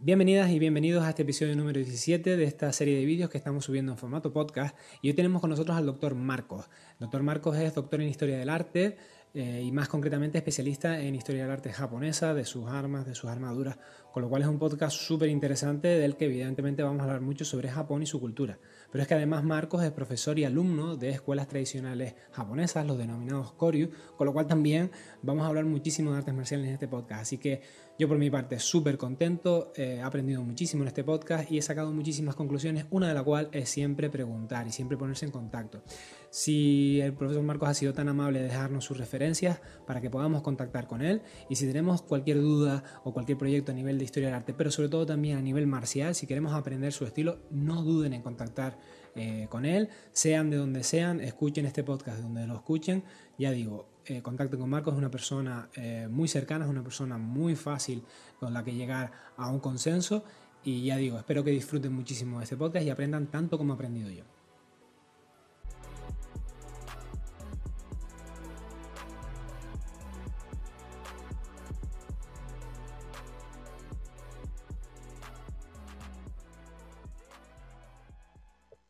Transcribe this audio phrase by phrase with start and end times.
[0.00, 3.64] Bienvenidas y bienvenidos a este episodio número 17 de esta serie de vídeos que estamos
[3.64, 4.76] subiendo en formato podcast.
[5.02, 6.66] Y hoy tenemos con nosotros al doctor Marcos.
[6.92, 8.96] El doctor Marcos es doctor en Historia del Arte
[9.34, 13.28] eh, y más concretamente especialista en Historia del Arte japonesa, de sus armas, de sus
[13.28, 13.76] armaduras,
[14.12, 17.44] con lo cual es un podcast súper interesante del que evidentemente vamos a hablar mucho
[17.44, 18.60] sobre Japón y su cultura.
[18.92, 23.50] Pero es que además Marcos es profesor y alumno de escuelas tradicionales japonesas, los denominados
[23.50, 24.92] Koryu, con lo cual también
[25.22, 27.22] vamos a hablar muchísimo de artes marciales en este podcast.
[27.22, 27.62] Así que
[27.98, 31.62] yo por mi parte súper contento, eh, he aprendido muchísimo en este podcast y he
[31.62, 35.82] sacado muchísimas conclusiones, una de la cual es siempre preguntar y siempre ponerse en contacto.
[36.30, 40.42] Si el profesor Marcos ha sido tan amable de dejarnos sus referencias para que podamos
[40.42, 44.28] contactar con él y si tenemos cualquier duda o cualquier proyecto a nivel de historia
[44.28, 47.82] del arte, pero sobre todo también a nivel marcial, si queremos aprender su estilo, no
[47.82, 48.78] duden en contactar
[49.16, 53.02] eh, con él, sean de donde sean, escuchen este podcast donde lo escuchen,
[53.38, 57.18] ya digo, eh, contacten con Marcos, es una persona eh, muy cercana, es una persona
[57.18, 58.02] muy fácil
[58.40, 60.24] con la que llegar a un consenso
[60.64, 63.76] y ya digo, espero que disfruten muchísimo de este podcast y aprendan tanto como he
[63.76, 64.24] aprendido yo.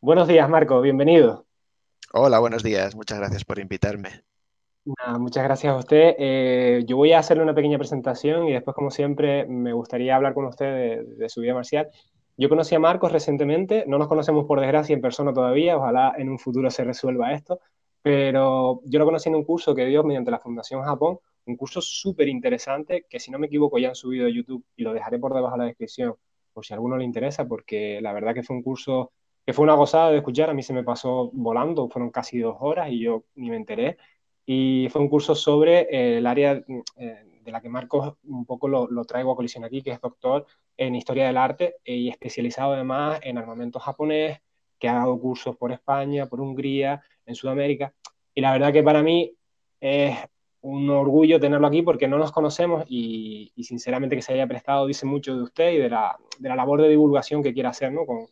[0.00, 1.44] Buenos días, Marco, bienvenido.
[2.12, 4.27] Hola, buenos días, muchas gracias por invitarme.
[5.18, 6.14] Muchas gracias a usted.
[6.18, 10.34] Eh, yo voy a hacerle una pequeña presentación y después, como siempre, me gustaría hablar
[10.34, 11.88] con usted de, su vida marcial.
[12.36, 16.28] Yo conocí a Marcos recientemente, no nos conocemos por desgracia en persona todavía, ojalá en
[16.28, 17.60] un futuro se resuelva esto,
[18.00, 21.80] pero yo lo conocí en un curso que dio mediante la Fundación Japón, un curso
[21.80, 25.18] súper interesante que si no me equivoco ya han subido a YouTube y lo dejaré
[25.18, 26.14] por debajo de la descripción
[26.52, 29.12] por si a alguno le interesa, porque la verdad que fue un curso
[29.44, 32.56] que fue una gozada de escuchar, a mí se me pasó volando, fueron casi dos
[32.60, 33.96] horas y yo ni me enteré.
[34.50, 36.64] Y fue un curso sobre eh, el área
[36.96, 40.46] eh, de la que Marcos un poco lo, traigo a colisión aquí, que es doctor
[40.74, 44.40] en historia del arte y especializado además en armamento japonés,
[44.78, 47.92] que ha dado cursos por España, por Hungría, en Sudamérica.
[48.34, 49.34] Y la verdad que para mí
[49.82, 50.16] es
[50.62, 55.04] un orgullo tenerlo aquí porque no nos conocemos y, sinceramente que se haya prestado dice
[55.04, 58.06] mucho de usted y de la, de la labor de divulgación que quiere hacer ¿no?
[58.06, 58.28] con,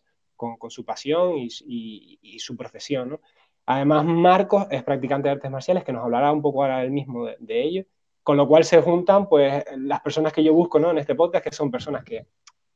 [0.56, 3.20] con, su pasión y, su profesión.
[3.66, 7.26] Además, Marcos es practicante de artes marciales, que nos hablará un poco ahora él mismo
[7.26, 7.84] de, ello,
[8.22, 10.92] con lo cual se juntan pues, las personas que yo busco ¿no?
[10.92, 12.26] en este podcast, que son personas que,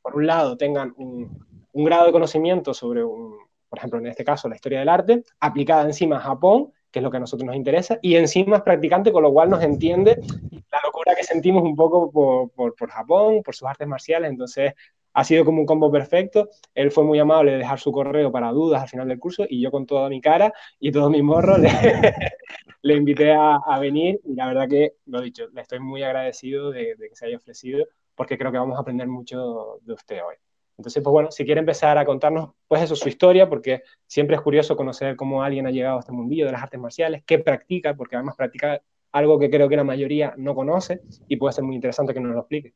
[0.01, 4.55] por un lado, tengan un, grado de conocimiento sobre, por ejemplo, en este caso, la
[4.55, 7.97] historia del arte, aplicada encima a Japón, que es lo que a nosotros nos interesa,
[8.01, 10.19] y encima es practicante, con lo cual nos entiende
[10.51, 14.29] la locura que sentimos un poco por, por Japón, por sus artes marciales.
[14.29, 14.73] Entonces,
[15.13, 16.49] ha sido como un combo perfecto.
[16.73, 19.61] Él fue muy amable de dejar su correo para dudas al final del curso y
[19.61, 21.69] yo con toda mi cara y todo mi morro le,
[22.81, 26.95] le invité a, venir y la verdad que, lo dicho, le estoy muy agradecido de,
[26.97, 27.85] que se haya ofrecido
[28.15, 30.35] porque creo que vamos a aprender mucho de usted hoy.
[30.77, 34.41] Entonces, pues bueno, si quiere empezar a contarnos, pues eso, su historia, porque siempre es
[34.41, 37.93] curioso conocer cómo alguien ha llegado a este mundillo de las artes marciales, qué practica,
[37.95, 41.75] porque además practica algo que creo que la mayoría no conoce y puede ser muy
[41.75, 42.73] interesante que nos lo explique.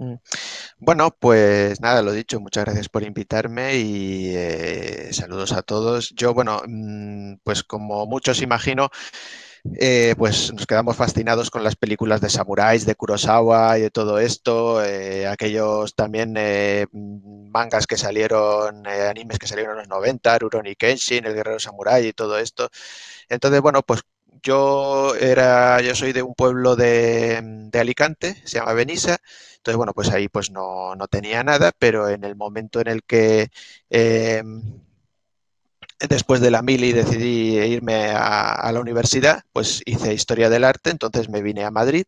[0.00, 0.14] Mm.
[0.78, 6.10] Bueno, pues nada, lo dicho, muchas gracias por invitarme y eh, saludos a todos.
[6.16, 8.88] Yo, bueno, mm, pues como muchos imagino,
[9.80, 14.20] eh, pues nos quedamos fascinados con las películas de samuráis, de Kurosawa y de todo
[14.20, 16.36] esto, eh, aquellos también
[16.92, 22.12] mangas que salieron, animes que salieron en los 90, Rurouni Kenshin, El Guerrero Samurai y
[22.12, 22.70] todo esto.
[23.28, 24.02] Entonces, bueno, pues
[24.42, 29.18] yo era, yo soy de un pueblo de, de Alicante, se llama Benissa,
[29.60, 33.50] entonces, bueno, pues ahí pues no, tenía nada, pero en el momento en el que
[33.90, 34.62] em,
[36.08, 41.28] después de la mili decidí irme a, la universidad, pues hice historia del arte, entonces
[41.28, 42.04] me vine a Madrid,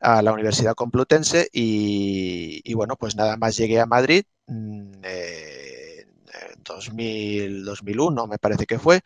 [0.00, 4.24] a la Universidad Complutense y, bueno, pues nada más llegué a Madrid.
[4.46, 9.00] Mm, en 2000, 2001 me parece que fue,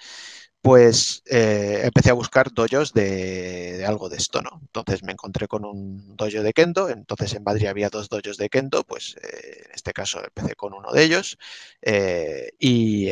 [0.63, 4.61] pues eh, empecé a buscar dojos de, algo de esto, ¿no?
[4.61, 8.51] Entonces me encontré con un dojo de kendo, entonces en Madrid había dos dojos de
[8.51, 11.39] kendo, pues eh, en este caso empecé con uno de ellos
[11.83, 13.11] eh, y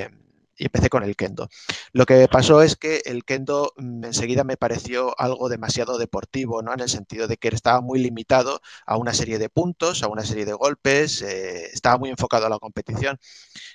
[0.60, 1.48] y empecé con el kendo.
[1.92, 6.74] Lo que pasó es que el kendo mm, enseguida me pareció algo demasiado deportivo, ¿no?
[6.74, 10.24] En el sentido de que estaba muy limitado a una serie de puntos, a una
[10.24, 13.18] serie de golpes, estaba muy enfocado a la competición.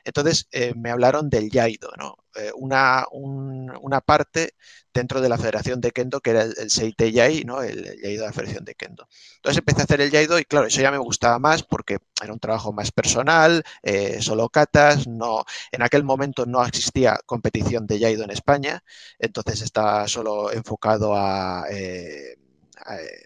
[0.04, 2.23] Entonces me hablaron del Yaido, ¿no?
[2.36, 4.56] Eh, una, una, parte
[4.94, 7.62] dentro de la Federación de Kendo que era el, el Seite Yai, ¿no?
[7.62, 9.08] El, Yaido de la Federación de Kendo.
[9.36, 12.34] Entonces empecé a hacer el Yaido y claro, eso ya me gustaba más porque era
[12.34, 13.64] un trabajo más personal,
[14.20, 18.84] solo katas, no, en aquel momento no existía competición de Yaido en España,
[19.20, 22.38] entonces estaba solo enfocado a eh,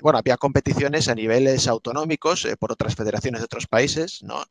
[0.01, 4.43] bueno, había competiciones a niveles autonómicos eh, por otras federaciones de otros países, ¿no?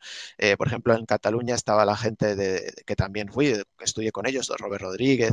[0.59, 4.53] por ejemplo, en Cataluña estaba la gente de, que también fui, que estudié con ellos,
[4.59, 5.33] Robert Rodríguez,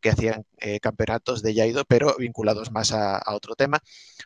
[0.00, 0.44] que hacían
[0.82, 3.82] campeonatos de Yaido, pero vinculados más a, otro tema.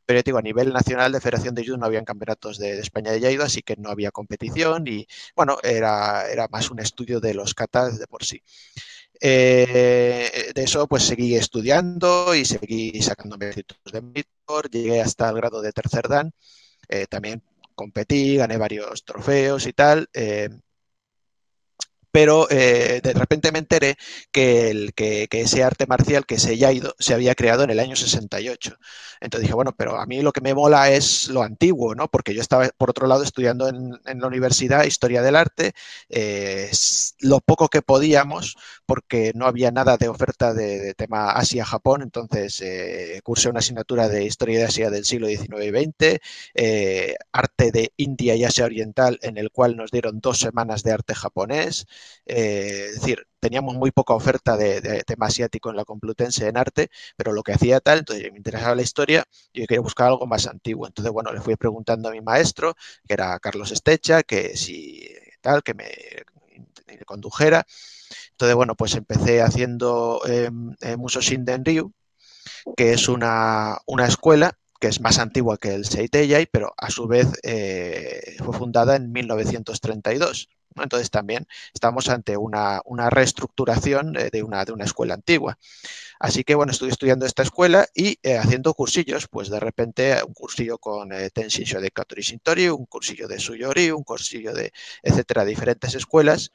[0.06, 3.20] Pero digo, a nivel nacional de Federación de Judo no habían campeonatos de, España de
[3.20, 5.06] Yaido, así que no había competición y,
[5.36, 8.42] bueno, era, era más un estudio de los katas de por sí.
[9.20, 15.36] Eh, de eso pues seguí estudiando y seguí sacando méritos de monitor, llegué hasta el
[15.36, 16.32] grado de tercer dan,
[16.88, 17.42] eh, también
[17.74, 20.08] competí, gané varios trofeos y tal.
[20.14, 20.48] Eh,
[22.14, 23.96] pero eh, de repente me enteré
[24.30, 24.92] que,
[25.32, 28.78] ese arte marcial, que ese Yaido, se había creado en el año 68.
[29.20, 32.06] Entonces dije, bueno, pero a mí lo que me mola es lo antiguo, ¿no?
[32.06, 35.72] Porque yo estaba, por otro lado, estudiando en, la universidad Historia del Arte,
[36.08, 36.70] eh,
[37.18, 38.54] lo poco que podíamos,
[38.86, 44.24] porque no había nada de oferta de, tema Asia-Japón, entonces eh, cursé una asignatura de
[44.24, 49.36] Historia de Asia del siglo XIX y XX, Arte de India y Asia Oriental, en
[49.36, 51.86] el cual nos dieron dos semanas de arte japonés,
[52.26, 56.90] eh, es decir, teníamos muy poca oferta de, tema asiático en la Complutense en arte,
[57.16, 60.26] pero lo que hacía tal, entonces me interesaba la historia y yo quería buscar algo
[60.26, 60.86] más antiguo.
[60.86, 62.74] Entonces, bueno, le fui preguntando a mi maestro,
[63.06, 65.08] que era Carlos Estecha, que si
[65.40, 65.88] tal, que me,
[67.06, 67.66] condujera.
[68.30, 70.50] Entonces, bueno, pues empecé haciendo eh,
[70.96, 71.92] Muso Shinden Ryu,
[72.76, 77.06] que es una, una escuela que es más antigua que el Seitei, pero a su
[77.06, 80.50] vez eh, fue fundada en 1932.
[80.76, 85.58] Entonces también estamos ante una, reestructuración eh, de una, de una escuela antigua.
[86.18, 90.34] Así que bueno, estuve estudiando esta escuela y eh, haciendo cursillos, pues de repente un
[90.34, 94.72] cursillo con eh, Tenshin de Katori Shintori, un cursillo de Suyori, un cursillo de,
[95.02, 96.50] etcétera, diferentes escuelas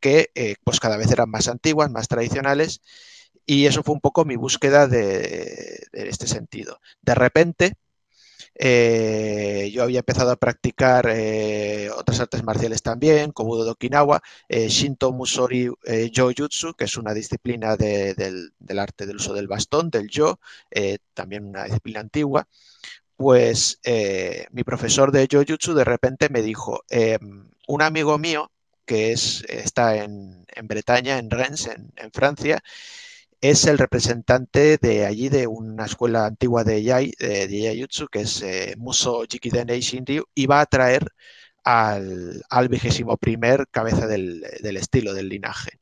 [0.00, 0.30] que
[0.64, 2.80] pues cada vez eran más antiguas, más tradicionales
[3.46, 6.80] y eso fue un poco mi búsqueda de, de este sentido.
[7.02, 7.76] De repente,
[8.54, 14.68] eh, yo había empezado a practicar eh, otras artes marciales también, como de Okinawa, eh,
[14.68, 15.68] Shinto Musori
[16.14, 20.38] Jojutsu, que es una disciplina del, arte del uso del bastón, del yo,
[21.14, 22.46] también una disciplina antigua.
[23.16, 23.80] Pues
[24.50, 26.82] mi profesor de Jojutsu de repente me dijo,
[27.68, 28.50] un amigo mío
[28.84, 32.62] que es, está en, Bretaña, en Rennes, en Francia,
[33.42, 38.40] es el representante de allí de una escuela antigua de Yai, de, Yayutsu, que es
[38.42, 41.08] eh, Muso Jikiden Shinryu, y va a traer
[41.64, 44.44] al, vigésimo primer cabeza del,
[44.76, 45.80] estilo, del linaje.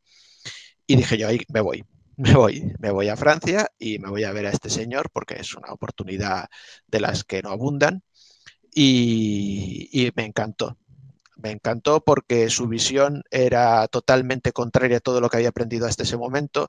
[0.87, 1.85] Y dije yo, ahí me voy,
[2.17, 5.35] me voy, me voy a Francia y me voy a ver a este señor porque
[5.35, 6.49] es una oportunidad
[6.87, 8.03] de las que no abundan.
[8.75, 10.79] y me encantó
[11.43, 16.03] me encantó porque su visión era totalmente contraria a todo lo que había aprendido hasta
[16.05, 16.69] ese momento.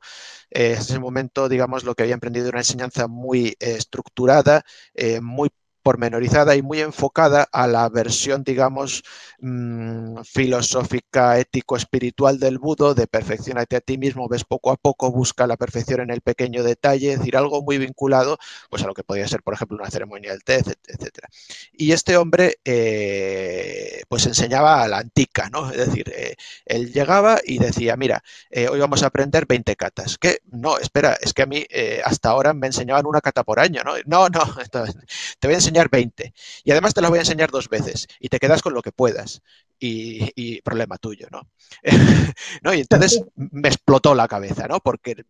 [0.50, 4.64] Eh, hasta ese momento, digamos, lo que había aprendido era una enseñanza muy estructurada,
[4.94, 5.50] eh, muy
[5.82, 9.04] pormenorizada y muy enfocada a la versión, digamos,
[9.40, 15.48] mm, filosófica, ético-espiritual del budo, de perfeccionarte a ti mismo, ves poco a poco, busca
[15.48, 18.38] la perfección en el pequeño detalle, es decir, algo muy vinculado
[18.70, 21.26] pues, a lo que podría ser, por ejemplo, una ceremonia del té, etc.
[21.74, 25.72] Y este hombre, eh, pues enseñaba a la antica, ¿no?
[25.72, 26.36] Es decir, eh,
[26.66, 30.18] él llegaba y decía, mira, eh, hoy vamos a aprender 20 catas.
[30.18, 31.66] Que no, espera, es que a mí
[32.04, 33.94] hasta ahora me enseñaban una cata por año, ¿no?
[34.06, 34.42] No, no,
[35.40, 36.34] te voy a enseñar enseñar 20
[36.64, 38.92] y además te las voy a enseñar dos veces y te quedas con lo que
[38.92, 39.42] puedas
[39.80, 41.42] y, problema tuyo, ¿no?
[42.62, 42.74] ¿no?
[42.74, 44.80] Y entonces me explotó la cabeza, ¿no?
[44.80, 45.26] Porque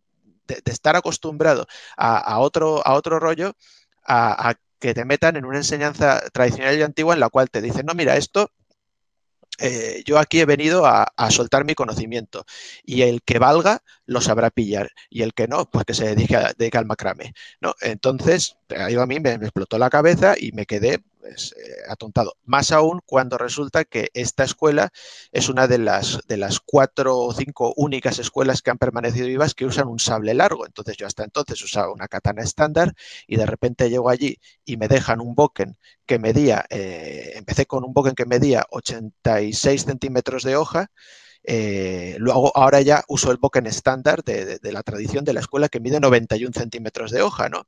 [0.47, 3.55] de, estar acostumbrado a, otro, a otro rollo,
[4.05, 7.85] a, que te metan en una enseñanza tradicional y antigua en la cual te dicen,
[7.85, 8.51] no, mira, esto
[9.61, 12.45] eh, yo aquí he venido a, soltar mi conocimiento
[12.83, 16.37] y el que valga lo sabrá pillar y el que no, pues que se dedique,
[16.57, 17.33] dedique al macrame.
[17.61, 17.75] ¿no?
[17.81, 22.33] Entonces, ahí a mí me, explotó la cabeza y me quedé pues, eh, atontado.
[22.43, 24.91] Más aún cuando resulta que esta escuela
[25.31, 29.53] es una de las, de las cuatro o cinco únicas escuelas que han permanecido vivas
[29.53, 30.65] que usan un sable largo.
[30.65, 32.93] Entonces yo hasta entonces usaba una katana estándar
[33.27, 37.83] y de repente llego allí y me dejan un boken que medía, eh, empecé con
[37.85, 40.91] un boken que medía 86 centímetros de hoja.
[41.43, 45.69] Eh, luego, ahora ya uso el boken estándar de, de, la tradición de la escuela
[45.69, 47.65] que mide 91 centímetros de hoja, ¿no?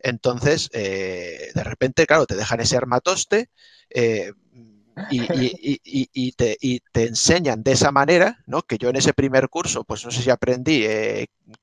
[0.00, 3.50] Entonces, eh, de repente, claro, te dejan ese armatoste
[3.90, 4.32] eh,
[5.10, 6.56] y, te,
[6.94, 8.62] enseñan de esa manera, ¿no?
[8.62, 10.84] Que yo en ese primer curso, pues no sé si aprendí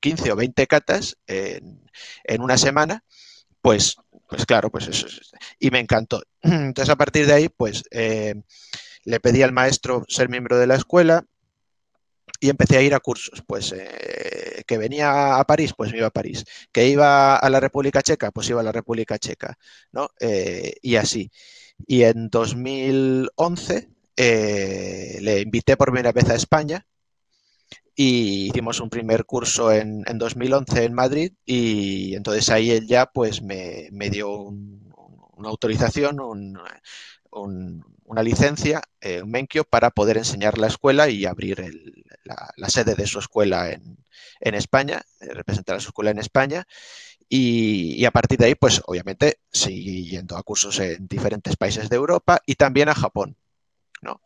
[0.00, 1.80] 15 eh, o 20 catas en,
[2.40, 3.04] una semana,
[3.60, 3.96] pues,
[4.28, 5.06] pues claro, pues eso.
[5.58, 6.22] Y me encantó.
[6.42, 11.24] Entonces, a partir de ahí, pues le pedí al maestro ser miembro de la escuela,
[12.40, 13.42] y empecé a ir a cursos.
[13.46, 16.44] Pues eh, que venía a París, pues me iba a París.
[16.72, 19.58] Que iba a la República Checa, pues iba a la República Checa,
[19.92, 20.10] ¿no?
[20.20, 21.30] Eh, y así.
[21.86, 26.86] Y en 2011 eh, le invité por primera vez a España
[27.94, 33.42] y hicimos un primer curso en, 2011 en Madrid y entonces ahí él ya pues
[33.42, 36.18] me, dio una autorización,
[37.42, 43.06] una licencia, eh, un menquio para poder enseñar la escuela y abrir la, sede de
[43.06, 46.66] su escuela en, España, eh, representar a su escuela en España.
[47.28, 51.96] Y, a partir de ahí, pues obviamente seguí yendo a cursos en diferentes países de
[51.96, 53.36] Europa y también a Japón.
[54.02, 54.20] ¿no?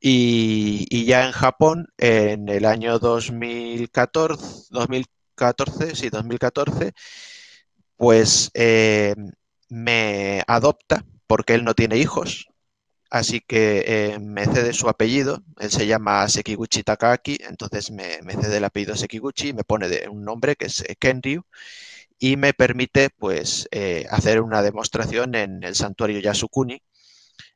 [0.00, 6.92] Y, ya en Japón, en el año 2014, 2014 sí, 2014,
[7.96, 9.14] pues eh,
[9.68, 12.48] me adopta porque él no tiene hijos,
[13.10, 18.58] así que eh, me cede su apellido, él se llama Sekiguchi Takaki, entonces me, cede
[18.58, 21.42] el apellido Sekiguchi, me pone de un nombre que es eh, Kenryu
[22.18, 23.68] y me permite pues
[24.10, 26.80] hacer una demostración en el santuario Yasukuni,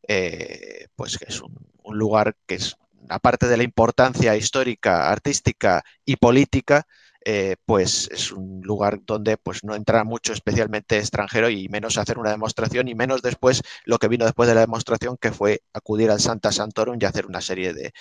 [0.08, 1.54] eh, pues que es un,
[1.92, 2.76] lugar que es,
[3.08, 6.86] aparte de la importancia histórica, artística y política,
[7.24, 12.18] eh, pues es un lugar donde pues no entra mucho especialmente extranjero y menos hacer
[12.18, 16.10] una demostración y menos después lo que vino después de la demostración que fue acudir
[16.10, 17.92] al Santa Santorum y hacer una serie de,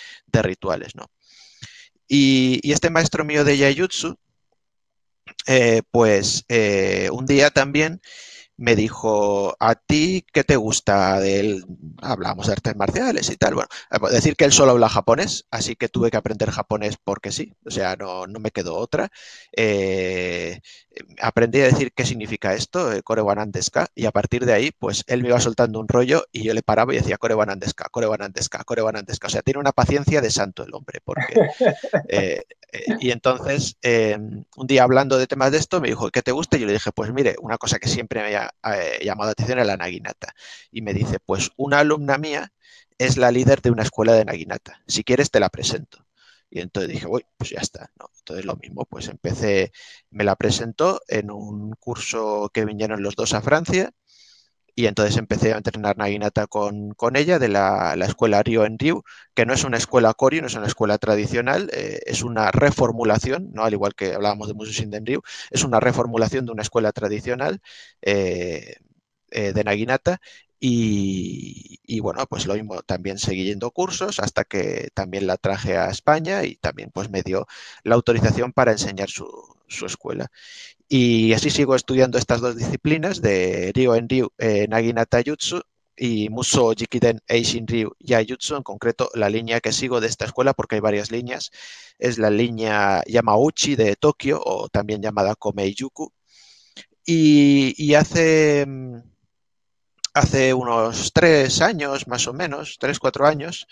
[0.42, 0.94] rituales.
[0.94, 1.06] ¿no?
[2.08, 4.16] Y, este maestro mío de Yayutsu,
[5.46, 6.44] eh, pues
[7.12, 8.00] un día también
[8.60, 11.64] me dijo, ¿a ti qué te gusta de él?
[12.02, 13.54] Hablamos de artes marciales y tal.
[13.54, 13.68] Bueno,
[14.10, 17.70] decir que él solo habla japonés, así que tuve que aprender japonés porque sí, o
[17.70, 19.10] sea, no, me quedó otra.
[19.52, 20.60] Eh,
[21.20, 25.22] aprendí a decir qué significa esto, eh, Korewanandeska, y a partir de ahí, pues él
[25.22, 29.26] me iba soltando un rollo y yo le paraba y decía Korewanandeska, Korewanandeska, Korewanandeska.
[29.26, 31.34] O sea, tiene una paciencia de santo el hombre, porque...
[32.12, 32.42] Eh,
[33.00, 33.76] y entonces,
[34.56, 36.56] un día hablando de temas de esto, me dijo, ¿qué te gusta?
[36.56, 38.52] Y yo le dije, pues mire, una cosa que siempre me ha
[39.02, 40.34] llamado la atención es la naginata.
[40.70, 42.52] Y me dice, pues una alumna mía
[42.98, 44.82] es la líder de una escuela de naginata.
[44.86, 46.06] Si quieres, te la presento.
[46.50, 47.90] Y entonces dije, uy, pues ya está.
[47.98, 48.10] ¿no?
[48.18, 49.72] Entonces lo mismo, pues empecé,
[50.10, 53.92] me la presentó en un curso que vinieron los dos a Francia
[54.74, 59.04] y entonces empecé a entrenar naginata con, con ella de la, escuela Rio en Rio,
[59.34, 63.50] que no es una escuela Koryu, no es una escuela tradicional, eh, es una reformulación,
[63.52, 63.64] ¿no?
[63.64, 67.60] al igual que hablábamos de Musu Shinden Ryu, es una reformulación de una escuela tradicional
[68.02, 68.76] eh,
[69.30, 70.20] eh, de naginata
[70.62, 76.44] y, bueno, pues lo mismo, también seguí cursos hasta que también la traje a España
[76.44, 77.46] y también pues me dio
[77.82, 79.26] la autorización para enseñar su,
[79.86, 80.30] escuela.
[80.88, 85.62] Y así sigo estudiando estas dos disciplinas de Ryo en Ryu eh, Naginata Jutsu
[85.96, 90.54] y Muso Jikiden Eishin Ryu Yayutsu, en concreto la línea que sigo de esta escuela,
[90.54, 91.50] porque hay varias líneas,
[91.98, 96.12] es la línea Yamauchi de Tokio o también llamada Komeiyuku.
[97.06, 99.00] Y, y hace mm,
[100.14, 103.66] hace unos tres años, más o menos, tres, cuatro años,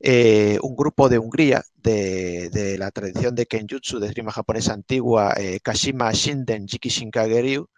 [0.00, 5.60] eh, un grupo de Hungría, de, la tradición de Kenjutsu, de esgrima japonesa antigua, eh,
[5.62, 7.68] Kashima Shinden Jiki Shinkageryu,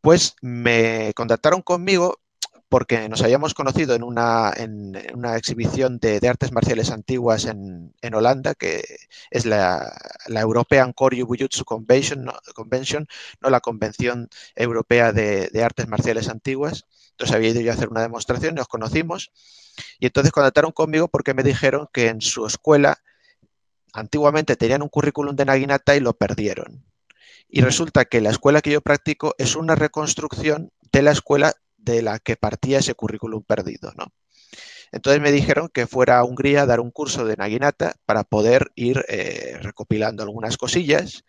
[0.00, 2.20] pues me contactaron conmigo
[2.70, 8.54] porque nos habíamos conocido en una, en, una exhibición de, artes marciales antiguas en, Holanda,
[8.54, 8.84] que
[9.32, 9.92] es la,
[10.28, 12.32] European Koryu Bujutsu Convention, ¿no?
[12.54, 13.08] Convention,
[13.40, 13.50] ¿no?
[13.50, 16.86] la Convención Europea de, Artes Marciales Antiguas.
[17.10, 19.32] Entonces había ido yo a hacer una demostración, nos conocimos,
[19.98, 22.98] y entonces contactaron conmigo porque me dijeron que en su escuela
[23.92, 26.84] antiguamente tenían un currículum de Naginata y lo perdieron.
[27.48, 32.02] Y resulta que la escuela que yo practico es una reconstrucción de la escuela de
[32.02, 34.12] la que partía ese currículum perdido, ¿no?
[34.92, 38.72] Entonces me dijeron que fuera a Hungría a dar un curso de Naginata para poder
[38.74, 41.24] ir eh, recopilando algunas cosillas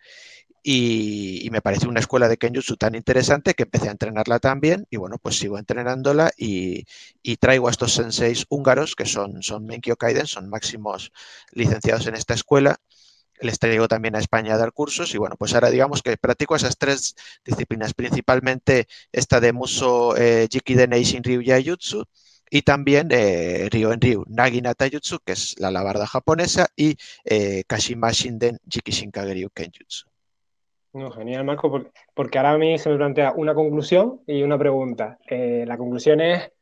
[0.64, 4.96] y, me pareció una escuela de Kenjutsu tan interesante que empecé a entrenarla también y
[4.96, 6.84] bueno, pues sigo entrenándola y,
[7.40, 11.12] traigo a estos senseis húngaros que son, son Menkyo Kaiden, son máximos
[11.52, 12.80] licenciados en esta escuela
[13.40, 16.56] les traigo también a España a dar cursos y bueno, pues ahora digamos que practico
[16.56, 22.04] esas tres disciplinas, principalmente esta de Muso eh, Jikiden Eishin Ryu Yayutsu
[22.54, 27.64] y también eh, Ryo en Ryu Naginata Jutsu, que es la labarda japonesa, y eh,
[27.66, 30.06] Kashima Shinden Jikishinkageryu Kenjutsu.
[30.92, 35.18] No, genial, Marco, porque, ahora a mí se me plantea una conclusión y una pregunta.
[35.26, 36.52] Eh, la conclusión es,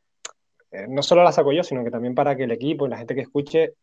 [0.87, 3.13] no solo la saco yo, sino que también para que el equipo y la gente
[3.13, 3.73] que escuche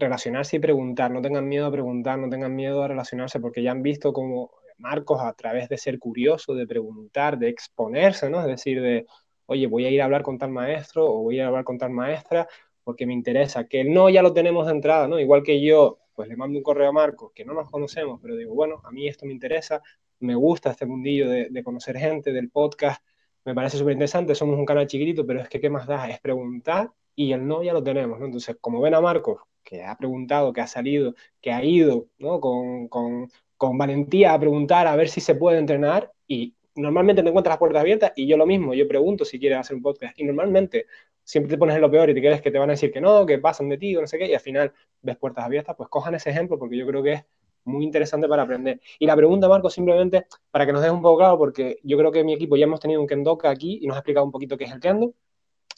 [0.00, 3.70] relacionarse y preguntar, no tengan miedo a preguntar, no tengan miedo a relacionarse, porque ya
[3.72, 8.40] han visto como Marcos a través de ser curioso, de preguntar, de exponerse, ¿no?
[8.40, 9.06] Es decir, de,
[9.46, 11.64] oye, voy a ir a hablar con tal maestro o voy a ir a hablar
[11.64, 12.48] con tal maestra
[12.84, 15.20] porque me interesa, que no ya lo tenemos de entrada, ¿no?
[15.20, 18.36] Igual que yo, pues le mando un correo a Marcos, que no nos conocemos, pero
[18.36, 19.82] digo, bueno, a mí esto me interesa,
[20.20, 23.02] me gusta este mundillo de, conocer gente, del podcast,
[23.44, 26.20] me parece súper interesante, somos un canal chiquitito, pero es que qué más da, es
[26.20, 26.90] preguntar
[27.20, 28.24] y el no ya lo tenemos, ¿no?
[28.24, 32.40] Entonces, como ven a Marcos, que ha preguntado, que ha salido, que ha ido, ¿no?
[32.40, 37.28] Con, con, con valentía a preguntar a ver si se puede entrenar y normalmente te
[37.28, 40.18] encuentras las puertas abiertas y yo lo mismo, yo pregunto si quieres hacer un podcast
[40.18, 40.86] y normalmente
[41.22, 43.02] siempre te pones en lo peor y te crees que te van a decir que
[43.02, 44.72] no, que pasan de ti o no sé qué y al final
[45.02, 47.24] ves puertas abiertas, pues cojan ese ejemplo porque yo creo que es
[47.64, 48.80] muy interesante para aprender.
[48.98, 52.10] Y la pregunta, Marco, simplemente para que nos deje un poco claro, porque yo creo
[52.12, 54.56] que mi equipo ya hemos tenido un Kendoka aquí y nos ha explicado un poquito
[54.56, 55.12] qué es el Kendo.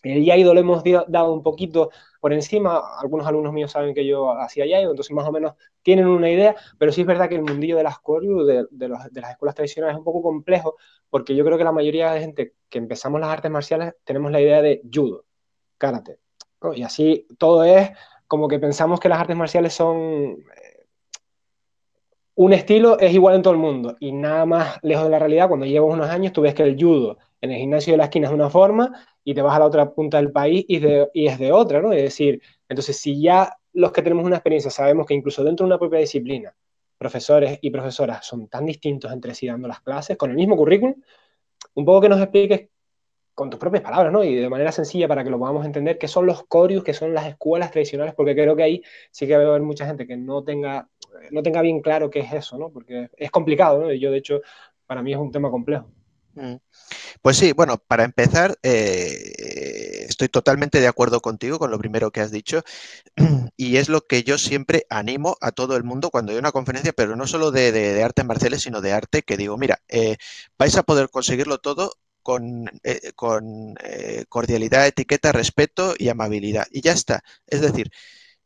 [0.03, 1.91] El Yaido lo hemos dado un poquito
[2.21, 6.07] por encima, algunos alumnos míos saben que yo hacía Yaido, entonces más o menos tienen
[6.07, 9.55] una idea, pero sí es verdad que el mundillo de las de, de, las escuelas
[9.55, 10.77] tradicionales, es un poco complejo,
[11.11, 14.41] porque yo creo que la mayoría de gente que empezamos las artes marciales tenemos la
[14.41, 15.25] idea de judo,
[15.79, 16.19] karate,
[16.75, 17.91] y así todo es
[18.27, 20.87] como que pensamos que las artes marciales son eh,
[22.35, 25.49] un estilo es igual en todo el mundo y nada más lejos de la realidad,
[25.49, 28.29] cuando llevas unos años tú ves que el judo en el gimnasio de la esquina
[28.29, 30.77] es una forma y te vas a la otra punta del país y,
[31.27, 31.93] es de otra, ¿no?
[31.93, 35.69] Es decir, entonces si ya los que tenemos una experiencia sabemos que incluso dentro de
[35.69, 36.55] una propia disciplina,
[36.97, 40.95] profesores y profesoras son tan distintos entre sí dando las clases con el mismo currículum,
[41.75, 42.69] un poco que nos expliques
[43.35, 44.23] con tus propias palabras, ¿no?
[44.23, 47.13] Y de manera sencilla para que lo podamos entender, qué son los corios, qué son
[47.13, 50.17] las escuelas tradicionales, porque creo que ahí sí que va a haber mucha gente que
[50.17, 50.89] no tenga,
[51.33, 52.71] no tenga bien claro qué es eso, ¿no?
[52.71, 53.93] Porque es complicado, ¿no?
[53.93, 54.43] Y yo, de hecho,
[54.87, 55.91] para mí es un tema complejo.
[56.35, 56.57] Mm.
[57.23, 62.21] Pues sí, bueno, para empezar, eh, estoy totalmente de acuerdo contigo con lo primero que
[62.21, 62.63] has dicho
[63.57, 66.93] y es lo que yo siempre animo a todo el mundo cuando hay una conferencia,
[66.95, 70.17] pero no solo de, de, artes marciales, sino de arte, que digo, mira, eh,
[70.59, 73.75] vais a poder conseguirlo todo con, eh, con
[74.29, 76.67] cordialidad, etiqueta, respeto y amabilidad.
[76.71, 77.23] Y ya está.
[77.47, 77.91] Es decir,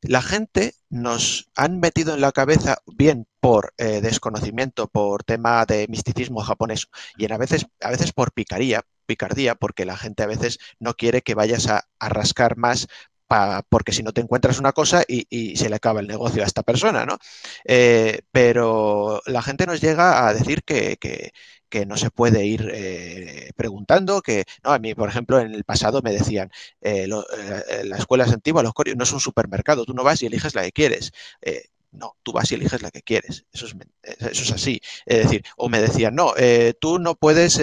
[0.08, 5.86] la gente nos han metido en la cabeza, bien por eh, desconocimiento, por tema de
[5.88, 10.58] misticismo japonés, y a veces, a veces por picaría, picardía, porque la gente a veces
[10.80, 12.86] no quiere que vayas a, rascar más
[13.68, 16.62] porque si no te encuentras una cosa y, se le acaba el negocio a esta
[16.62, 17.18] persona, ¿no?
[17.64, 20.96] Eh, pero la gente nos llega a decir que
[21.86, 26.00] no se puede ir eh, preguntando, que no, a mí, por ejemplo, en el pasado
[26.02, 26.50] me decían,
[26.80, 30.26] eh, eh, las escuelas antiguas, los colegios, no es un supermercado, tú no vas y
[30.26, 31.12] eliges la que quieres.
[31.92, 33.46] no, tú vas y eliges la que quieres.
[33.52, 34.80] Eso es, eso es así.
[35.06, 36.34] Es decir, o me decían, no,
[36.78, 37.58] tú no puedes,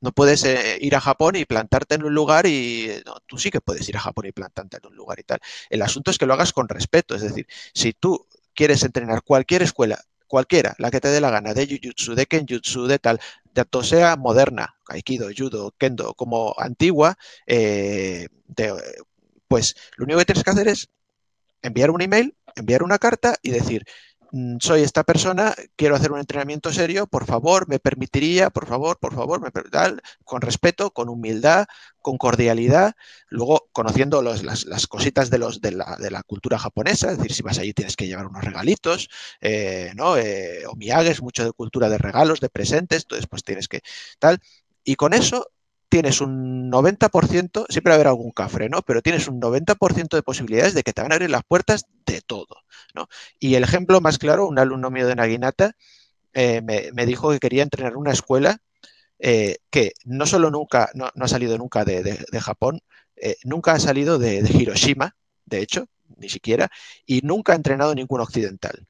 [0.00, 0.44] no puedes
[0.80, 3.96] ir a Japón y plantarte en un lugar y no, tú sí que puedes ir
[3.96, 5.40] a Japón y plantarte en un lugar y tal.
[5.68, 7.16] El asunto es que lo hagas con respeto.
[7.16, 11.54] Es decir, si tú quieres entrenar cualquier escuela cualquiera, la que te dé la gana,
[11.54, 13.20] de Jujutsu, de Kenjutsu, de tal,
[13.52, 18.28] tanto sea moderna, Aikido, Judo, Kendo, como antigua, eh,
[19.48, 20.88] pues lo único que tienes que hacer es
[21.62, 23.84] enviar un email, enviar una carta y decir,
[24.60, 29.14] soy esta persona, quiero hacer un entrenamiento serio, por favor, me permitiría, por favor, por
[29.14, 29.50] favor, me,
[30.24, 31.66] con respeto, con humildad,
[32.00, 32.94] con cordialidad,
[33.28, 37.72] luego conociendo las, cositas de, los, de, la, cultura japonesa, es decir, si vas allí
[37.72, 39.08] tienes que llevar unos regalitos,
[39.40, 40.16] eh, ¿no?
[40.16, 43.80] Eh, o miages, mucho de cultura de regalos, de presentes, entonces pues tienes que
[44.18, 44.40] tal,
[44.84, 45.50] y con eso
[45.96, 48.82] tienes un 90%, siempre va a haber algún cafre, ¿no?
[48.82, 52.20] Pero tienes un 90% de posibilidades de que te van a abrir las puertas de
[52.20, 52.58] todo,
[52.94, 53.08] ¿no?
[53.40, 55.72] Y el ejemplo más claro, un alumno mío de Naginata
[56.34, 58.58] eh, me, dijo que quería entrenar una escuela
[59.18, 62.82] eh, que no solo nunca, no, ha salido nunca de, Japón,
[63.16, 65.86] eh, nunca ha salido de, de Hiroshima, de hecho,
[66.18, 66.70] ni siquiera,
[67.06, 68.86] y nunca ha entrenado ningún occidental.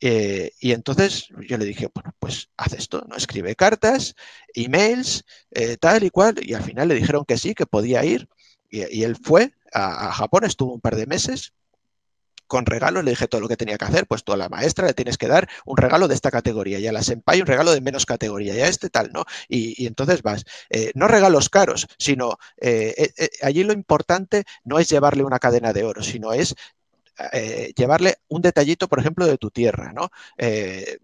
[0.00, 3.16] Eh, y entonces yo le dije, bueno, pues haz esto, ¿no?
[3.16, 4.14] Escribe cartas,
[4.54, 8.28] emails, eh, tal y cual, y al final le dijeron que sí, que podía ir,
[8.70, 11.52] y, él fue a, Japón, estuvo un par de meses,
[12.46, 14.86] con regalos, le dije todo lo que tenía que hacer, pues tú a la maestra
[14.86, 17.72] le tienes que dar un regalo de esta categoría y a la senpai un regalo
[17.72, 19.24] de menos categoría y a este tal, ¿no?
[19.48, 22.38] Y, entonces vas, eh, no regalos caros, sino
[23.42, 26.54] allí lo importante no es llevarle una cadena de oro, sino es
[27.32, 30.10] eh, llevarle un detallito, por ejemplo, de tu tierra, ¿no?
[30.36, 30.98] Eh,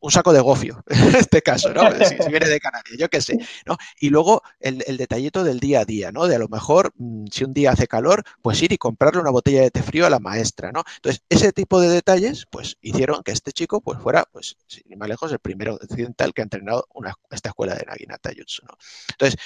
[0.00, 1.82] un saco de gofio, en este caso, ¿no?
[2.04, 3.76] Si, viene de Canarias, yo qué sé, ¿no?
[4.00, 6.26] Y luego el, detallito del día a día, ¿no?
[6.26, 9.30] De a lo mejor, mm, si un día hace calor, pues ir y comprarle una
[9.30, 10.84] botella de té frío a la maestra, ¿no?
[10.96, 14.98] Entonces, ese tipo de detalles, pues hicieron que este chico, pues fuera, pues, sin ir
[14.98, 18.76] más lejos, el primero occidental que ha entrenado una, esta escuela de Naginata Jutsu, ¿no?
[19.10, 19.40] Entonces,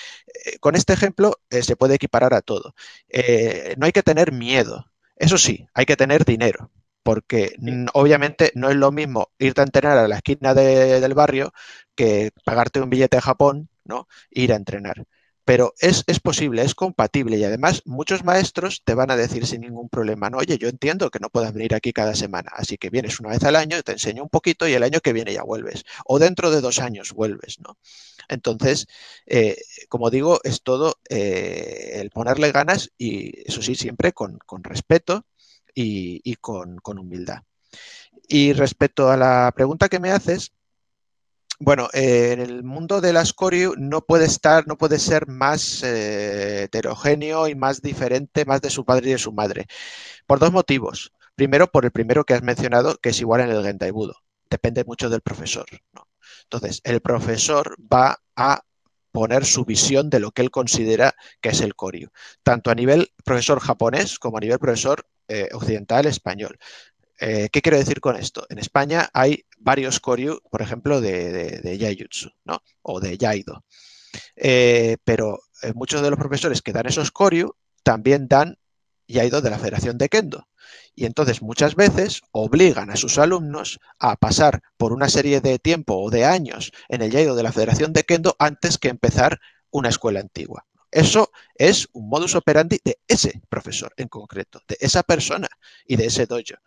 [0.44, 2.74] eh, con este ejemplo se puede equiparar a todo.
[3.76, 4.91] no hay que tener miedo,
[5.22, 6.70] eso sí, hay que tener dinero,
[7.02, 7.54] porque
[7.94, 11.52] obviamente no es lo mismo irte a entrenar a la esquina del barrio
[11.94, 14.08] que pagarte un billete de Japón, ¿no?
[14.30, 15.04] Ir a entrenar.
[15.44, 19.88] Pero es, posible, es compatible y además muchos maestros te van a decir sin ningún
[19.88, 23.18] problema, no, oye, yo entiendo que no puedas venir aquí cada semana, así que vienes
[23.18, 25.84] una vez al año, te enseño un poquito y el año que viene ya vuelves,
[26.04, 27.76] o dentro de dos años vuelves, ¿no?
[28.28, 28.86] Entonces,
[29.26, 29.56] eh,
[29.88, 35.26] como digo, es todo eh, el ponerle ganas y eso sí, siempre con, respeto
[35.74, 37.42] y, con, con humildad.
[38.28, 40.52] Y respecto a la pregunta que me haces,
[41.58, 45.82] bueno, eh, en el mundo de las Coryu no puede estar, no puede ser más
[45.82, 49.66] eh, heterogéneo y más diferente, más de su padre y de su madre.
[50.26, 51.12] Por dos motivos.
[51.34, 54.16] Primero, por el primero que has mencionado, que es igual en el Gentai Budo.
[54.50, 55.66] Depende mucho del profesor.
[56.44, 58.62] Entonces, el profesor va a
[59.12, 62.08] poner su visión de lo que él considera que es el Koryu,
[62.42, 66.58] tanto a nivel profesor japonés como a nivel profesor eh, occidental español.
[67.24, 68.46] Eh, ¿Qué quiero decir con esto?
[68.48, 72.08] En España hay varios koryu, por ejemplo, de, de,
[72.44, 72.64] ¿no?
[72.82, 73.64] O de Yaido.
[74.34, 77.54] Eh, pero eh, muchos de los profesores que dan esos koryu
[77.84, 78.58] también dan
[79.06, 80.48] Yaido de la Federación de Kendo.
[80.96, 86.02] Y entonces muchas veces obligan a sus alumnos a pasar por una serie de tiempo
[86.02, 89.38] o de años en el Yaido de la Federación de Kendo antes que empezar
[89.70, 90.66] una escuela antigua.
[90.90, 95.48] Eso es un modus operandi de ese profesor en concreto, de esa persona
[95.86, 96.58] y de ese dojo.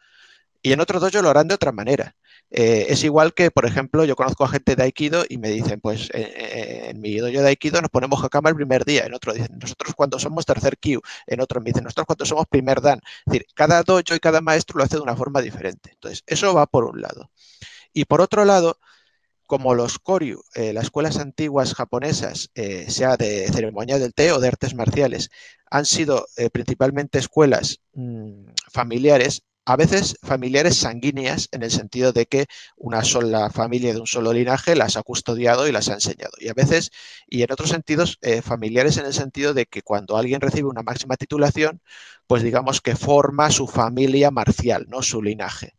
[0.65, 2.15] Y en otros dojo lo harán de otra manera.
[2.49, 5.79] Eh, es igual que, por ejemplo, yo conozco a gente de Aikido y me dicen,
[5.79, 9.13] pues eh, eh, en mi dojo de Aikido nos ponemos cama el primer día, en
[9.13, 12.81] otro dicen, nosotros cuando somos tercer Kyu, en otro me dicen, nosotros cuando somos primer
[12.81, 12.97] Dan.
[12.97, 15.91] Es decir, cada dojo y cada maestro lo hace de una forma diferente.
[15.91, 17.29] Entonces, eso va por un lado.
[17.93, 18.79] Y por otro lado,
[19.45, 22.49] como los Koryu, las escuelas antiguas japonesas,
[22.87, 25.29] sea de ceremonia del té o de artes marciales,
[25.69, 32.45] han sido principalmente escuelas mm, familiares, a veces familiares sanguíneas en el sentido de que
[32.77, 36.31] una sola familia de un solo linaje las ha custodiado y las ha enseñado.
[36.39, 36.91] Y a veces,
[37.27, 40.83] y en otros sentidos, eh, familiares en el sentido de que cuando alguien recibe una
[40.83, 41.81] máxima titulación,
[42.27, 45.01] pues digamos que forma su familia marcial, ¿no?
[45.01, 45.75] Su linaje.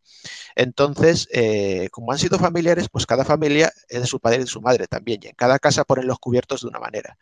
[0.57, 4.47] Entonces, eh, como han sido familiares, pues cada familia es de su padre y de
[4.47, 7.19] su madre también, y en cada casa ponen los cubiertos de una manera.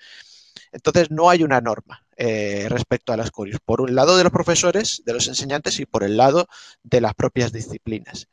[0.74, 3.60] Entonces, no hay una norma eh, respecto a las curios.
[3.64, 6.46] Por un lado de los profesores, de los enseñantes y por el lado
[6.82, 8.28] de las propias disciplinas.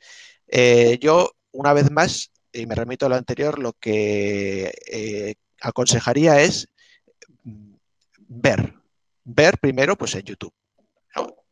[0.48, 6.42] Eh, yo, una vez más, y me remito a lo anterior, lo que eh, aconsejaría
[6.42, 6.68] es
[7.44, 7.76] mm,
[8.28, 8.74] ver.
[9.24, 10.54] Ver primero pues en YouTube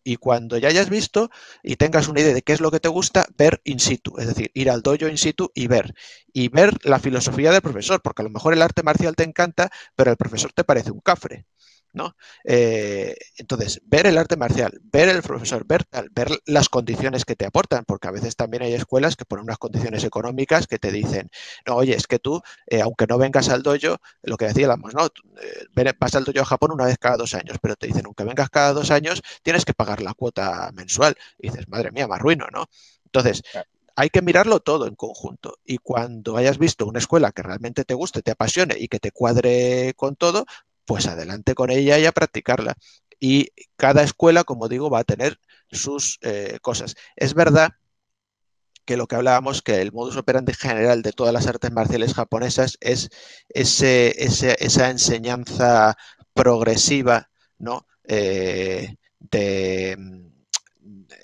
[0.03, 1.29] y cuando ya hayas visto
[1.63, 4.27] y tengas una idea de qué es lo que te gusta, ver in situ, es
[4.27, 5.93] decir, ir al dojo in situ y ver.
[6.33, 9.69] Y ver la filosofía del profesor, porque a lo mejor el arte marcial te encanta,
[9.95, 11.45] pero el profesor te parece un cafre.
[11.93, 12.15] ¿No?
[12.43, 17.45] Eh, entonces, ver el arte marcial, ver el profesor, ver, ver las condiciones que te
[17.45, 21.29] aportan, porque a veces también hay escuelas que ponen unas condiciones económicas que te dicen,
[21.65, 25.05] no, oye, es que tú, eh, aunque no vengas al dojo, lo que decíamos, ¿no?
[25.05, 28.23] Eh, vas al dojo a Japón una vez cada dos años, pero te dicen, aunque
[28.23, 31.15] vengas cada dos años, tienes que pagar la cuota mensual.
[31.37, 32.65] Y dices, madre mía, más ruino, ¿no?
[33.05, 33.41] Entonces,
[33.95, 35.57] hay que mirarlo todo en conjunto.
[35.65, 39.11] Y cuando hayas visto una escuela que realmente te guste, te apasione y que te
[39.11, 40.45] cuadre con todo,
[40.89, 42.73] pues adelante con ella y a practicarla.
[43.19, 45.39] Y cada escuela, como digo, va a tener
[45.71, 46.95] sus eh, cosas.
[47.15, 47.73] Es verdad
[48.85, 52.77] que lo que hablábamos, que el modus operandi general de todas las artes marciales japonesas
[52.81, 53.09] es
[53.49, 55.95] ese, esa enseñanza
[56.33, 57.85] progresiva, ¿no?
[58.05, 59.95] Eh, de,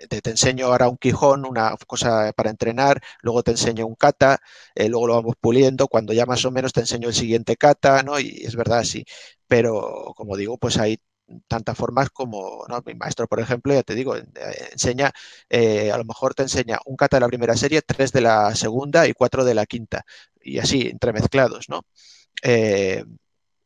[0.09, 4.39] te, enseño ahora un quijón, una cosa para entrenar, luego te enseño un kata,
[4.75, 8.03] eh, luego lo vamos puliendo, cuando ya más o menos te enseño el siguiente kata,
[8.03, 8.19] ¿no?
[8.19, 9.05] Y es verdad, sí.
[9.47, 10.99] Pero como digo, pues hay
[11.47, 14.25] tantas formas como mi maestro, por ejemplo, ya te digo, eh,
[14.71, 15.11] enseña,
[15.49, 18.55] eh, a lo mejor te enseña un kata de la primera serie, tres de la
[18.55, 20.05] segunda y cuatro de la quinta,
[20.41, 21.81] y así, entremezclados, ¿no?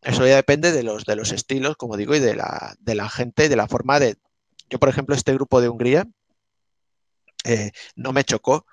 [0.02, 3.10] eso ya depende de los, de los estilos, como digo, y de la, de la
[3.10, 4.16] gente, de la forma de,
[4.70, 6.08] yo, por ejemplo, este grupo de Hungría
[7.46, 8.66] eh, no me chocó,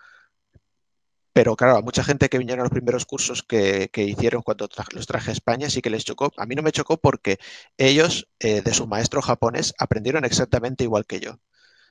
[1.36, 5.06] pero claro, a mucha gente que vinieron a los primeros cursos que, hicieron cuando los
[5.06, 6.32] traje a España sí que les chocó.
[6.38, 7.38] A mí no me chocó porque
[7.76, 11.38] ellos, eh, de su maestro japonés, aprendieron exactamente igual que yo.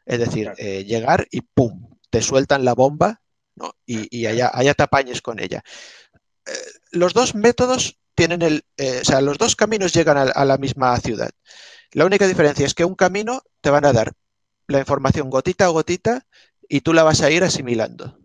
[0.08, 1.92] Es decir, eh, llegar y ¡pum!
[2.10, 3.22] Te sueltan la bomba
[3.86, 5.64] y, allá, allá te apañes con ella.
[6.92, 8.66] los dos métodos tienen el.
[8.80, 11.30] o sea, los dos caminos llegan a la misma ciudad.
[11.92, 14.14] La única diferencia es que un camino te van a dar
[14.66, 16.26] la información gotita a gotita
[16.68, 18.25] y tú la vas a ir asimilando.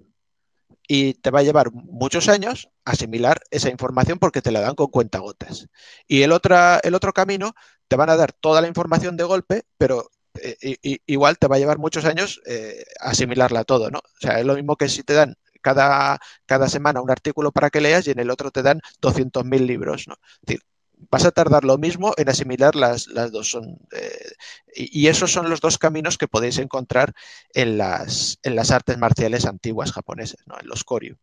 [0.93, 4.89] Y te va a llevar muchos años asimilar esa información porque te la dan con
[4.89, 5.69] cuentagotas.
[6.09, 6.33] Y el,
[6.83, 7.55] el otro camino
[7.87, 10.11] te van a dar toda la información de golpe, pero
[10.43, 10.77] eh,
[11.07, 13.99] igual te va a llevar muchos años eh, asimilarla todo, ¿no?
[13.99, 17.71] O sea, es lo mismo que si te dan cada, cada semana un artículo para
[17.71, 20.15] que leas y en el otro te dan 200.000 libros, ¿no?
[20.15, 20.63] Es decir,
[21.11, 23.51] vas a tardar lo mismo en asimilar las, dos.
[23.51, 24.33] Son, eh,
[24.75, 27.13] y, esos son los dos caminos que podéis encontrar
[27.55, 30.57] en las, en las artes marciales antiguas japonesas, ¿no?
[30.61, 31.17] en los koryu.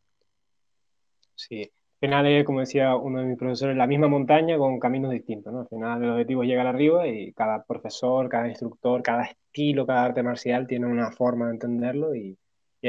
[1.35, 5.53] Sí, al final como decía uno de mis profesores, la misma montaña con caminos distintos,
[5.53, 5.61] ¿no?
[5.61, 10.05] Al final el objetivo es llegar arriba y cada profesor, cada instructor, cada estilo, cada
[10.05, 12.37] arte marcial tiene una forma de entenderlo y,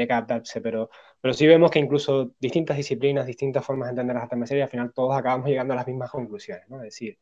[0.07, 0.89] que adaptarse, pero,
[1.21, 4.69] pero sí vemos que incluso distintas disciplinas, distintas formas de entender las artes marciales, al
[4.69, 6.77] final todos acabamos llegando a las mismas conclusiones, ¿no?
[6.77, 7.17] Es decir,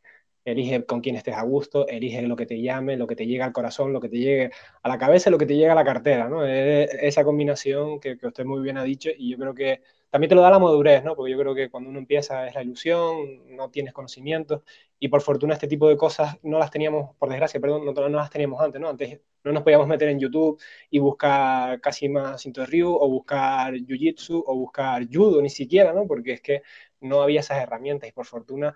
[0.46, 3.44] elige con quién estés a gusto, elige lo que te llame, lo que te llegue
[3.44, 5.84] al corazón, lo que te llegue a la cabeza, lo que te llegue a la
[5.84, 6.46] cartera, ¿no?
[6.46, 10.30] Es esa combinación que, que usted muy bien ha dicho y yo creo que también
[10.30, 11.16] te lo da la madurez, ¿no?
[11.16, 14.62] Porque yo creo que cuando uno empieza es la ilusión, no tienes conocimientos
[15.00, 18.18] y por fortuna este tipo de cosas no las teníamos, por desgracia, perdón, no, no
[18.18, 18.90] las teníamos antes, ¿no?
[18.90, 23.10] Antes no nos podíamos meter en YouTube y buscar casi más Cinto de Ryu o
[23.10, 26.08] buscar Jiu-Jitsu o buscar Judo, ni siquiera, ¿no?
[26.08, 26.64] Porque es que
[27.02, 28.74] no había esas herramientas y por fortuna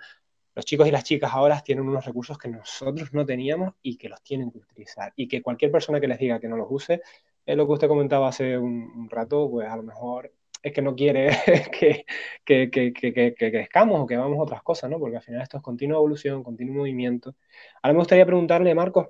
[0.53, 4.09] los chicos y las chicas ahora tienen unos recursos que nosotros no teníamos y que
[4.09, 5.13] los tienen que utilizar.
[5.15, 7.01] Y que cualquier persona que les diga que no los use,
[7.45, 10.95] es lo que usted comentaba hace un rato, pues a lo mejor es que no
[10.95, 11.29] quiere
[11.79, 12.05] que,
[12.45, 14.99] que, que, que, crezcamos o que vamos a otras cosas, ¿no?
[14.99, 17.35] Porque al final esto es continua evolución, continuo movimiento.
[17.81, 19.07] Ahora me gustaría preguntarle, Marcos,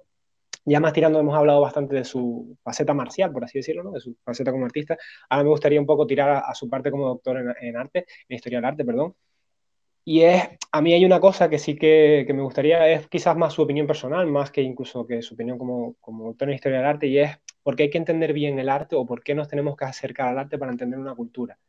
[0.66, 3.92] ya más tirando hemos hablado bastante de su faceta marcial, por así decirlo, ¿no?
[3.92, 4.98] De su faceta como artista.
[5.30, 8.60] Ahora me gustaría un poco tirar a, su parte como doctor en, arte, en historia
[8.60, 9.16] del arte, perdón.
[10.04, 13.38] Y es, a mí hay una cosa que sí que, que, me gustaría, es quizás
[13.38, 16.80] más su opinión personal, más que incluso que su opinión como, como doctor en historia
[16.80, 19.48] del arte, y es porque hay que entender bien el arte o por qué nos
[19.48, 21.60] tenemos que acercar al arte para entender una cultura.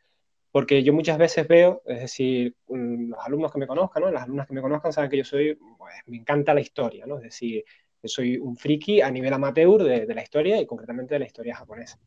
[0.51, 4.11] Porque yo muchas veces veo, es decir, mm, los alumnos que me conozcan, ¿no?
[4.11, 7.17] las alumnas que me conozcan saben que yo soy, pues, me encanta la historia, ¿no?
[7.19, 7.65] es decir,
[8.05, 11.57] soy un friki a nivel amateur de, de la historia y concretamente de la historia
[11.57, 11.99] japonesa.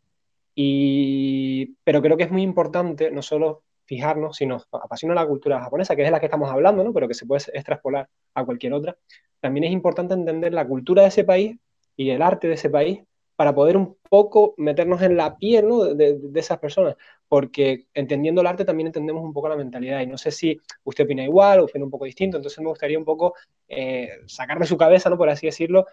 [0.56, 5.62] Y, pero creo que es muy importante no solo fijarnos si nos apasiona la cultura
[5.62, 6.94] japonesa, que es de la que estamos hablando, ¿no?
[6.94, 8.98] pero que se puede extrapolar a cualquier otra,
[9.40, 11.58] también es importante entender la cultura de ese país
[11.96, 13.00] y el arte de ese país
[13.36, 16.96] para poder un poco meternos en la piel de, esas personas,
[17.28, 21.04] porque entendiendo el arte también entendemos un poco la mentalidad y no sé si usted
[21.04, 23.36] opina igual o opina un poco distinto, entonces me gustaría un poco
[23.68, 25.18] eh, sacar de su cabeza, ¿no?
[25.18, 25.86] por así decirlo,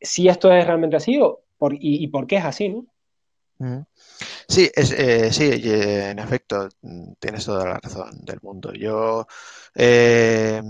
[0.00, 2.68] si esto es realmente así o por, y, por qué es así.
[2.68, 2.86] ¿no?
[4.48, 6.68] Sí, es, eh, sí, en efecto,
[7.18, 8.72] tienes toda la razón del mundo.
[8.72, 9.26] Yo,
[9.74, 10.62] eh,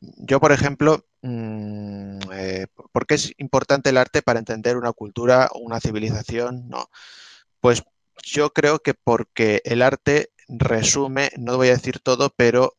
[0.00, 5.48] yo por ejemplo, mm, eh, ¿por qué es importante el arte para entender una cultura
[5.52, 6.68] o una civilización?
[6.68, 6.88] No.
[7.60, 7.82] Pues
[8.24, 12.76] yo creo que porque el arte resume, no voy a decir todo, pero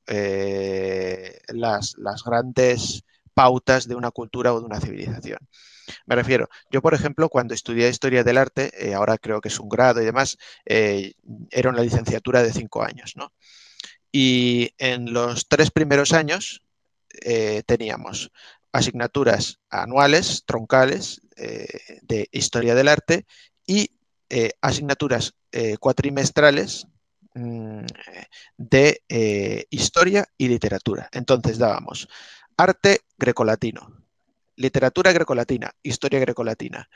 [1.53, 3.03] las, las grandes
[3.33, 5.39] pautas de una cultura o de una civilización.
[6.05, 9.59] Me refiero, yo por ejemplo, cuando estudié historia del arte, eh, ahora creo que es
[9.59, 11.13] un grado y demás, eh,
[11.51, 13.31] era una licenciatura de cinco años, ¿no?
[14.11, 16.61] Y en los tres primeros años
[17.21, 18.31] eh, teníamos
[18.71, 23.25] asignaturas anuales, troncales, de historia del arte
[23.67, 23.91] y
[24.61, 25.33] asignaturas
[25.81, 26.87] cuatrimestrales
[27.33, 27.85] mm,
[28.57, 31.09] de historia y literatura.
[31.11, 32.07] Entonces dábamos
[32.55, 34.04] arte grecolatino,
[34.55, 36.89] literatura grecolatina, historia grecolatina,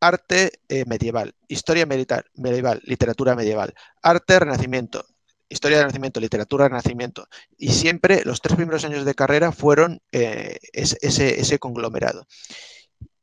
[0.00, 5.04] arte eh, medieval, historia medieval, literatura medieval, arte renacimiento,
[5.48, 7.28] historia del renacimiento, literatura renacimiento.
[7.56, 12.26] Y siempre los tres primeros años de carrera fueron eh, ese conglomerado.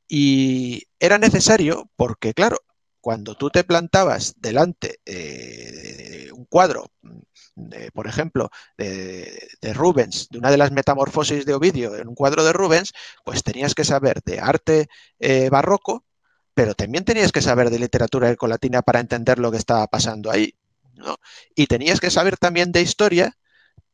[0.07, 2.57] Y era necesario porque, claro,
[3.09, 6.91] cuando tú te plantabas delante eh, un cuadro
[7.91, 12.53] por ejemplo, de, Rubens, de una de las metamorfosis de Ovidio en un cuadro de
[12.53, 12.93] Rubens,
[13.25, 16.05] pues tenías que saber de arte eh, barroco,
[16.53, 20.53] pero también tenías que saber de literatura grecolatina para entender lo que estaba pasando ahí.
[21.55, 23.35] Y tenías que saber también de historia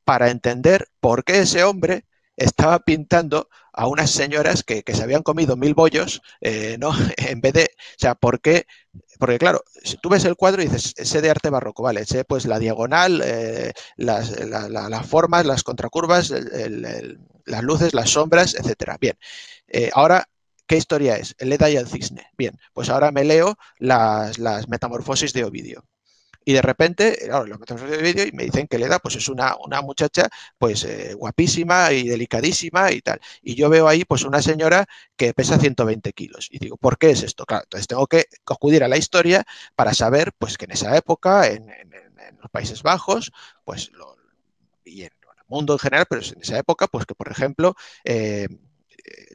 [0.03, 2.05] para entender por qué ese hombre
[2.37, 6.91] estaba pintando a unas señoras que, se habían comido mil bollos, eh, ¿no?
[7.17, 8.65] En vez de, o sea, ¿por qué?
[9.19, 12.23] Porque claro, si tú ves el cuadro y dices, ese de arte barroco, vale, ese
[12.25, 14.31] pues la diagonal, eh, las,
[15.07, 18.97] formas, las contracurvas, las luces, las sombras, etcétera.
[18.99, 19.17] Bien,
[19.67, 20.27] eh, ahora
[20.67, 21.35] ¿Qué historia es?
[21.37, 22.25] El Leda y el cisne.
[22.35, 25.85] Bien, pues ahora me leo las, las metamorfosis de Ovidio.
[26.45, 29.15] Y de repente, claro, lo metemos en el vídeo y me dicen que Leda pues
[29.15, 30.29] es una, una muchacha
[30.59, 33.19] pues eh, guapísima y delicadísima y tal.
[33.41, 36.47] Y yo veo ahí pues una señora que pesa 120 kilos.
[36.51, 37.45] Y digo, ¿por qué es esto?
[37.45, 39.43] Claro, entonces tengo que acudir a la historia
[39.75, 41.67] para saber pues que en esa época, en,
[42.41, 43.31] los Países Bajos,
[43.63, 44.15] pues lo,
[44.83, 47.75] y en el mundo en general, pero en esa época, pues que por ejemplo...
[48.03, 48.47] Eh,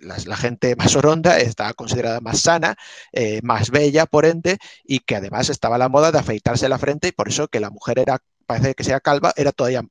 [0.03, 2.77] la, gente más oronda estaba considerada más sana,
[3.13, 7.09] eh, más bella, por ende, y que además estaba la moda de afeitarse la frente
[7.09, 9.83] y por eso que la mujer era, parece que sea calva, era todavía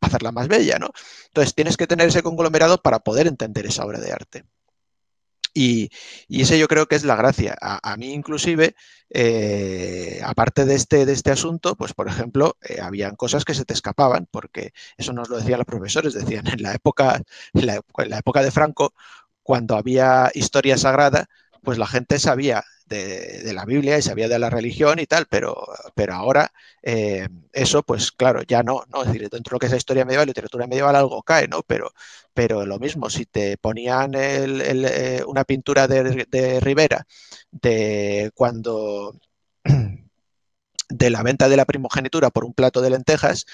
[0.00, 0.90] hacerla más bella, ¿no?
[1.26, 4.44] Entonces tienes que tener ese conglomerado para poder entender esa obra de arte.
[5.56, 5.90] Y,
[6.28, 7.56] ese yo creo que es la gracia.
[7.60, 8.74] A, mí inclusive,
[9.08, 13.64] eh, aparte de este, de este asunto, pues por ejemplo, eh, habían cosas que se
[13.64, 17.22] te escapaban, porque eso nos lo decían los profesores, decían en la época,
[17.54, 18.92] en la época de Franco,
[19.46, 21.28] cuando había historia sagrada,
[21.62, 25.54] pues la gente sabía de, la Biblia y sabía de la religión y tal, pero,
[25.94, 29.02] pero ahora eh, eso, pues claro, ya no, ¿no?
[29.02, 31.62] Es decir, dentro de lo que es la historia medieval, literatura medieval, algo cae, ¿no?
[31.62, 31.92] Pero,
[32.34, 37.06] pero lo mismo, si te ponían eh, una pintura de, Rivera
[37.52, 39.14] de cuando
[40.88, 43.46] de la venta de la primogenitura por un plato de lentejas,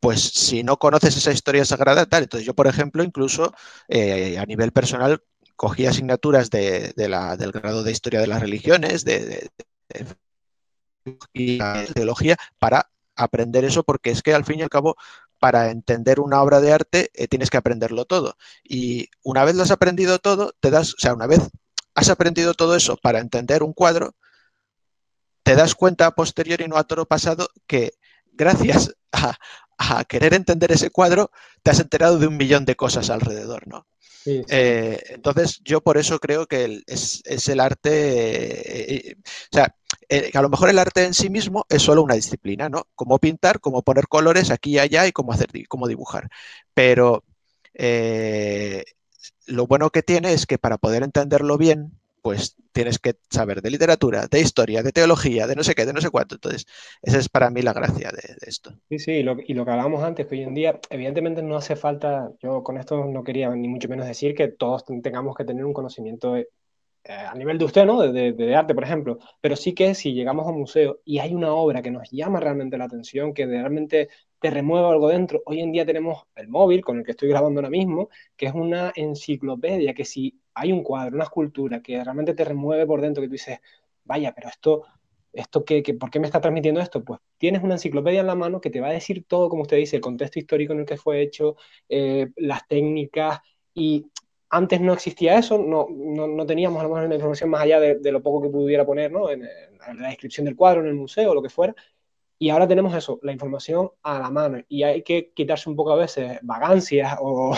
[0.00, 2.24] pues si no conoces esa historia sagrada, tal.
[2.24, 3.54] Entonces yo, por ejemplo, incluso
[3.88, 5.22] eh, a nivel personal,
[5.56, 9.50] cogí asignaturas de, del grado de Historia de las Religiones, de,
[11.94, 14.96] teología, para aprender eso, porque es que al fin y al cabo,
[15.38, 18.36] para entender una obra de arte, eh, tienes que aprenderlo todo.
[18.62, 21.40] Y una vez lo has aprendido todo, te das, o sea, una vez
[21.94, 24.14] has aprendido todo eso para entender un cuadro,
[25.42, 27.94] te das cuenta a posteriori, no a toro pasado, que
[28.32, 29.38] gracias a,
[29.78, 31.30] a querer entender ese cuadro,
[31.62, 33.86] te has enterado de un millón de cosas alrededor, ¿no?
[34.26, 39.74] Eh, entonces, yo por eso creo que es, el arte, eh, o sea,
[40.08, 42.88] eh, a lo mejor el arte en sí mismo es solo una disciplina, ¿no?
[42.94, 46.28] Cómo pintar, cómo poner colores aquí y allá y cómo, hacer, cómo dibujar.
[46.74, 47.22] Pero
[49.46, 51.92] lo bueno que tiene es que para poder entenderlo bien,
[52.26, 55.92] pues tienes que saber de literatura, de historia, de teología, de no sé qué, de
[55.92, 56.34] no sé cuánto.
[56.34, 56.66] Entonces,
[57.00, 58.72] esa es para mí la gracia de, esto.
[58.88, 61.56] Sí, sí, y lo, y lo que hablábamos antes, que hoy en día, evidentemente no
[61.56, 65.44] hace falta, yo con esto no quería ni mucho menos decir que todos tengamos que
[65.44, 66.48] tener un conocimiento eh,
[67.04, 68.02] a nivel de usted, ¿no?
[68.02, 71.32] De, de, arte, por ejemplo, pero sí que si llegamos a un museo y hay
[71.32, 74.08] una obra que nos llama realmente la atención, que realmente
[74.40, 77.60] te remueve algo dentro, hoy en día tenemos el móvil con el que estoy grabando
[77.60, 82.34] ahora mismo, que es una enciclopedia que si hay un cuadro, una escultura que realmente
[82.34, 83.60] te remueve por dentro, que tú dices,
[84.04, 84.84] vaya, pero esto,
[85.34, 87.04] esto qué, ¿por qué me está transmitiendo esto?
[87.04, 89.76] Pues tienes una enciclopedia en la mano que te va a decir todo, como usted
[89.76, 91.56] dice, el contexto histórico en el que fue hecho,
[91.90, 93.40] eh, las técnicas,
[93.74, 94.06] y
[94.48, 98.12] antes no existía eso, no, no, teníamos a lo mejor una información más allá de,
[98.12, 99.28] lo poco que pudiera poner ¿no?
[99.28, 101.74] en, en, la descripción del cuadro, en el museo, lo que fuera,
[102.38, 105.92] y ahora tenemos eso, la información a la mano, y hay que quitarse un poco
[105.92, 107.54] a veces vagancias o,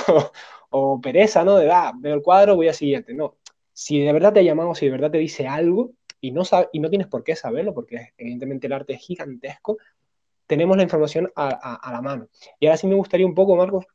[0.70, 1.56] o pereza, ¿no?
[1.56, 3.14] De, ah, veo el cuadro, voy a siguiente.
[3.14, 3.36] No,
[3.72, 6.68] si de verdad te ha llamado, si de verdad te dice algo y no, sabe,
[6.72, 9.78] y no tienes por qué saberlo, porque evidentemente el arte es gigantesco,
[10.46, 12.28] tenemos la información a, la mano.
[12.58, 13.86] Y ahora sí me gustaría un poco, Marcos,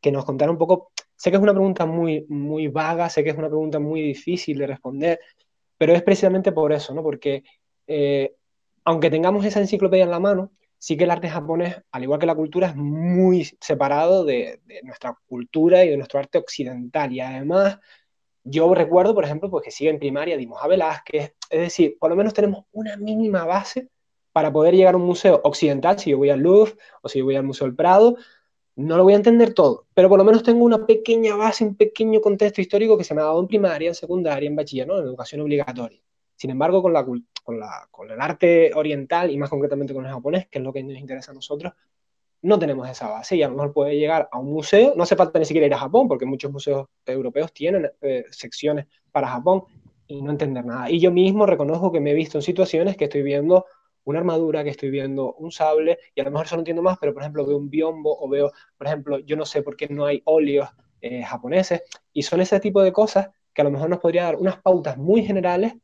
[0.00, 3.30] que nos contara un poco, sé que es una pregunta muy, muy vaga, sé que
[3.30, 5.20] es una pregunta muy difícil de responder,
[5.78, 7.02] pero es precisamente por eso, ¿no?
[7.02, 7.44] Porque
[7.86, 8.34] eh,
[8.84, 12.26] aunque tengamos esa enciclopedia en la mano, sí que el arte japonés, al igual que
[12.26, 17.12] la cultura, es muy separado de, nuestra cultura y de nuestro arte occidental.
[17.12, 17.78] Y además,
[18.44, 22.10] yo recuerdo, por ejemplo, pues que sigue en primaria dimos a Velázquez, es decir, por
[22.10, 23.88] lo menos tenemos una mínima base
[24.32, 27.24] para poder llegar a un museo occidental, si yo voy al Louvre o si yo
[27.24, 28.16] voy al Museo del Prado,
[28.76, 31.76] no lo voy a entender todo, pero por lo menos tengo una pequeña base, un
[31.76, 34.98] pequeño contexto histórico que se me ha dado en primaria, en secundaria, en bachiller, ¿no?
[34.98, 35.98] en educación obligatoria.
[36.36, 40.12] Sin embargo, con, la, con, la, con el arte oriental y más concretamente con el
[40.12, 41.72] japonés, que es lo que nos interesa a nosotros,
[42.42, 45.16] no tenemos esa base y a lo mejor puede llegar a un museo, no hace
[45.16, 49.64] falta ni siquiera ir a Japón, porque muchos museos europeos tienen eh, secciones para Japón
[50.06, 50.90] y no entender nada.
[50.90, 53.66] Y yo mismo reconozco que me he visto en situaciones que estoy viendo
[54.04, 56.98] una armadura, que estoy viendo un sable, y a lo mejor eso no entiendo más,
[56.98, 59.88] pero por ejemplo veo un biombo o veo, por ejemplo, yo no sé por qué
[59.88, 60.68] no hay óleos
[61.00, 64.36] eh, japoneses, y son ese tipo de cosas que a lo mejor nos podría dar
[64.36, 65.74] unas pautas muy generales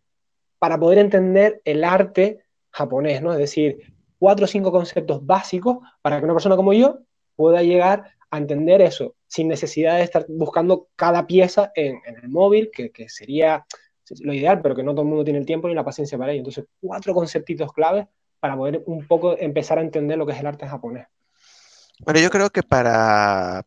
[0.63, 2.39] para poder entender el arte
[2.71, 3.33] japonés, ¿no?
[3.33, 3.79] Es decir,
[4.17, 7.01] cuatro o cinco conceptos básicos para que una persona como yo
[7.35, 12.71] pueda llegar a entender eso, sin necesidad de estar buscando cada pieza en, el móvil,
[12.73, 13.67] que, sería
[14.21, 16.31] lo ideal, pero que no todo el mundo tiene el tiempo ni la paciencia para
[16.31, 16.43] ello.
[16.43, 18.07] Entonces, cuatro conceptitos claves
[18.39, 21.09] para poder un poco empezar a entender lo que es el arte japonés.
[22.05, 23.65] Bueno, yo creo que para,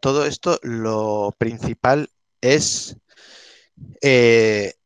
[0.00, 2.08] todo esto lo principal
[2.40, 2.96] es
[4.00, 4.77] eh,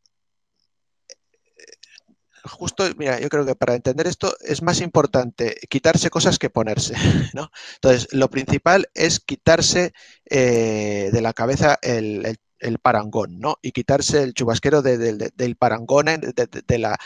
[2.44, 6.94] justo, mira, yo creo que para entender esto es más importante quitarse cosas que ponerse,
[7.35, 7.50] ¿no?
[7.74, 9.92] Entonces, lo principal es quitarse
[10.29, 12.38] eh, de la cabeza el,
[12.81, 13.58] parangón, ¿no?
[13.62, 16.98] Y quitarse el chubasquero del parangón de, de, la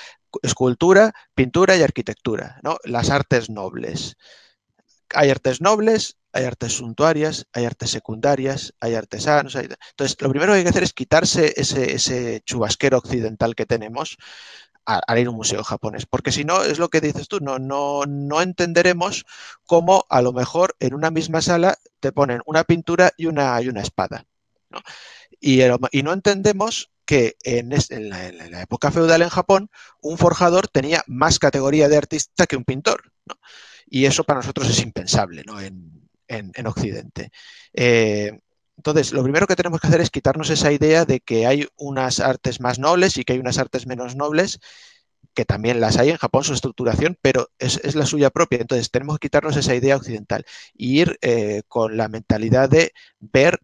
[0.43, 2.79] escultura, pintura y arquitectura, ¿no?
[2.85, 4.17] Las artes nobles.
[5.15, 9.55] Hay artes nobles, hay artes suntuarias, hay artes secundarias, hay artesanos.
[9.55, 14.19] Entonces, lo primero que hay que hacer es quitarse ese, ese chubasquero occidental que tenemos
[14.87, 17.59] al ir a un museo japonés, porque si no, es lo que dices tú, no,
[17.59, 19.27] no, no entenderemos
[19.65, 23.69] cómo a lo mejor en una misma sala te ponen una pintura y una, y
[23.69, 24.27] una espada.
[25.41, 29.71] Y, y, no entendemos que en, la, época feudal en Japón
[30.03, 33.13] un forjador tenía más categoría de artista que un pintor.
[33.87, 37.31] Y eso para nosotros es impensable en, Occidente.
[37.73, 38.41] Eh,
[38.77, 42.21] entonces, lo primero que tenemos que hacer es quitarnos esa idea de que hay unas
[42.21, 44.61] artes más nobles y que hay unas artes menos nobles,
[45.35, 48.59] que también las hay en Japón, su estructuración, pero es, la suya propia.
[48.61, 53.61] Entonces, tenemos que quitarnos esa idea occidental y ir eh, con la mentalidad de ver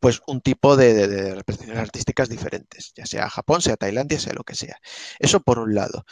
[0.00, 4.54] pues un tipo de, representaciones artísticas diferentes, ya sea Japón, sea Tailandia, sea lo que
[4.54, 4.78] sea.
[5.18, 6.04] Eso por un lado.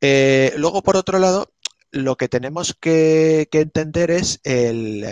[0.00, 1.52] Eh, luego, por otro lado,
[1.90, 5.04] lo que tenemos que, entender es el...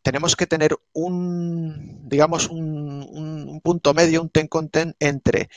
[0.00, 5.48] Em, tenemos que tener un, digamos, un, punto medio, un ten con ten entre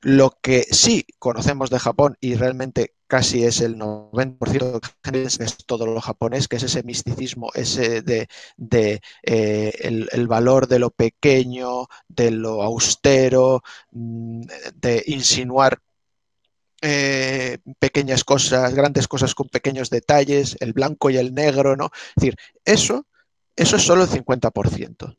[0.00, 4.80] lo que sí conocemos de Japón y realmente casi es el 90%
[5.14, 8.28] es todo lo japonés, que es ese misticismo, ese de,
[9.22, 14.42] eh, el, valor de lo pequeño, de lo austero, mm,
[14.74, 15.80] de insinuar
[16.82, 21.90] eh, pequeñas cosas, grandes cosas con pequeños detalles, el blanco y el negro, ¿no?
[22.08, 23.06] Es decir, eso,
[23.56, 25.16] eso es solo el 50%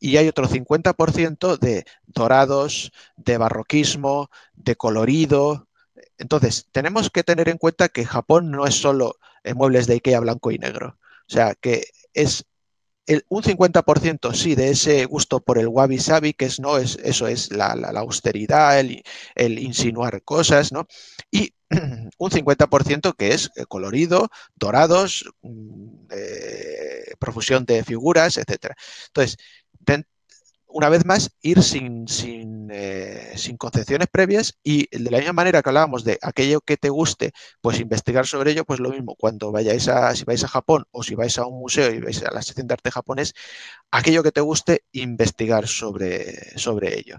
[0.00, 5.68] y hay otro 50% de dorados, de barroquismo, de colorido.
[6.18, 9.16] Entonces, tenemos que tener en cuenta que Japón no es solo
[9.54, 10.98] muebles de Ikea blanco y negro.
[11.28, 12.44] O sea, que es
[13.28, 16.76] un 50% sí de ese gusto por el wabi sabi, que es, ¿no?
[16.76, 19.02] es, eso es la, austeridad, el,
[19.34, 20.86] el, insinuar cosas, ¿no?
[21.30, 21.54] Y
[22.18, 28.74] un 50% que es eh, colorido, dorados, mm, eh, profusión de figuras, etc.
[29.08, 29.38] Entonces,
[30.68, 32.06] una vez más, ir sin,
[32.70, 36.90] eh, sin, concepciones previas y de la misma manera que hablábamos de aquello que te
[36.90, 40.84] guste, pues investigar sobre ello, pues lo mismo, cuando vayáis a, si vais a Japón
[40.90, 43.34] o si vais a un museo y vais a la sección de arte japonés,
[43.90, 47.18] aquello que te guste, investigar sobre, sobre ello.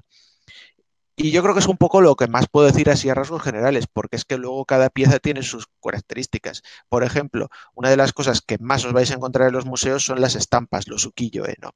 [1.21, 3.43] Y yo creo que es un poco lo que más puedo decir así a rasgos
[3.43, 6.61] generales, porque es que luego cada pieza tiene sus características.
[6.87, 10.05] Por ejemplo, una de las cosas que más os vais a encontrar en los museos
[10.05, 11.71] son las estampas, los ukiyo-e, ¿no?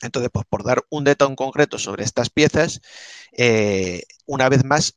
[0.00, 2.80] Entonces, pues por dar un dato en concreto sobre estas piezas,
[3.32, 4.96] eh, una vez más,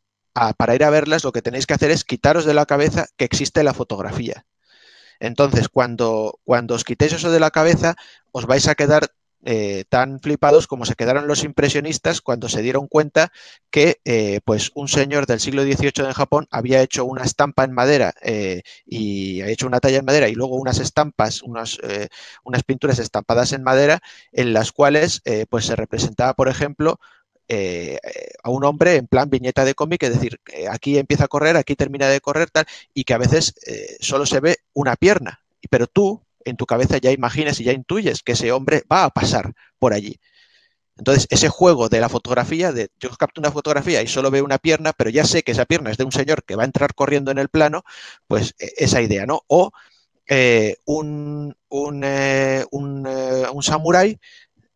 [0.57, 3.25] para ir a verlas, lo que tenéis que hacer es quitaros de la cabeza que
[3.25, 4.45] existe la fotografía.
[5.19, 7.95] Entonces, cuando, cuando os quitéis eso de la cabeza,
[8.31, 9.11] os vais a quedar
[9.45, 13.31] eh, tan flipados como se quedaron los impresionistas cuando se dieron cuenta
[13.71, 17.71] que eh, pues un señor del siglo XVIII en Japón había hecho una estampa en
[17.71, 21.79] madera eh, y ha hecho una talla en madera y luego unas estampas, unas,
[22.43, 24.01] unas pinturas estampadas en madera
[24.33, 26.99] en las cuales pues se representaba, por ejemplo,
[28.43, 31.75] a un hombre en plan viñeta de cómic, es decir, aquí empieza a correr, aquí
[31.75, 33.53] termina de correr, tal, y que a veces
[33.99, 35.41] solo se ve una pierna.
[35.69, 39.09] Pero tú, en tu cabeza ya imaginas y ya intuyes que ese hombre va a
[39.09, 40.19] pasar por allí.
[40.97, 44.57] Entonces, ese juego de la fotografía, de yo capto una fotografía y solo veo una
[44.57, 46.93] pierna, pero ya sé que esa pierna es de un señor que va a entrar
[46.93, 47.83] corriendo en el plano,
[48.27, 49.41] pues e, esa idea, ¿no?
[49.47, 49.71] O
[50.27, 54.19] eh, un, un, eh, un, eh, un samurái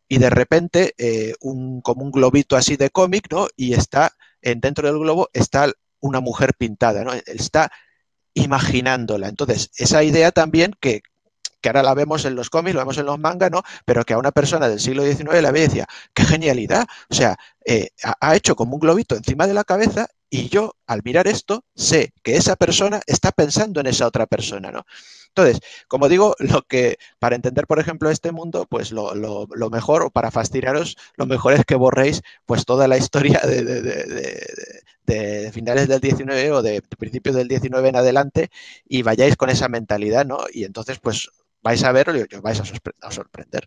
[0.08, 0.94] y de repente
[1.40, 3.46] un, como un globito así de cómic, ¿no?
[3.54, 7.12] Y está, en, dentro del globo está una mujer pintada, ¿no?
[7.12, 7.70] Está
[8.34, 9.28] imaginándola.
[9.28, 11.02] Entonces, esa idea también que,
[11.64, 13.62] que ahora la vemos en los cómics, lo vemos en los mangas, ¿no?
[13.86, 16.86] Pero que a una persona del siglo XIX la ve y decía, qué genialidad.
[17.08, 17.88] O sea, eh,
[18.20, 22.12] ha hecho como un globito encima de la cabeza y yo, al mirar esto, sé
[22.22, 24.84] que esa persona está pensando en esa otra persona, ¿no?
[25.28, 29.14] Entonces, como digo, lo que, para entender, por ejemplo, este mundo, pues lo,
[29.70, 33.64] mejor, o para fastidiaros, lo mejor es que borréis pues toda la historia de,
[35.06, 38.50] de finales del 19 o de principios del 19 en adelante
[38.86, 40.40] y vayáis con esa mentalidad, ¿no?
[40.52, 41.30] Y entonces, pues
[41.64, 43.64] vais a verlo y os vais a, sorprender.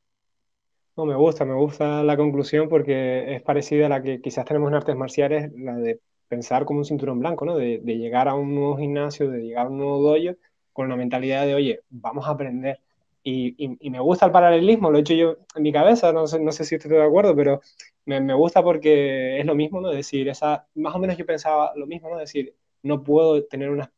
[0.95, 4.69] No, me gusta, me gusta la conclusión porque es parecida a la que quizás tenemos
[4.69, 7.57] en artes marciales, la de pensar como un cinturón blanco, ¿no?
[7.57, 10.37] De, llegar a un nuevo gimnasio, de llegar a un nuevo dojo
[10.73, 12.79] con una mentalidad de, oye, vamos a aprender.
[13.23, 13.55] Y,
[13.89, 16.63] me gusta el paralelismo, lo he hecho yo en mi cabeza, no sé, no sé
[16.63, 17.61] si estoy de acuerdo, pero
[18.05, 19.89] me, me, gusta porque es lo mismo, ¿no?
[19.89, 22.17] Decir, esa, más o menos yo pensaba lo mismo, ¿no?
[22.17, 23.89] Decir, no puedo tener unas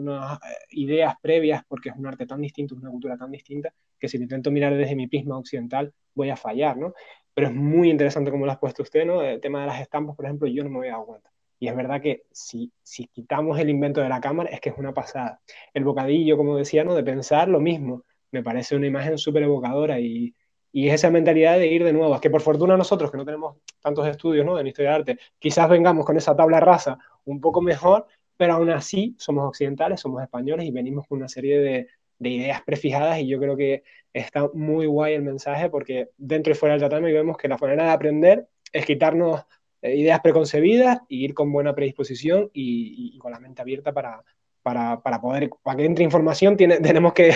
[0.00, 3.72] unas eh, ideas previas, porque es un arte tan distinto, es una cultura tan distinta,
[3.98, 6.94] que si lo intento mirar desde mi prisma occidental, voy a fallar, ¿no?
[7.34, 9.22] Pero es muy interesante como lo has puesto usted, ¿no?
[9.22, 11.30] El tema de las estampas, por ejemplo, yo no me voy a cuenta.
[11.60, 14.78] Y es verdad que si, si quitamos el invento de la cámara, es que es
[14.78, 15.40] una pasada.
[15.74, 16.94] El bocadillo, como decía, ¿no?
[16.94, 20.34] De pensar lo mismo, me parece una imagen súper evocadora y,
[20.72, 22.14] y es esa mentalidad de ir de nuevo.
[22.14, 24.58] Es que por fortuna nosotros, que no tenemos tantos estudios ¿no?
[24.58, 28.06] en historia de arte, quizás vengamos con esa tabla rasa un poco mejor,
[28.38, 32.62] pero aún así somos occidentales, somos españoles y venimos con una serie de, de ideas
[32.62, 33.82] prefijadas y yo creo que
[34.12, 37.84] está muy guay el mensaje porque dentro y fuera del tatami vemos que la manera
[37.84, 39.44] de aprender es quitarnos
[39.82, 44.22] eh, ideas preconcebidas y ir con buena predisposición y, con la mente abierta para,
[44.62, 47.34] para, para, poder, para que entre información tenemos que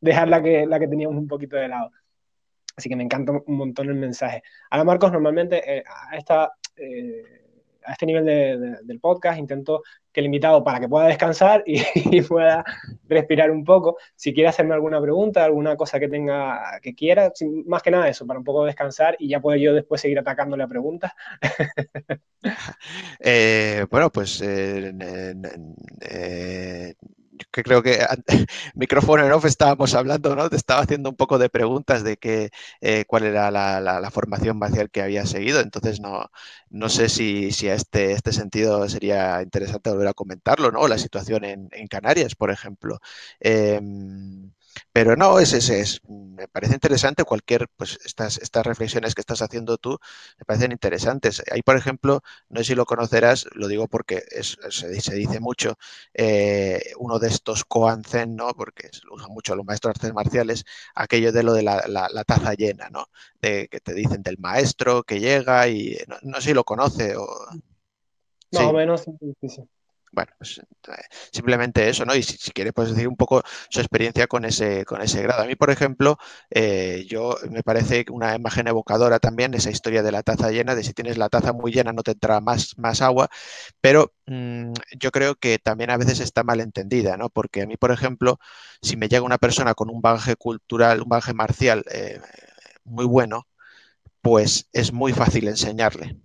[0.00, 1.90] dejar la que, la que teníamos un poquito de lado.
[2.76, 4.42] Así que me encanta un montón el mensaje.
[4.70, 7.41] Ahora, Marcos, normalmente eh, a, esta, eh,
[7.84, 12.64] a este nivel del podcast intento que el invitado, para que pueda descansar y, pueda
[13.08, 17.32] respirar un poco, si quiere hacerme alguna pregunta, alguna cosa que tenga, que quiera,
[17.66, 20.62] más que nada eso, para un poco descansar y ya puedo yo después seguir atacándole
[20.64, 21.12] a preguntas.
[23.24, 24.92] Eh, bueno, pues eh,
[27.50, 27.98] que creo que
[28.74, 30.48] micrófono en off estábamos hablando, ¿no?
[30.50, 34.90] Te estaba haciendo un poco de preguntas de que, eh, cuál era la, formación marcial
[34.90, 36.30] que había seguido, entonces no,
[36.70, 40.86] no sé si, si a este, este sentido sería interesante volver a comentarlo, ¿no?
[40.88, 43.00] La situación en, en Canarias, por ejemplo.
[43.40, 44.52] Em,
[44.92, 49.42] pero no, es, es, es, me parece interesante cualquier, pues estas, estas reflexiones que estás
[49.42, 49.98] haciendo tú
[50.38, 51.42] me parecen interesantes.
[51.50, 55.76] Ahí, por ejemplo, no sé si lo conocerás, lo digo porque se, dice mucho,
[56.14, 58.48] eh, uno de estos Koan Zen, ¿no?
[58.54, 60.64] Porque lo usan mucho los maestros de artes marciales,
[60.94, 63.06] aquello de lo de la, la, taza llena, ¿no?
[63.40, 67.26] De que te dicen del maestro que llega y no, sé si lo conoce o...
[68.52, 69.04] Más o menos,
[70.12, 70.92] bueno, pues, eh,
[71.32, 72.14] simplemente eso, ¿no?
[72.14, 75.42] Y si, quiere, puedes decir un poco su experiencia con ese, con ese grado.
[75.42, 76.18] A mí, por ejemplo,
[76.50, 80.84] eh, yo me parece una imagen evocadora también esa historia de la taza llena, de
[80.84, 83.28] si tienes la taza muy llena no te entra más, más agua,
[83.80, 87.30] pero mm, yo creo que también a veces está mal entendida, ¿no?
[87.30, 88.38] Porque a mí, por ejemplo,
[88.82, 92.20] si me llega una persona con un bagaje cultural, un bagaje marcial eh,
[92.84, 93.46] muy bueno,
[94.20, 96.18] pues es muy fácil enseñarle,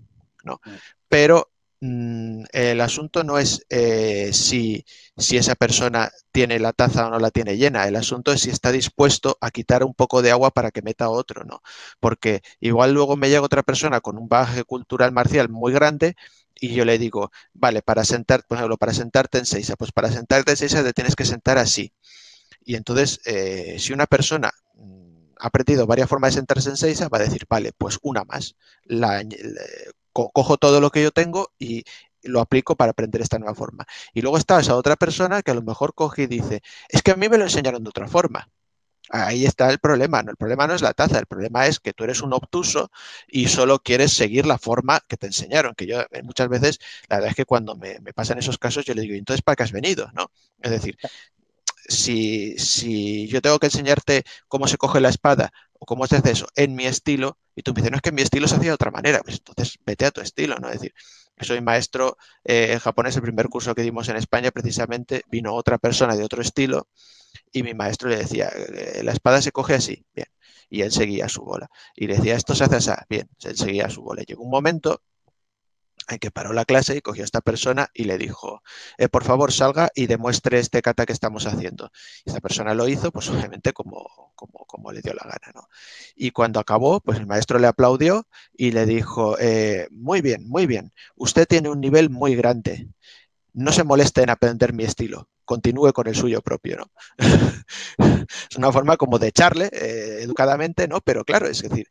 [0.43, 0.61] ¿no?
[0.65, 0.71] Mm.
[1.09, 4.84] Pero Mm, el asunto no es eh, si,
[5.15, 8.71] esa persona tiene la taza o no la tiene llena, el asunto es si está
[8.71, 11.61] dispuesto a quitar un poco de agua para que meta otro, ¿no?
[11.99, 16.15] Porque igual luego me llega otra persona con un bagaje cultural marcial muy grande
[16.59, 20.11] y yo le digo, vale, para sentar, por ejemplo, para sentarte en seisa, pues para
[20.11, 21.93] sentarte en seisa te tienes que sentar así.
[22.65, 27.09] Y entonces, eh, si una persona mm, ha aprendido varias formas de sentarse en seisa,
[27.09, 28.55] va a decir, vale, pues una más.
[30.34, 31.84] Cojo todo lo que yo tengo y
[32.24, 33.86] lo aplico para aprender esta nueva forma.
[34.13, 37.11] Y luego está esa otra persona que a lo mejor coge y dice, es que
[37.11, 38.49] a mí me lo enseñaron de otra forma.
[39.09, 40.22] Ahí está el problema.
[40.22, 42.91] No, el problema no es la taza, el problema es que tú eres un obtuso
[43.28, 45.76] y solo quieres seguir la forma que te enseñaron.
[45.76, 48.93] Que yo eh, muchas veces, la verdad es que cuando me, pasan esos casos, yo
[48.93, 50.09] le digo, entonces para qué has venido?
[50.13, 50.32] ¿no?
[50.61, 50.97] Es decir,
[51.88, 56.32] si, si yo tengo que enseñarte cómo se coge la espada o cómo se hace
[56.32, 58.69] eso en mi estilo, y tú me dices, no es que mi estilo se hacía
[58.69, 60.67] de otra manera, pues entonces vete a tu estilo, ¿no?
[60.67, 60.93] Es decir,
[61.39, 66.15] soy maestro eh, japonés, el primer curso que dimos en España, precisamente vino otra persona
[66.15, 66.88] de otro estilo
[67.51, 70.28] y mi maestro le decía, eh, la espada se coge así, bien,
[70.69, 71.69] y él seguía su bola.
[71.95, 74.23] Y le decía, esto se hace así, bien, él seguía su bola.
[74.23, 75.01] Llegó un momento
[76.10, 78.64] en que paró la clase y cogió a esta persona y le dijo,
[78.97, 81.91] eh, por favor salga y demuestre este kata que estamos haciendo.
[82.26, 85.51] Y esta persona lo hizo, pues obviamente como, como, como le dio la gana.
[85.53, 85.68] ¿no?
[86.16, 90.66] Y cuando acabó, pues el maestro le aplaudió y le dijo, eh, muy bien, muy
[90.66, 92.88] bien, usted tiene un nivel muy grande.
[93.53, 96.91] No se moleste en aprender mi estilo, continúe con el suyo propio, ¿no?
[98.49, 101.01] es una forma como de echarle eh, educadamente, ¿no?
[101.01, 101.88] Pero claro, es decir,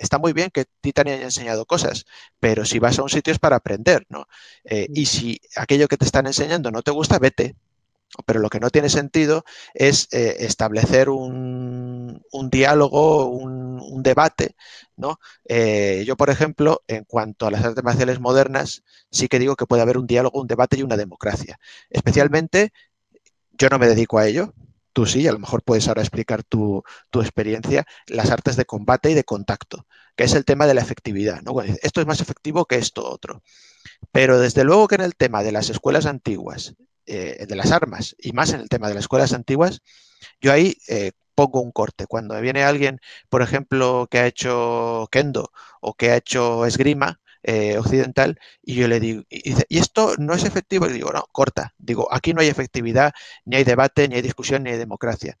[0.00, 2.06] está muy bien que Titan haya enseñado cosas,
[2.40, 4.26] pero si vas a un sitio es para aprender, ¿no?
[4.64, 7.56] Eh, y si aquello que te están enseñando no te gusta, vete.
[8.26, 14.54] Pero lo que no tiene sentido es eh, establecer un, diálogo, un, debate,
[14.96, 15.18] ¿no?
[15.48, 19.66] Eh, yo, por ejemplo, en cuanto a las artes marciales modernas, sí que digo que
[19.66, 21.58] puede haber un diálogo, un debate y una democracia.
[21.90, 22.72] Especialmente,
[23.52, 24.52] yo no me dedico a ello,
[24.94, 26.82] tú sí, a lo mejor puedes ahora explicar tu,
[27.12, 29.86] experiencia, las artes de combate y de contacto,
[30.16, 31.42] que es el tema de la efectividad.
[31.42, 31.60] ¿no?
[31.60, 33.42] Esto es más efectivo que esto otro.
[34.12, 36.74] Pero desde luego que en el tema de las escuelas antiguas,
[37.06, 39.82] eh, de las armas, y más en el tema de las escuelas antiguas,
[40.40, 42.06] yo ahí eh, pongo un corte.
[42.06, 47.76] Cuando viene alguien, por ejemplo, que ha hecho kendo o que ha hecho esgrima, eh,
[47.78, 50.86] occidental y yo le digo, y, dice, ¿y esto no es efectivo?
[50.86, 51.74] Y digo, no, corta.
[51.78, 53.12] Digo, aquí no hay efectividad,
[53.44, 55.36] ni hay debate, ni hay discusión, ni hay democracia.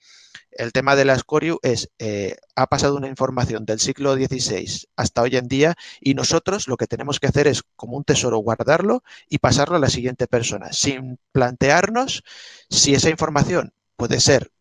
[0.50, 5.22] El tema de la Escoriu es, eh, ha pasado una información del siglo XVI hasta
[5.22, 9.02] hoy en día y nosotros lo que tenemos que hacer es, como un tesoro, guardarlo
[9.28, 12.22] y pasarlo a la siguiente persona, sin plantearnos
[12.68, 14.52] si esa información puede ser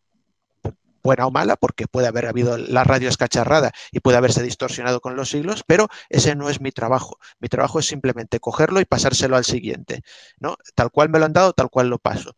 [1.04, 5.16] buena o mala, porque puede haber habido la radio escacharrada y puede haberse distorsionado con
[5.16, 7.20] los siglos, pero ese no es mi trabajo.
[7.40, 10.02] Mi trabajo es simplemente cogerlo y pasárselo al siguiente,
[10.40, 10.58] ¿no?
[10.76, 12.36] Tal cual me lo han dado, tal cual lo paso.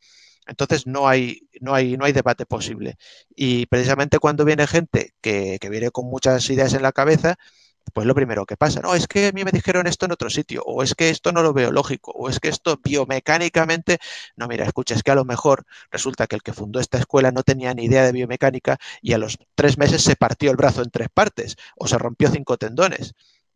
[0.47, 2.97] Entonces no hay, no hay, no hay debate posible.
[3.35, 7.35] Y precisamente cuando viene gente que, que viene con muchas ideas en la cabeza,
[7.93, 10.29] pues lo primero que pasa, no, es que a mí me dijeron esto en otro
[10.29, 13.99] sitio, o es que esto no lo veo lógico, o es que esto biomecánicamente,
[14.35, 17.31] no, mira, escucha, es que a lo mejor resulta que el que fundó esta escuela
[17.31, 20.81] no tenía ni idea de biomecánica y a los tres meses se partió el brazo
[20.81, 23.13] en tres partes o se rompió cinco tendones.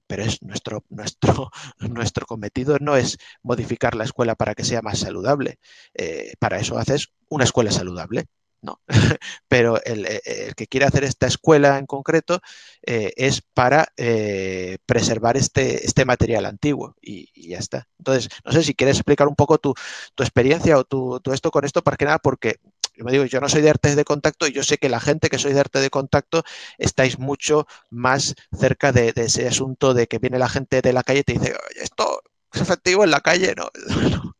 [0.08, 5.00] Pero es nuestro, nuestro, nuestro cometido no es modificar la escuela para que sea más
[5.00, 5.60] saludable.
[5.94, 8.26] Eh, para eso haces una escuela saludable.
[8.62, 8.82] ¿No?
[9.47, 12.41] Pero el, eh, el, que quiere hacer esta escuela en concreto
[12.86, 17.88] eh, es para eh, preservar este, este, material antiguo y, ya está.
[17.97, 19.74] Entonces, no sé si quieres explicar un poco tu,
[20.16, 22.57] tu experiencia o tu, tu, esto con esto, para que nada, porque
[22.99, 24.99] yo me digo, yo no soy de artes de contacto y yo sé que la
[24.99, 26.43] gente que soy de arte de contacto
[26.78, 31.22] estáis mucho más cerca de, ese asunto de que viene la gente de la calle
[31.22, 33.70] y te dice, esto es efectivo en la calle, no.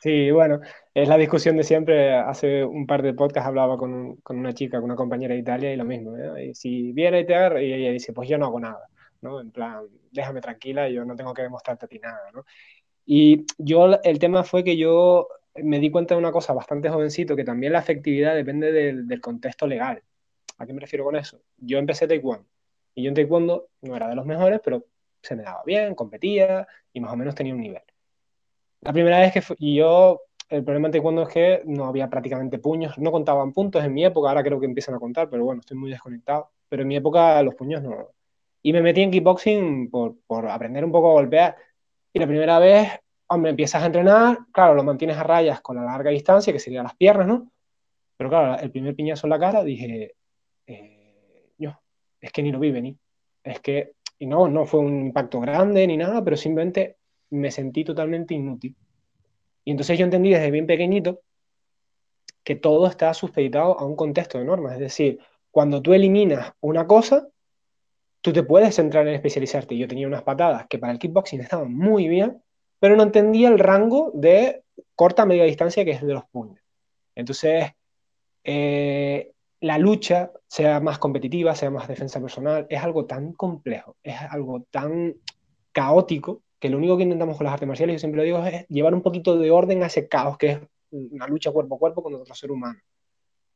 [0.00, 0.60] Sí, bueno,
[0.94, 2.14] es la discusión de siempre.
[2.14, 5.76] Hace un par de podcasts hablaba con, una chica, con una compañera de Italia y
[5.76, 6.16] lo mismo.
[6.16, 6.50] ¿eh?
[6.50, 8.88] Y si viene y te agarra, y ella dice, pues yo no hago nada,
[9.22, 9.40] ¿no?
[9.40, 12.44] En plan, déjame tranquila, yo no tengo que demostrarte a ti nada, ¿no?
[13.06, 17.34] Y yo, el tema fue que yo me di cuenta de una cosa bastante jovencito,
[17.34, 20.02] que también la efectividad depende del, del contexto legal.
[20.58, 21.40] ¿A qué me refiero con eso?
[21.56, 22.46] Yo empecé taekwondo,
[22.94, 24.84] y yo en taekwondo no era de los mejores, pero
[25.22, 27.82] se me daba bien, competía y más o menos tenía un nivel.
[28.80, 32.08] La primera vez que fue, y yo, el problema en taekwondo es que no había
[32.08, 35.44] prácticamente puños, no contaban puntos en mi época, ahora creo que empiezan a contar, pero
[35.44, 36.50] bueno, estoy muy desconectado.
[36.68, 38.08] Pero en mi época los puños no.
[38.62, 41.56] Y me metí en kickboxing por, por aprender un poco a golpear.
[42.12, 42.88] Y la primera vez,
[43.28, 46.84] hombre, empiezas a entrenar, claro, lo mantienes a rayas con la larga distancia, que serían
[46.84, 47.50] las piernas, ¿no?
[48.16, 50.14] Pero claro, el primer piñazo en la cara, dije,
[50.66, 51.78] eh, yo,
[52.20, 52.96] es que ni lo vi venir.
[53.42, 56.97] Es que, y no, no fue un impacto grande ni nada, pero simplemente
[57.30, 58.76] me sentí totalmente inútil.
[59.64, 61.20] Y entonces yo entendí desde bien pequeñito
[62.42, 64.74] que todo está supeditado a un contexto de normas.
[64.74, 65.18] Es decir,
[65.50, 67.28] cuando tú eliminas una cosa,
[68.20, 69.76] tú te puedes centrar en especializarte.
[69.76, 72.42] Yo tenía unas patadas que para el kickboxing estaban muy bien,
[72.78, 74.62] pero no entendía el rango de
[74.94, 76.60] corta media distancia que es de los puños.
[77.14, 77.72] Entonces,
[78.44, 84.16] eh, la lucha, sea más competitiva, sea más defensa personal, es algo tan complejo, es
[84.30, 85.16] algo tan
[85.72, 88.66] caótico que lo único que intentamos con las artes marciales, yo siempre lo digo, es
[88.68, 92.02] llevar un poquito de orden a ese caos que es una lucha cuerpo a cuerpo
[92.02, 92.80] con otro ser humano.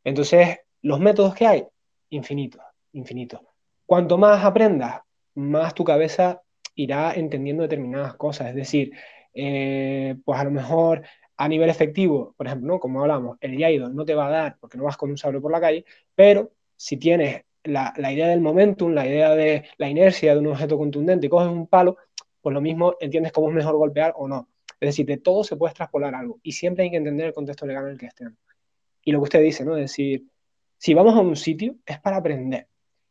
[0.05, 1.66] Entonces, los métodos que hay,
[2.11, 3.40] infinitos, infinitos.
[3.86, 5.00] Cuanto más aprendas,
[5.34, 6.42] más tu cabeza
[6.74, 8.48] irá entendiendo determinadas cosas.
[8.48, 8.92] Es decir,
[9.34, 11.03] eh, pues a lo mejor
[11.36, 12.80] a nivel efectivo, por ejemplo, ¿no?
[12.80, 15.40] como hablamos, el yaido no te va a dar porque no vas con un sable
[15.40, 15.84] por la calle,
[16.14, 20.48] pero si tienes la, la idea del momentum, la idea de la inercia de un
[20.48, 21.96] objeto contundente y coges un palo,
[22.43, 24.49] pues lo mismo entiendes cómo es mejor golpear o no.
[24.80, 27.64] Es decir, de todo se puede extrapolar algo y siempre hay que entender el contexto
[27.64, 28.36] legal en el que estén.
[29.05, 29.76] Y lo que usted dice, ¿no?
[29.76, 30.24] Es decir,
[30.76, 32.66] si vamos a un sitio es para aprender.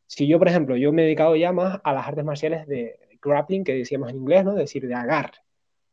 [0.05, 2.99] Si yo, por ejemplo, yo me he dedicado ya más a las artes marciales de
[3.21, 4.51] grappling, que decíamos en inglés, ¿no?
[4.51, 5.37] Es decir, de agarre.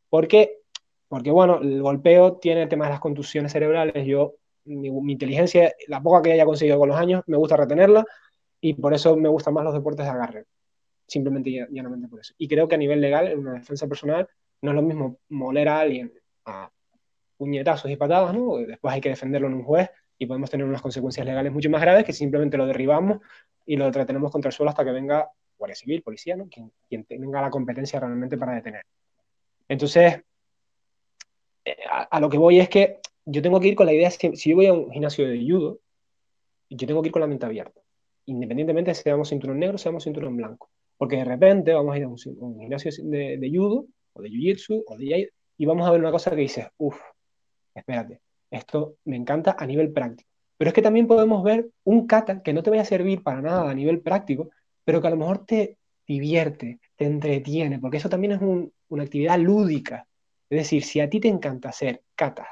[0.09, 0.57] ¿Por qué?
[1.07, 4.05] Porque, bueno, el golpeo tiene el tema de las contusiones cerebrales.
[4.05, 4.35] Yo,
[4.65, 8.05] mi, mi inteligencia, la poca que haya conseguido con los años, me gusta retenerla
[8.59, 10.45] y por eso me gustan más los deportes de agarre
[11.09, 12.33] simplemente y llanamente por eso.
[12.37, 14.27] Y creo que a nivel legal, en una defensa personal,
[14.61, 16.13] no es lo mismo moler a alguien
[16.45, 16.71] a
[17.37, 18.57] puñetazos y patadas, ¿no?
[18.57, 21.81] Después hay que defenderlo en un juez y podemos tener unas consecuencias legales mucho más
[21.81, 23.19] graves que simplemente lo derribamos
[23.65, 26.47] y lo entretenemos contra el suelo hasta que venga Guardia Civil, policía, ¿no?
[26.49, 28.85] Quien, tenga la competencia realmente para detener.
[29.67, 30.21] Entonces,
[31.65, 34.09] eh, a, a, lo que voy es que yo tengo que ir con la idea,
[34.09, 35.79] si, si yo voy a un gimnasio de judo,
[36.69, 37.81] yo tengo que ir con la mente abierta,
[38.25, 40.69] independientemente si seamos cinturón negro o seamos cinturón blanco.
[40.99, 44.29] Porque de repente vamos a ir a un, un gimnasio de, de, judo, o de
[44.29, 46.99] jiu-jitsu, o de jai, y vamos a ver una cosa que dices, uff,
[47.73, 48.19] espérate,
[48.51, 50.29] esto me encanta a nivel práctico.
[50.57, 53.41] Pero es que también podemos ver un kata que no te vaya a servir para
[53.41, 54.49] nada a nivel práctico,
[54.83, 59.03] pero que a lo mejor te divierte, te entretiene, porque eso también es un, una
[59.03, 60.05] actividad lúdica.
[60.49, 62.45] Es decir, si a ti te encanta hacer kata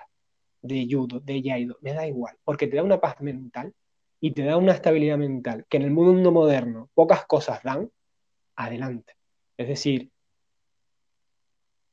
[0.61, 3.73] de judo, de jaido, me da igual, porque te da una paz mental
[4.21, 7.91] y te da una estabilidad mental que en el mundo moderno pocas cosas dan,
[8.57, 9.13] adelante.
[9.55, 10.11] Es decir,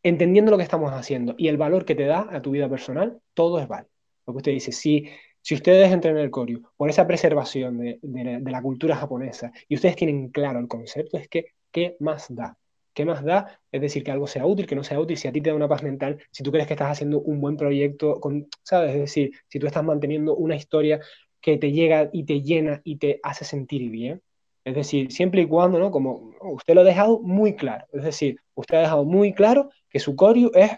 [0.02, 3.20] entendiendo lo que estamos haciendo y el valor que te da a tu vida personal,
[3.34, 3.90] todo es válido.
[4.26, 5.08] Lo que usted dice, si,
[5.40, 9.52] si ustedes entran en el Koryu por esa preservación de, de, de, la cultura japonesa
[9.68, 12.58] y ustedes tienen claro el concepto, es que, ¿qué más da?
[12.92, 13.60] ¿Qué más da?
[13.72, 15.56] Es decir, que algo sea útil, que no sea útil, si a ti te da
[15.56, 18.92] una paz mental, si tú crees que estás haciendo un buen proyecto, con, ¿sabes?
[18.92, 21.00] Es decir, si tú estás manteniendo una historia
[21.40, 24.22] que te llega y te llena y te hace sentir bien.
[24.64, 25.90] Es decir, siempre y cuando, ¿no?
[25.90, 27.86] Como usted lo ha dejado muy claro.
[27.92, 30.72] Es decir, usted ha dejado muy claro que su corio es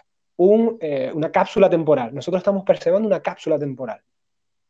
[0.81, 2.13] eh, una cápsula temporal.
[2.13, 4.01] Nosotros estamos percibiendo una cápsula temporal.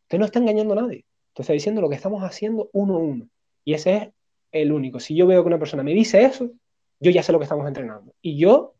[0.03, 1.05] Usted no está engañando a nadie.
[1.29, 3.27] Usted está diciendo lo que estamos haciendo uno a uno.
[3.65, 4.09] Y ese es
[4.51, 4.99] el único.
[4.99, 6.51] Si yo veo que una persona me dice eso,
[6.99, 8.13] yo ya sé lo que estamos entrenando.
[8.21, 8.75] Y yo,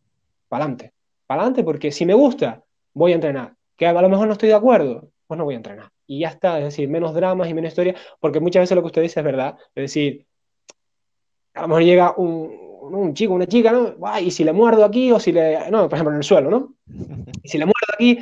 [0.47, 0.93] para adelante.
[1.25, 2.63] Para adelante, porque si me gusta,
[2.93, 3.55] voy a entrenar.
[3.75, 5.91] Que a lo mejor no estoy de acuerdo, pues no voy a entrenar.
[6.07, 8.87] Y ya está, es decir, menos dramas y menos historia, porque muchas veces lo que
[8.87, 9.57] usted dice es verdad.
[9.75, 10.25] Es decir,
[11.53, 13.95] a lo mejor llega un, chico, una chica, ¿no?
[14.21, 15.69] Y si le muerdo aquí o si le...
[15.69, 16.75] No, por ejemplo, en el suelo, ¿no?
[17.43, 18.19] Y si le muerdo aquí,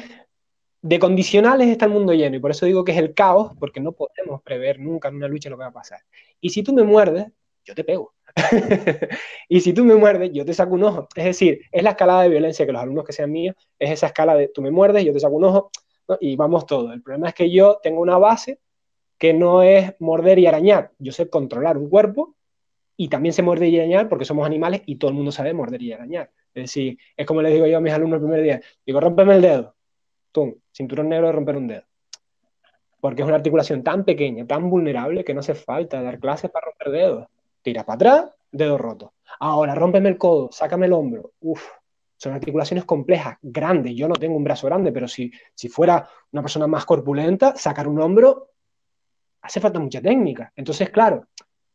[0.81, 2.35] de condicionales está el mundo lleno.
[2.35, 5.27] Y por eso digo que es el caos, porque no podemos prever nunca en una
[5.27, 6.01] lucha lo que va a pasar.
[6.39, 7.27] Y si tú me muerdes,
[7.63, 8.13] yo te pego.
[9.49, 11.07] y si tú me muerdes, yo te saco un ojo.
[11.15, 14.07] Es decir, es la escalada de violencia que los alumnos que sean míos, es esa
[14.07, 15.71] escala de tú me muerdes, yo te saco un ojo,
[16.19, 16.93] y vamos todo.
[16.93, 18.59] El problema es que yo tengo una base
[19.17, 20.91] que no es morder y arañar.
[20.99, 22.35] Yo sé controlar un cuerpo
[22.97, 25.81] y también sé morder y arañar porque somos animales y todo el mundo sabe morder
[25.81, 26.31] y arañar.
[26.53, 29.35] Es decir, es como les digo yo a mis alumnos el primer día, digo, rómpeme
[29.35, 29.75] el dedo.
[30.31, 31.83] Tum, cinturón negro de romper un dedo.
[32.99, 36.67] Porque es una articulación tan pequeña, tan vulnerable, que no hace falta dar clases para
[36.67, 37.27] romper dedos.
[37.61, 39.13] Tira para atrás, dedo roto.
[39.39, 41.31] Ahora, rómpeme el codo, sácame el hombro.
[41.41, 41.67] Uf,
[42.25, 43.93] son articulaciones complejas, grandes.
[43.95, 47.87] Yo no tengo un brazo grande, pero si, si fuera una persona más corpulenta, sacar
[47.87, 48.49] un hombro
[49.43, 50.51] hace falta mucha técnica.
[50.55, 51.27] Entonces, claro,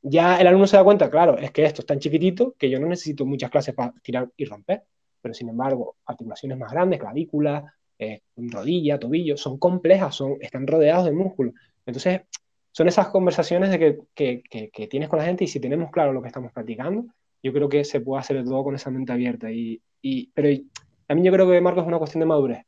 [0.03, 2.81] ya el alumno se da cuenta, claro, es que esto es tan chiquitito que yo
[2.81, 4.83] no necesito muchas clases para tirar y romper.
[5.23, 11.05] Pero sin embargo, articulaciones más grandes, clavícula, eh, rodilla, tobillo, son complejas, son, están rodeados
[11.05, 11.55] de músculos.
[11.87, 12.23] Entonces,
[12.73, 16.13] son esas conversaciones de que, que, que, tienes con la gente y si tenemos claro
[16.13, 17.05] lo que estamos practicando,
[17.43, 19.51] yo creo que se puede hacer todo con esa mente abierta.
[19.51, 20.49] Y, y pero
[21.07, 22.64] también yo creo que, Marco, es una cuestión de madurez.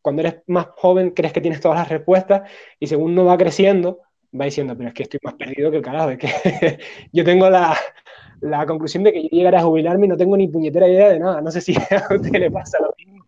[0.00, 4.00] cuando eres más joven crees que tienes todas las respuestas y según uno va creciendo,
[4.38, 6.28] va diciendo, pero es que estoy más perdido que el carajo, es que
[7.12, 7.76] yo tengo la,
[8.40, 11.18] la, conclusión de que yo llegaré a jubilarme y no tengo ni puñetera idea de
[11.18, 11.40] nada.
[11.40, 13.26] No sé si a usted le pasa lo mismo,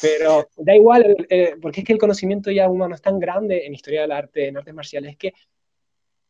[0.00, 1.16] pero da igual,
[1.60, 4.56] porque es que el conocimiento ya humano es tan grande en historia del arte, en
[4.56, 5.32] artes marciales, que,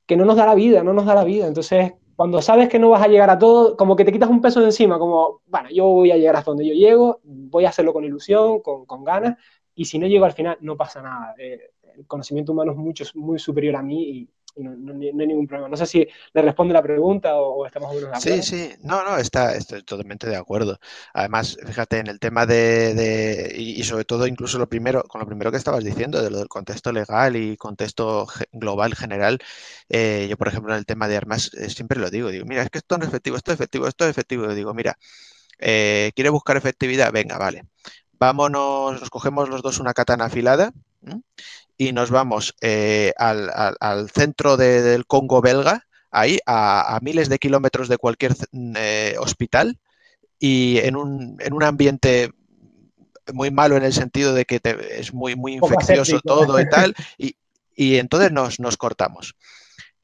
[0.07, 1.47] que no nos da la vida, no nos da la vida.
[1.47, 4.43] Entonces, cuando sabes que no vas a llegar a todo, como que te quitas un
[4.43, 7.71] peso de encima, como, bueno, yo voy a llegar hasta donde yo llego, voy a
[7.71, 9.39] hacerlo con ilusión, con, con ganas,
[9.75, 11.35] y si no llego al final, no pasa nada.
[11.39, 14.29] Eh, el conocimiento humano es mucho, muy superior a mí y,
[14.63, 15.69] no, hay ningún problema.
[15.69, 19.17] No sé si le responde la pregunta o, más o menos Sí, sí, no, no,
[19.17, 20.79] está, estoy totalmente de acuerdo.
[21.15, 25.51] Además, fíjate, en el tema de, y, sobre todo incluso lo primero, con lo primero
[25.51, 29.39] que estabas diciendo, de lo del contexto legal y contexto global general,
[29.89, 32.63] eh, yo, por ejemplo, en el tema de armas, eh, siempre lo digo, digo, mira,
[32.63, 34.45] es que esto no es efectivo, esto es efectivo, esto es efectivo.
[34.45, 34.99] Yo digo, mira,
[35.59, 37.13] eh, ¿quiere buscar efectividad?
[37.13, 37.65] Venga, vale.
[38.19, 40.73] Vámonos, nos cogemos los dos una katana afilada
[41.81, 47.97] y nos vamos eh, al, centro del Congo belga, ahí a, miles de kilómetros de
[47.97, 48.37] cualquier
[48.77, 49.79] eh, hospital
[50.39, 52.33] y en un, en un, ambiente
[53.33, 54.61] muy malo en el sentido de que
[54.91, 57.37] es muy, muy infeccioso todo y tal, y,
[57.75, 59.35] y entonces nos, nos cortamos.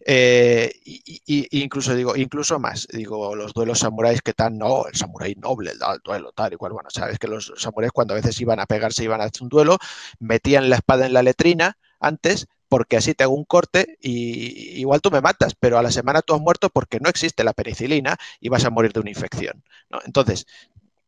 [0.08, 5.34] Eh, y, incluso digo, incluso más, digo, los duelos samuráis que tan, no, el samurái
[5.34, 8.60] noble, el duelo, tal y cual, bueno, sabes que los samuráis cuando a veces iban
[8.60, 9.78] a pegarse, iban a hacer un duelo,
[10.20, 15.00] metían la espada en la letrina antes, porque así te hago un corte y igual
[15.00, 18.16] tú me matas, pero a la semana tú has muerto porque no existe la penicilina
[18.40, 19.64] y vas a morir de una infección.
[20.04, 20.46] Entonces,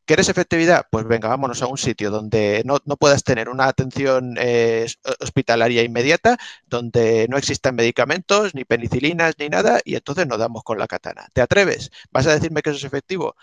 [0.08, 0.86] ¿Quieres efectividad?
[0.90, 4.86] Pues venga, vámonos a un sitio donde no, puedas tener una atención eh,
[5.20, 10.78] hospitalaria inmediata, donde no existan medicamentos, ni penicilinas, ni nada, y entonces nos damos con
[10.78, 11.28] la katana.
[11.34, 11.90] ¿Te atreves?
[12.10, 13.36] ¿Vas a decirme que eso es efectivo?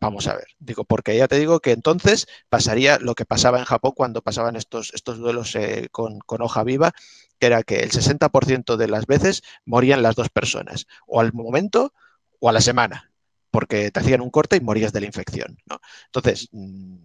[0.00, 3.64] Vamos a ver, digo, porque ya te digo que entonces pasaría lo que pasaba en
[3.64, 6.92] Japón cuando pasaban estos, estos duelos eh, con, con hoja viva,
[7.40, 11.92] que era que el 60% de las veces morían las dos personas, o al momento
[12.38, 13.09] o a la semana
[13.50, 15.58] porque te hacían un corte y morías de la infección.
[15.66, 15.80] ¿no?
[16.06, 16.96] Entonces, mm,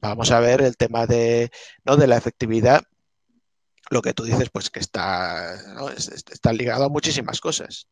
[0.00, 1.50] vamos a ver el tema de,
[1.84, 1.96] ¿no?
[1.96, 2.82] de la efectividad.
[3.90, 5.54] Lo que tú dices, pues que está,
[5.96, 7.88] está ligado a muchísimas cosas.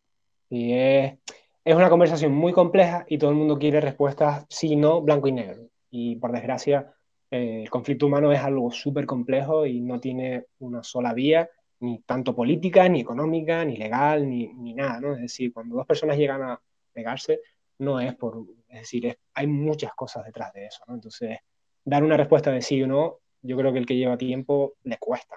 [0.49, 1.19] Y es,
[1.65, 5.69] una conversación muy compleja y todo el mundo quiere respuestas sí, no, blanco y negro.
[5.91, 6.95] Y por desgracia,
[7.31, 12.01] eh, el conflicto humano es algo súper complejo y no tiene una sola vía, ni
[12.01, 15.01] tanto política, ni económica, ni legal, ni, ni nada.
[15.01, 15.15] ¿no?
[15.15, 16.61] Es decir, cuando dos personas llegan a
[16.93, 17.41] pegarse,
[17.79, 20.95] no es por, es decir, hay muchas cosas detrás de eso, ¿no?
[20.95, 21.39] Entonces,
[21.85, 24.99] dar una respuesta de sí o no, yo creo que el que lleva tiempo le
[24.99, 25.37] cuesta.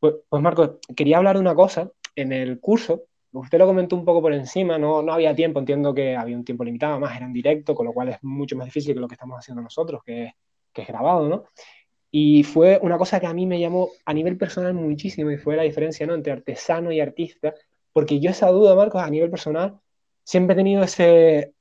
[0.00, 1.90] Pues, pues Marco, quería hablar de una cosa.
[2.16, 5.94] En el curso, usted lo comentó un poco por encima, no, no había tiempo, entiendo
[5.94, 8.66] que había un tiempo limitado, más era en directo, con lo cual es mucho más
[8.66, 10.34] difícil que lo que estamos haciendo nosotros, que,
[10.72, 11.44] que es grabado, ¿no?
[12.14, 15.56] Y fue una cosa que a mí me llamó a nivel personal muchísimo y fue
[15.56, 16.14] la diferencia ¿no?
[16.14, 17.54] entre artesano y artista,
[17.94, 19.80] porque yo esa duda, Marcos, a nivel personal,
[20.24, 21.54] siempre he tenido ese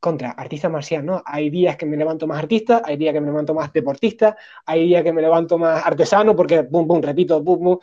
[0.00, 1.22] contra artista marcial, ¿no?
[1.26, 4.86] Hay días que me levanto más artista, hay días que me levanto más deportista, hay
[4.86, 7.78] días que me levanto más artesano, porque, pum, pum, repito, pum, pum.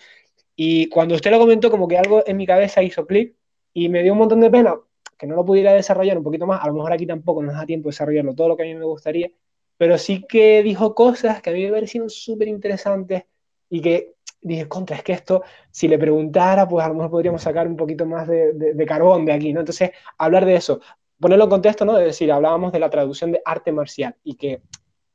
[0.56, 3.36] Y cuando usted lo comentó, como que algo en mi cabeza hizo clic
[3.74, 4.76] y me dio un montón de pena
[5.18, 6.64] que no lo pudiera desarrollar un poquito más.
[6.64, 8.76] A lo mejor aquí tampoco nos da tiempo de desarrollarlo todo lo que a mí
[8.76, 9.32] me gustaría,
[9.78, 13.24] pero sí que dijo cosas que a mí me parecieron súper interesantes
[13.70, 14.14] y que
[14.44, 17.78] dije, contra, es que esto, si le preguntara, pues a lo mejor podríamos sacar un
[17.78, 19.62] poquito más de, carbón de aquí, ¿no?
[19.62, 20.82] Entonces, hablar de eso,
[21.20, 21.98] ponerlo en contexto, ¿no?
[21.98, 24.62] Es decir, hablábamos de la traducción de arte marcial y que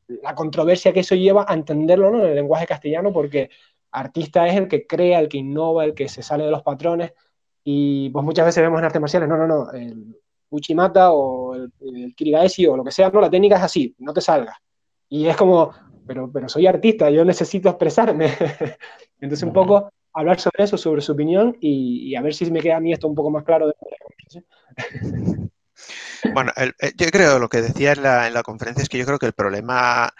[0.09, 2.21] la controversia que eso lleva a entenderlo, ¿no?
[2.21, 3.51] En el lenguaje castellano, porque
[3.91, 7.13] artista es el que crea, el que innova, el que se sale de los patrones,
[7.65, 10.17] y pues muchas veces vemos en artes marciales, no, no, no, el
[10.51, 14.23] Uchimata o el, el o lo que sea, no, la técnica es así, no te
[14.23, 14.57] salgas.
[15.11, 15.73] Y es como,
[16.09, 18.33] pero, pero soy artista, yo necesito expresarme.
[19.21, 22.77] Entonces un poco hablar sobre eso, sobre su opinión y, a ver si me queda
[22.77, 23.73] a mí esto un poco más claro.
[26.35, 26.53] Bueno,
[26.97, 29.27] yo creo lo que decía en la, en la, conferencia es que yo creo que
[29.27, 30.13] el problema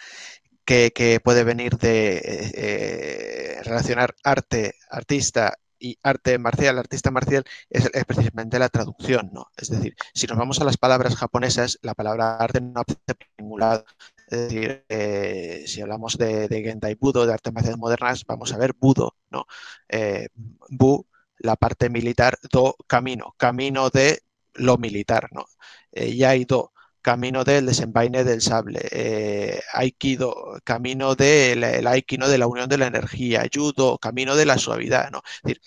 [0.63, 7.43] que, que puede venir de eh, eh relacionar arte, artista y arte marcial, artista marcial,
[7.69, 9.47] es, precisamente la traducción, ¿no?
[9.57, 13.27] Es decir, si nos vamos a las palabras japonesas, la palabra arte no aparece por
[13.37, 13.85] ningún lado.
[14.29, 18.57] Es decir, eh, si hablamos de, de, Gendai Budo, de artes marciales modernas, vamos a
[18.57, 19.45] ver Budo, ¿no?
[19.87, 20.27] Eh,
[20.69, 21.07] bu,
[21.39, 24.21] la parte militar, Do, camino, camino de
[24.53, 25.45] lo militar, ¿no?
[25.91, 32.47] Eh, Yaido, camino del desenvaine del sable, eh, Aikido, camino del de Aikino de la
[32.47, 35.21] unión de la energía, Judo, camino de la suavidad, ¿no?
[35.25, 35.61] Es decir,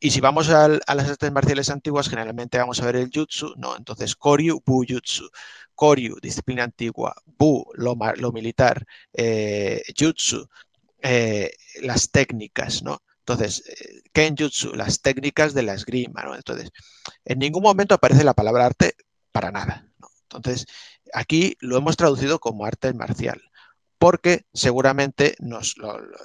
[0.00, 3.54] y si vamos a, a, las artes marciales antiguas, generalmente vamos a ver el jutsu,
[3.56, 3.76] ¿no?
[3.76, 5.28] Entonces, Koryu, Bu, Jutsu.
[5.76, 10.48] Koryu, disciplina antigua, Bu, lo, lo militar, eh, Jutsu,
[11.02, 13.02] eh, las técnicas, ¿no?
[13.20, 16.34] Entonces, eh, Kenjutsu, las técnicas de la esgrima, ¿no?
[16.34, 16.70] Entonces,
[17.24, 18.96] en ningún momento aparece la palabra arte
[19.32, 20.08] para nada, ¿no?
[20.22, 20.66] Entonces,
[21.12, 23.40] aquí lo hemos traducido como arte marcial,
[23.98, 25.36] porque seguramente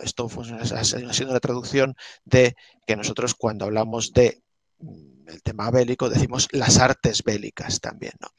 [0.01, 1.95] esto ha sido una traducción
[2.25, 2.55] de
[2.85, 4.41] que nosotros cuando hablamos de
[4.79, 8.29] mm, el tema bélico decimos las artes bélicas también, ¿no?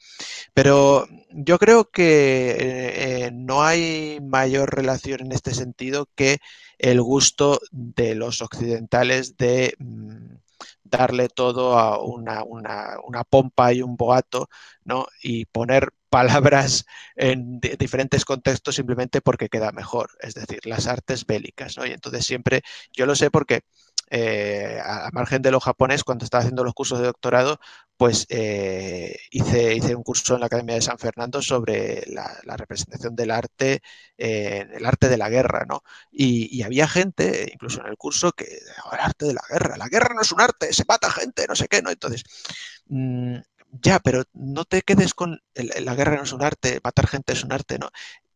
[0.53, 6.37] Pero yo creo que eh, no hay mayor relación en este sentido que
[6.77, 10.35] el gusto de los occidentales de mm,
[10.83, 14.49] darle todo a una, una, una, pompa y un boato,
[14.83, 15.07] ¿no?
[15.21, 16.85] Y poner palabras
[17.15, 21.87] en diferentes contextos simplemente porque queda mejor, es decir, las artes bélicas, ¿no?
[21.87, 22.61] Y entonces siempre,
[22.91, 23.61] yo lo sé porque
[24.11, 27.59] eh, a margen de lo japonés, cuando estaba haciendo los cursos de doctorado,
[27.97, 33.15] pues eh, hice, hice, un curso en la Academia de San Fernando sobre la, representación
[33.15, 33.81] del arte,
[34.15, 35.81] eh, el arte de la guerra, ¿no?
[36.11, 38.45] Y, había gente, incluso en el curso, que
[38.85, 41.47] oh, el arte de la guerra, la guerra no es un arte, se mata gente,
[41.47, 41.89] no sé qué, ¿no?
[41.89, 42.23] Entonces,
[42.85, 43.37] mmm,
[43.81, 47.43] ya, pero no te quedes con la guerra no es un arte, matar gente es
[47.43, 47.89] un arte, ¿no?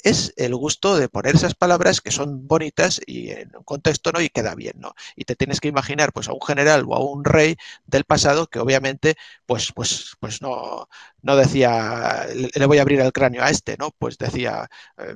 [0.04, 4.22] Es el gusto de poner esas palabras que son bonitas y en un contexto, ¿no?
[4.22, 4.94] Y queda bien, ¿no?
[5.16, 8.48] Y te tienes que imaginar, pues, a un general o a un rey del pasado
[8.48, 9.16] que obviamente,
[9.46, 10.88] pues, pues, pues no,
[11.22, 13.92] no decía, le voy a abrir el cráneo a este, ¿no?
[13.98, 15.16] Pues decía, eh,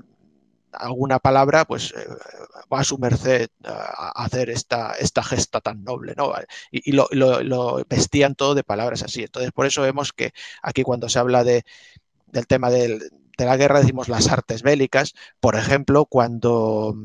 [0.74, 2.08] alguna palabra, pues eh,
[2.72, 6.34] va a su merced a hacer esta, esta gesta tan noble, ¿no?
[6.72, 9.24] Y, y lo, lo, lo, vestían todo de palabras así.
[9.24, 11.64] Entonces, por eso vemos que aquí cuando se habla de,
[12.28, 15.14] del tema del, de la guerra, decimos las artes bélicas.
[15.40, 16.96] Por ejemplo, cuando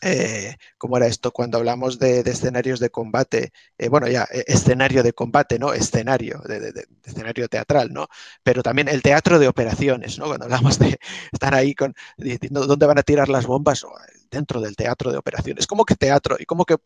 [0.00, 1.32] eh, ¿cómo era esto?
[1.32, 5.72] Cuando hablamos de, escenarios de combate, eh, bueno, ya, eh, escenario de combate, ¿no?
[5.72, 8.08] Escenario, de, escenario teatral, ¿no?
[8.42, 10.26] Pero también el teatro de operaciones, ¿no?
[10.26, 10.98] Cuando hablamos de
[11.32, 13.84] estar ahí con, diciendo dónde van a tirar las bombas,
[14.30, 15.66] dentro del teatro de operaciones.
[15.66, 16.36] ¿Cómo que teatro?
[16.38, 16.76] ¿Y cómo que...?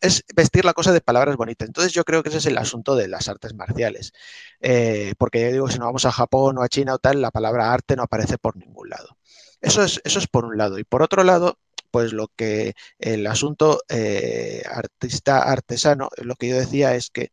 [0.00, 1.68] Es vestir la cosa de palabras bonitas.
[1.68, 4.12] Entonces yo creo que ese es el asunto de las artes marciales.
[4.60, 7.30] Eh, porque yo digo, si no vamos a Japón o a China o tal, la
[7.30, 9.16] palabra arte no aparece por ningún lado.
[9.60, 10.78] Eso es, eso es por un lado.
[10.78, 11.58] Y por otro lado,
[11.90, 17.30] pues lo que el asunto eh, artista artesano, lo que yo decía es que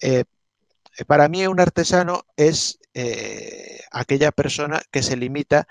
[0.00, 0.24] eh,
[1.06, 5.66] para mí un artesano es eh, aquella persona que se limita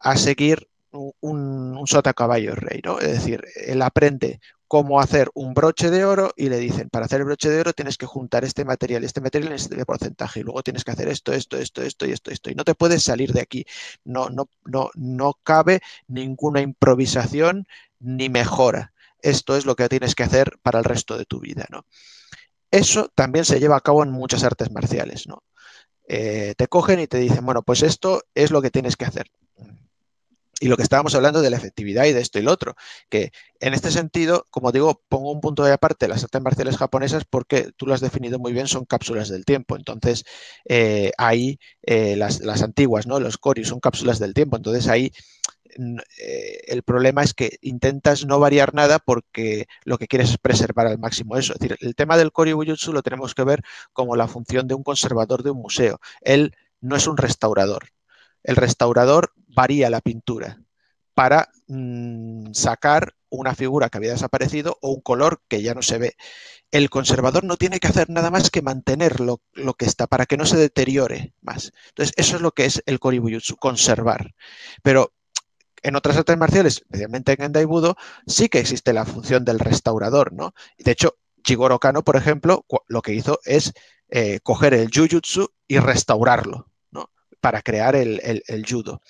[0.00, 2.98] a seguir un, un sota caballo rey, ¿no?
[2.98, 7.20] Es decir, él aprende cómo hacer un broche de oro y le dicen, para hacer
[7.20, 10.42] el broche de oro tienes que juntar este material, este material en este porcentaje y
[10.42, 12.50] luego tienes que hacer esto, esto, esto, esto y esto, esto.
[12.50, 13.64] Y no te puedes salir de aquí.
[14.04, 17.66] No, no, no, no cabe ninguna improvisación
[18.00, 18.92] ni mejora.
[19.22, 21.84] Esto es lo que tienes que hacer para el resto de tu vida, ¿no?
[22.70, 25.44] Eso también se lleva a cabo en muchas artes marciales, ¿no?
[26.08, 29.30] Eh, te cogen y te dicen, bueno, pues esto es lo que tienes que hacer
[30.60, 32.76] y lo que estábamos hablando de la efectividad y de esto y lo otro,
[33.10, 33.30] que
[33.60, 37.72] en este sentido, como digo, pongo un punto de aparte las artes marciales japonesas porque
[37.76, 39.76] tú lo has definido muy bien, son cápsulas del tiempo.
[39.76, 40.24] Entonces,
[40.66, 43.20] eh, ahí eh, las, antiguas, ¿no?
[43.20, 44.56] Los kori son cápsulas del tiempo.
[44.56, 45.12] Entonces, ahí
[46.18, 50.86] eh, el problema es que intentas no variar nada porque lo que quieres es preservar
[50.86, 51.52] al máximo eso.
[51.52, 54.74] Es decir, el tema del kori bujutsu lo tenemos que ver como la función de
[54.74, 56.00] un conservador de un museo.
[56.22, 57.95] Él no es un restaurador.
[58.46, 60.62] El restaurador varía la pintura
[61.14, 65.98] para mm, sacar una figura que había desaparecido o un color que ya no se
[65.98, 66.14] ve.
[66.70, 69.40] El conservador no tiene que hacer nada más que mantener lo,
[69.74, 71.72] que está para que no se deteriore más.
[71.88, 74.32] Entonces, eso es lo que es el Koribuyutsu, conservar.
[74.80, 75.12] Pero
[75.82, 77.96] en otras artes marciales, especialmente en Endaibudo,
[78.28, 80.54] sí que existe la función del restaurador, ¿no?
[80.78, 83.72] De hecho, Jigoro Kano, por ejemplo, lo que hizo es
[84.08, 86.70] eh, coger el Jujutsu y restaurarlo.
[87.46, 89.00] Para crear el, judo.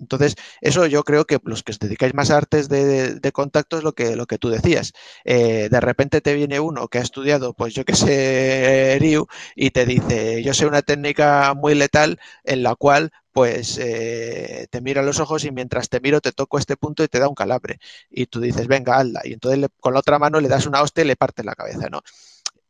[0.00, 3.84] Entonces, eso yo creo que los que os dedicáis más a artes de, contacto es
[3.84, 4.94] lo que, lo que tú decías.
[5.26, 9.72] Eh, de repente te viene uno que ha estudiado, pues yo que sé, Ryu, y
[9.72, 15.02] te dice, yo sé una técnica muy letal en la cual pues eh, te mira
[15.02, 17.34] a los ojos y mientras te miro te toco este punto y te da un
[17.34, 17.78] calabre.
[18.08, 19.20] Y tú dices, venga, hazla.
[19.24, 21.90] Y entonces con la otra mano le das una hostia y le parte la cabeza,
[21.90, 22.00] ¿no?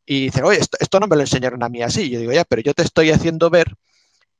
[0.05, 2.09] Y dice, oye, esto, esto no me lo enseñaron a mí así.
[2.09, 3.75] Yo digo, ya, pero yo te estoy haciendo ver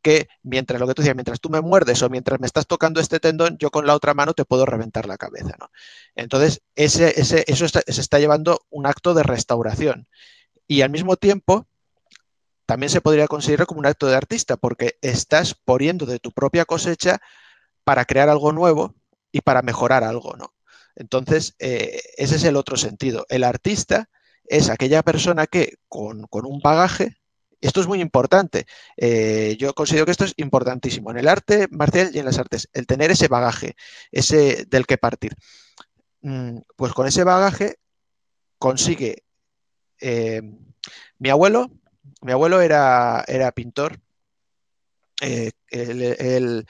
[0.04, 3.00] que mientras lo que tú decías, mientras tú me muerdes o mientras me estás tocando
[3.00, 5.56] este tendón, yo con la otra mano te puedo reventar la cabeza.
[5.60, 5.72] ¿no?
[6.16, 10.08] Entonces, ese, ese, eso se está llevando un acto de restauración.
[10.68, 11.66] Y al mismo tiempo,
[12.66, 16.66] también se podría considerar como un acto de artista, porque estás poniendo de tu propia
[16.66, 17.20] cosecha
[17.84, 18.94] para crear algo nuevo
[19.32, 20.36] y para mejorar algo.
[20.36, 20.54] ¿no?
[20.96, 23.26] Entonces, eh, ese es el otro sentido.
[23.30, 24.10] El artista
[24.46, 27.18] es aquella persona que con, con un bagaje
[27.64, 28.66] esto es muy importante.
[28.98, 32.68] Eh, yo considero que esto es importantísimo en el arte marcial y en las artes,
[32.74, 33.76] el tener ese bagaje,
[34.12, 35.34] ese del que partir.
[36.22, 37.78] Mm, pues con ese bagaje
[38.58, 39.24] consigue.
[40.02, 40.42] Eh,
[41.20, 41.72] mi abuelo,
[42.22, 43.24] mi abuelo era,
[43.56, 44.00] pintor.
[45.22, 46.66] Eh, él,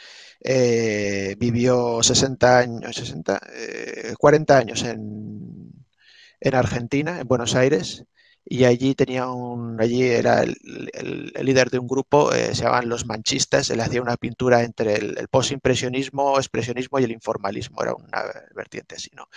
[1.40, 3.42] vivió 60 años, 60,
[4.20, 8.06] 40 años en Argentina, en Buenos Aires
[8.46, 10.58] y allí tenía un, allí era el,
[11.42, 15.18] líder de un grupo, eh, se llamaban los manchistas, él hacía una pintura entre el,
[15.18, 18.24] el postimpresionismo, expresionismo y el informalismo, era una
[18.54, 19.28] vertiente así, ¿no?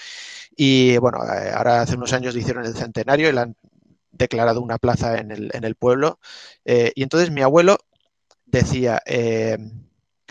[0.57, 3.57] Y bueno, eh, ahora hace unos años hicieron el centenario y le han
[4.11, 6.19] declarado una plaza en el, en el pueblo.
[6.65, 7.79] Eh, y entonces mi abuelo
[8.47, 9.03] decía,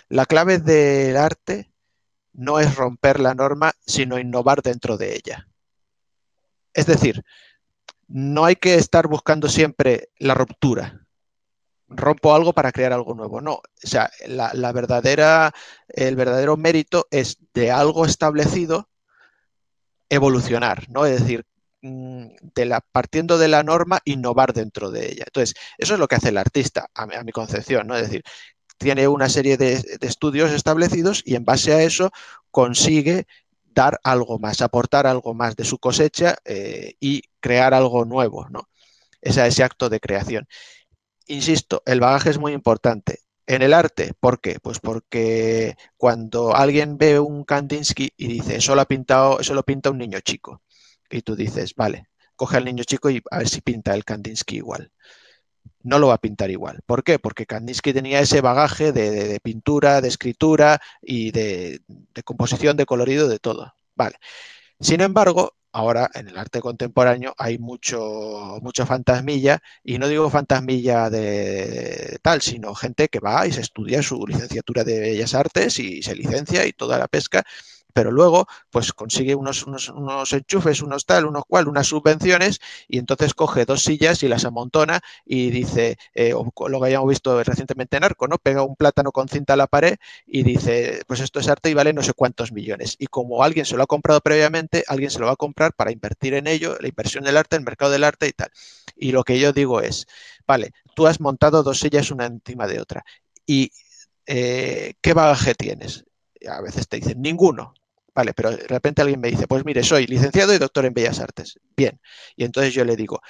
[0.10, 1.72] la clave del arte
[2.34, 5.48] no es romper la norma, sino innovar dentro de ella.
[6.74, 7.24] Es decir,
[8.08, 11.06] no hay que estar buscando siempre la ruptura.
[11.88, 13.42] Rompo algo para crear algo nuevo.
[13.42, 15.54] No, o sea, la, verdadera,
[15.88, 18.90] el verdadero mérito es de algo establecido
[20.10, 21.06] evolucionar, ¿no?
[21.06, 21.46] Es decir,
[21.82, 25.24] mm, de la, partiendo de la norma, innovar dentro de ella.
[25.28, 27.96] Entonces, eso es lo que hace el artista, a mi, concepción, ¿no?
[27.96, 28.24] Es decir,
[28.78, 32.12] tiene una serie de, estudios establecidos y en base a eso
[32.52, 33.28] consigue
[33.76, 38.70] dar algo más, aportar algo más de su cosecha eh, y crear algo nuevo, ¿no?
[39.22, 40.48] Ese, ese acto de creación.
[41.28, 43.20] Insisto, el bagaje es muy importante.
[43.48, 44.60] En el arte, ¿por qué?
[44.62, 49.64] Pues porque cuando alguien ve un Kandinsky y dice, eso lo ha pintado, eso lo
[49.64, 50.64] pinta un niño chico.
[51.10, 54.58] Y tú dices, vale, coge al niño chico y a ver si pinta el Kandinsky
[54.58, 54.92] igual
[55.84, 56.82] no lo va a pintar igual.
[56.86, 57.20] ¿Por qué?
[57.20, 61.82] Porque Kandinsky tenía ese bagaje de, pintura, de escritura y de,
[62.24, 63.74] composición, de colorido, de todo.
[63.96, 64.16] Vale.
[64.80, 71.10] Sin embargo, ahora en el arte contemporáneo hay mucho, mucho fantasmilla, y no digo fantasmilla
[71.10, 76.02] de tal, sino gente que va y se estudia su licenciatura de Bellas Artes y
[76.02, 77.44] se licencia y toda la pesca,
[77.96, 83.34] pero luego pues consigue unos, unos, enchufes, unos tal, unos cual, unas subvenciones y entonces
[83.34, 88.04] coge dos sillas y las amontona y dice, eh, lo que hayamos visto recientemente en
[88.04, 88.38] Arco, ¿no?
[88.38, 89.96] Pega un plátano con cinta a la pared
[90.28, 92.98] y dice, pues esto es arte y vale no sé cuántos millones.
[93.00, 95.94] Y como alguien se lo ha comprado previamente, alguien se lo va a comprar para
[95.94, 98.52] invertir en ello, la inversión del arte, el mercado del arte y tal.
[98.98, 100.06] Y lo que yo digo es,
[100.46, 103.06] vale, tú has montado dos sillas una encima de otra.
[103.48, 103.72] ¿Y
[104.26, 106.04] eh, qué bagaje tienes?
[106.48, 107.74] a veces te dicen ninguno.
[108.16, 111.20] Vale, pero de repente alguien me dice, pues mire, soy licenciado y doctor en Bellas
[111.20, 111.60] Artes.
[111.76, 112.00] Bien.
[112.38, 113.22] Y entonces yo le digo,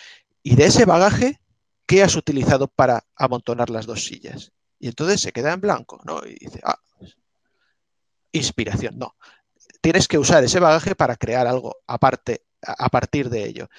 [0.44, 1.42] ¿y de ese bagaje
[1.88, 4.52] qué has utilizado para amontonar las dos sillas?
[4.78, 6.22] Y entonces se queda en blanco, ¿no?
[6.24, 6.80] Y dice, ah,
[8.32, 9.00] inspiración.
[9.00, 9.16] No.
[9.82, 13.70] Tienes que usar ese bagaje para crear algo aparte, a partir de ello.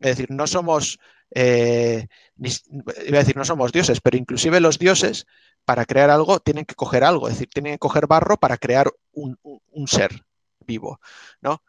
[0.00, 0.98] Es decir, no somos,
[1.30, 2.08] eh,
[2.38, 5.26] iba a decir, no somos dioses, pero inclusive los dioses
[5.64, 8.92] para crear algo tienen que coger algo, es decir, tienen que coger barro para crear
[9.12, 10.25] un, un ser
[10.66, 11.00] vivo,
[11.40, 11.62] ¿no?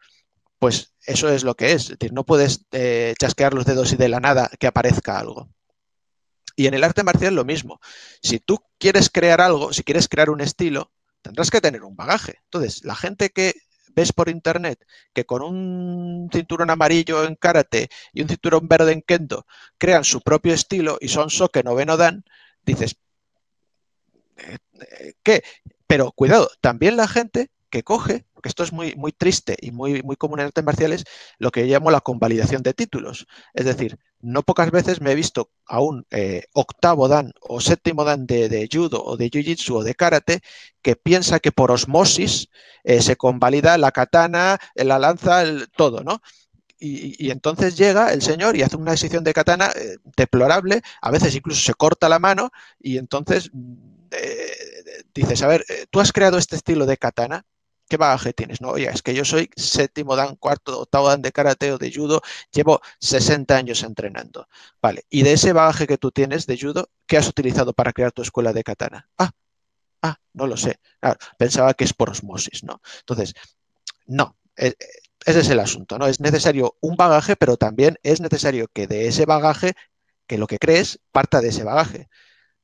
[0.59, 1.83] Pues eso es lo que es.
[1.83, 5.49] Es decir, no puedes eh, chasquear los dedos y de la nada que aparezca algo.
[6.55, 7.79] Y en el arte marcial lo mismo.
[8.21, 10.91] Si tú quieres crear algo, si quieres crear un estilo,
[11.21, 12.39] tendrás que tener un bagaje.
[12.45, 13.53] Entonces, la gente que
[13.97, 19.01] ves por internet que con un cinturón amarillo en karate y un cinturón verde en
[19.01, 19.47] kendo
[19.79, 22.23] crean su propio estilo y son soke noveno dan,
[22.63, 22.97] dices,
[24.37, 24.57] eh,
[24.99, 25.43] eh, ¿qué?
[25.87, 30.03] Pero cuidado, también la gente que coge, porque esto es muy, muy triste y muy,
[30.03, 31.05] muy común en artes marciales,
[31.39, 33.25] lo que llamo la convalidación de títulos.
[33.55, 38.03] Es decir, no pocas veces me he visto a un eh, octavo dan o séptimo
[38.03, 40.41] dan de, judo o de jiu-jitsu o de karate
[40.83, 42.49] que piensa que por osmosis
[42.83, 46.21] eh, se convalida la katana, la lanza, el, todo, ¿no?
[46.79, 51.33] Y, entonces llega el señor y hace una decisión de katana eh, deplorable, a veces
[51.33, 53.49] incluso se corta la mano y entonces
[55.15, 57.43] dices, a ver, tú has creado este estilo de katana,
[57.87, 58.61] ¿qué bagaje tienes?
[58.61, 61.91] No, oye, es que yo soy séptimo dan, cuarto, octavo dan de karate o de
[61.91, 62.21] judo,
[62.51, 64.47] llevo 60 años entrenando.
[64.81, 68.11] Vale, y de ese bagaje que tú tienes de judo, ¿qué has utilizado para crear
[68.11, 69.09] tu escuela de katana?
[69.17, 69.31] Ah,
[70.01, 70.79] ah, no lo sé.
[71.37, 72.81] pensaba que es por osmosis, ¿no?
[72.99, 73.33] Entonces,
[74.05, 74.75] no, e, e,
[75.25, 76.07] ese es el asunto, ¿no?
[76.07, 79.73] Es necesario un bagaje, pero también es necesario que de ese bagaje,
[80.27, 82.09] que lo que crees, parta de ese bagaje.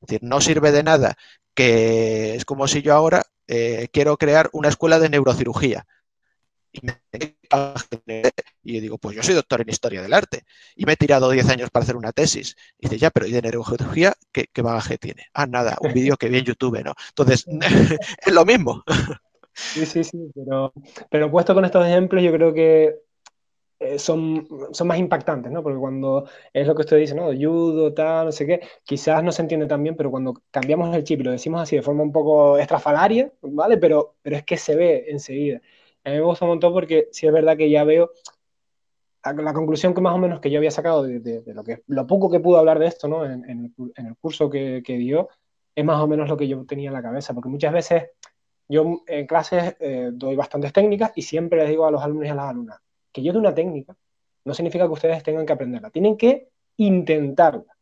[0.00, 1.16] Es decir, no sirve de nada
[1.54, 5.86] que es como si yo ahora eh, quiero crear una escuela de neurocirugía.
[6.72, 6.80] Y,
[8.74, 11.48] yo digo, pues yo soy doctor en historia del arte y me he tirado 10
[11.48, 12.56] años para hacer una tesis.
[12.78, 15.26] Y dice, ya, pero ¿y de neurocirugía qué, bagaje tiene?
[15.34, 16.94] Ah, nada, un vídeo que vi en YouTube, ¿no?
[17.10, 17.46] Entonces,
[18.26, 18.82] es lo mismo.
[19.52, 20.72] Sí, sí, sí, pero,
[21.10, 22.96] pero puesto con estos ejemplos, yo creo que
[23.84, 25.62] eh, son, son más impactantes, ¿no?
[25.62, 27.26] Porque cuando es lo que usted dice, ¿no?
[27.26, 31.04] Judo, tal, no sé qué, quizás no se entiende tan bien, pero cuando cambiamos el
[31.04, 33.76] chip y lo decimos así de forma un poco estrafalaria, ¿vale?
[33.78, 35.60] Pero, pero es que se ve enseguida.
[36.04, 38.10] A mí me gusta un montón porque sí es verdad que ya veo
[39.32, 42.30] la, conclusión que más o menos que yo había sacado de, lo, que, lo poco
[42.30, 43.24] que pudo hablar de esto, ¿no?
[43.24, 43.44] En,
[43.96, 45.28] el, curso que, dio,
[45.74, 48.10] es más o menos lo que yo tenía en la cabeza, porque muchas veces
[48.68, 52.30] yo en clases eh, doy bastantes técnicas y siempre les digo a los alumnos y
[52.30, 52.80] a las alumnas,
[53.14, 53.96] que yo de una técnica
[54.44, 57.72] no significa que ustedes tengan que aprenderla, tienen que intentarla.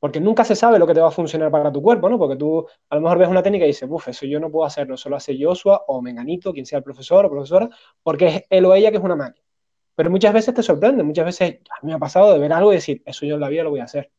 [0.00, 2.18] Porque nunca se sabe lo que te va a funcionar para tu cuerpo, ¿no?
[2.18, 4.64] Porque tú a lo mejor ves una técnica y dices, uff, eso yo no puedo
[4.64, 7.68] hacerlo, solo hace Joshua o Menganito, quien sea el profesor o profesora,
[8.02, 9.44] porque es él o ella que es una máquina.
[9.94, 12.72] Pero muchas veces te sorprende, muchas veces a mí me ha pasado de ver algo
[12.72, 14.10] y decir, eso yo en la vida lo voy a hacer.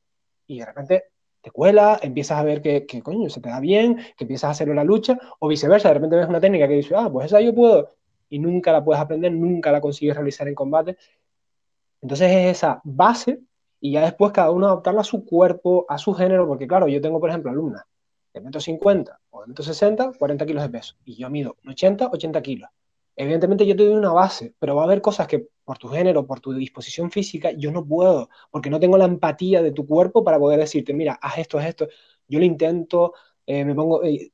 [0.46, 1.06] Y de repente
[1.42, 4.52] te cuela, empiezas a ver que, que coño, se te da bien, que empiezas a
[4.52, 7.26] hacerlo en la lucha, o viceversa, de repente ves una técnica que dices, ah, pues
[7.26, 7.96] esa yo puedo,
[8.32, 10.98] y nunca la puedes aprender, nunca la consigues realizar en combate.
[12.02, 13.42] Entonces es esa base
[13.80, 17.02] y ya después cada uno adaptarla a su cuerpo, a su género, porque claro, yo
[17.02, 17.84] tengo, por ejemplo, alumnas
[18.34, 22.70] de 1,50 o de 1,60, 40 kilos de peso, y yo mido 80, 80 kilos.
[23.18, 26.26] Evidentemente yo te doy una base, pero va a haber cosas que por tu género,
[26.26, 30.24] por tu disposición física, yo no puedo, porque no tengo la empatía de tu cuerpo
[30.24, 31.88] para poder decirte, mira, haz esto, haz esto.
[32.30, 33.14] Yo lo intento,
[33.46, 34.32] eh, me pongo, eh,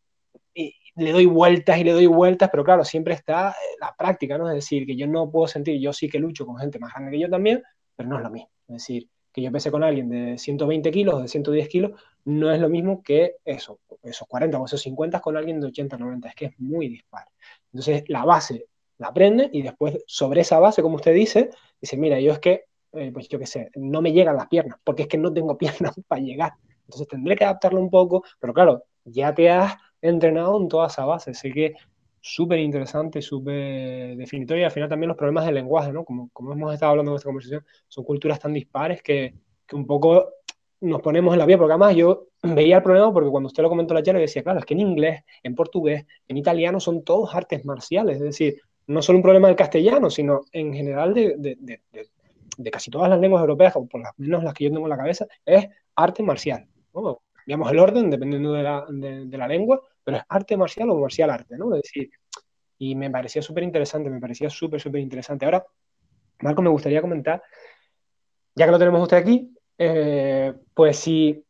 [0.97, 4.49] le doy vueltas y le doy vueltas, pero claro, siempre está eh, la práctica, ¿no?
[4.49, 7.11] Es decir, que yo no puedo sentir, yo sí que lucho con gente más grande
[7.11, 7.63] que yo también,
[7.95, 8.49] pero no es lo mismo.
[8.67, 11.91] Es decir, que yo pese con alguien de 120 kilos, de 110 kilos,
[12.25, 15.97] no es lo mismo que eso, esos 40 o esos 50 con alguien de 80,
[15.97, 17.25] 90, es que es muy dispar.
[17.71, 18.65] Entonces, la base
[18.97, 22.65] la aprende y después sobre esa base, como usted dice, dice, mira, yo es que,
[22.93, 25.57] eh, pues yo qué sé, no me llegan las piernas, porque es que no tengo
[25.57, 26.53] piernas para llegar.
[26.85, 31.05] Entonces tendré que adaptarlo un poco, pero claro, ya te has entrenado en toda esa
[31.05, 31.31] base.
[31.31, 31.75] Así que
[32.19, 34.61] súper interesante, súper definitorio.
[34.61, 36.03] Y al final también los problemas del lenguaje, ¿no?
[36.03, 39.33] Como, como hemos estado hablando en esta conversación, son culturas tan dispares que,
[39.65, 40.29] que un poco
[40.81, 43.69] nos ponemos en la vía, porque además yo veía el problema porque cuando usted lo
[43.69, 47.33] comentó la charla, decía, claro, es que en inglés, en portugués, en italiano son todos
[47.33, 51.57] artes marciales, es decir, no solo un problema del castellano, sino en general de, de,
[52.57, 54.89] de, casi todas las lenguas europeas, o por lo menos las que yo tengo en
[54.89, 56.65] la cabeza, es arte marcial.
[57.47, 61.29] Digamos, el orden, dependiendo de la, de, la, lengua, pero es arte marcial o marcial
[61.29, 61.73] arte, ¿no?
[61.73, 62.11] Es decir,
[62.77, 65.45] y me parecía súper interesante, me parecía súper, súper interesante.
[65.45, 65.65] Ahora,
[66.41, 67.41] Marco, me gustaría comentar,
[68.53, 71.41] ya que lo tenemos usted aquí, eh, pues si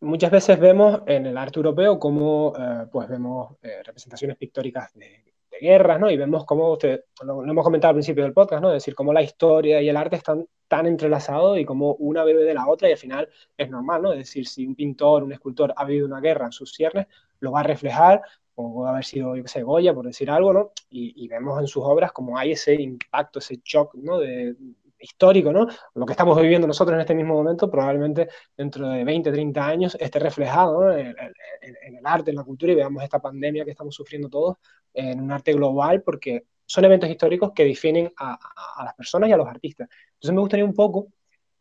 [0.00, 5.25] muchas veces vemos en el arte europeo como, eh, pues vemos eh, representaciones pictóricas de,
[5.60, 6.10] guerras, ¿no?
[6.10, 8.68] Y vemos cómo, usted, lo, hemos comentado al principio del podcast, ¿no?
[8.70, 12.44] Es decir, cómo la historia y el arte están tan entrelazados y cómo una bebe
[12.44, 14.12] de la otra y al final es normal, ¿no?
[14.12, 17.06] Es decir, si un pintor, un escultor ha habido una guerra en sus ciernes,
[17.40, 18.22] lo va a reflejar,
[18.54, 20.72] como puede haber sido, yo qué sé, Goya, por decir algo, ¿no?
[20.88, 24.18] Y, vemos en sus obras como hay ese impacto, ese shock, ¿no?
[24.18, 24.56] De,
[24.98, 25.66] histórico, ¿no?
[25.94, 29.96] Lo que estamos viviendo nosotros en este mismo momento, probablemente dentro de 20, 30 años
[30.00, 34.28] esté reflejado en, el arte, en la cultura y veamos esta pandemia que estamos sufriendo
[34.28, 34.56] todos
[34.94, 38.38] en un arte global porque son eventos históricos que definen a,
[38.84, 39.88] las personas y a los artistas.
[40.14, 41.08] Entonces me gustaría un poco,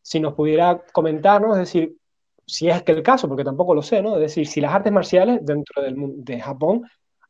[0.02, 1.98] si nos pudiera comentarnos, es decir,
[2.46, 4.16] si es que el caso, porque tampoco lo sé, ¿no?
[4.16, 6.84] Es decir, si las artes marciales dentro del, de Japón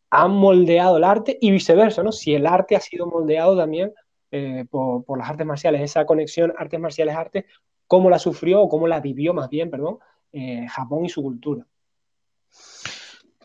[0.10, 2.11] han moldeado el arte y viceversa, ¿no?
[2.11, 3.94] Si el arte ha sido moldeado también
[4.37, 7.45] eh, por, las artes marciales, esa conexión artes marciales-arte,
[7.87, 9.99] cómo la sufrió o cómo la vivió más bien, perdón,
[10.33, 11.65] eh, Japón y su cultura.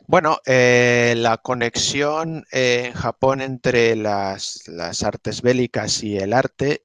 [0.09, 4.65] Bueno, eh, la conexión en Japón entre las,
[5.05, 6.83] artes bélicas y el arte,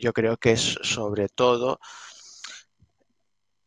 [0.00, 1.80] yo creo que es sobre todo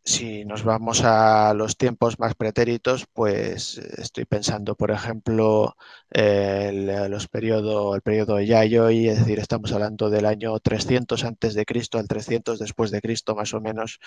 [0.03, 5.75] si nos vamos a los tiempos más pretéritos, pues estoy pensando, por ejemplo,
[6.09, 11.99] el, los periodo, el Yayoi, es decir, estamos hablando del año 300 antes de Cristo
[11.99, 13.99] al 300 después de Cristo, más o menos.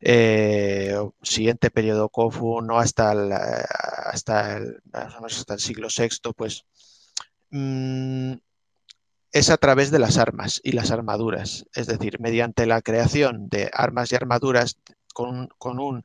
[0.00, 6.64] Eh, siguiente periodo Kofu, no hasta el, hasta el, hasta el siglo VI, pues
[7.50, 8.34] mm,
[9.32, 13.70] es a través de las armas y las armaduras, es decir, mediante la creación de
[13.72, 14.78] armas y armaduras
[15.58, 16.04] con,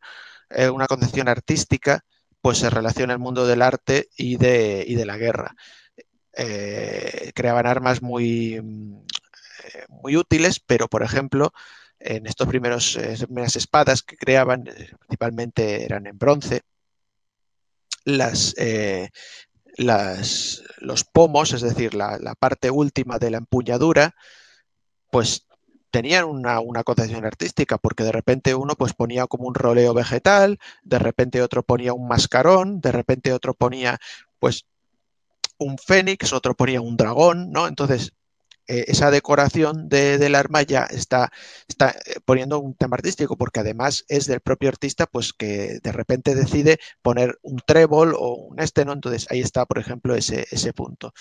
[0.50, 2.04] eh, una concepción artística,
[2.42, 5.56] pues se relaciona el mundo del arte y de, la guerra.
[6.36, 8.98] Eh, creaban armas muy, mm,
[9.66, 11.54] eh, muy útiles, pero por ejemplo,
[12.00, 16.64] en estos primeros primeras espadas que creaban, principalmente eran en bronce,
[20.80, 24.16] los pomos, es decir, la, la, parte última de la empuñadura,
[25.10, 25.48] pues
[25.94, 30.98] tenían una, concepción artística, porque de repente uno pues ponía como un roleo vegetal, de
[30.98, 34.00] repente otro ponía un mascarón, de repente otro ponía
[34.40, 34.66] pues
[35.60, 37.68] un fénix, otro ponía un dragón, ¿no?
[37.68, 38.12] Entonces,
[38.68, 41.32] eh, esa decoración de, del arma ya está,
[41.68, 45.92] está eh, poniendo un tema artístico, porque además es del propio artista, pues que de
[45.92, 48.94] repente decide poner un trébol o un este, ¿no?
[48.94, 51.14] Entonces ahí está, por ejemplo, ese, ese punto.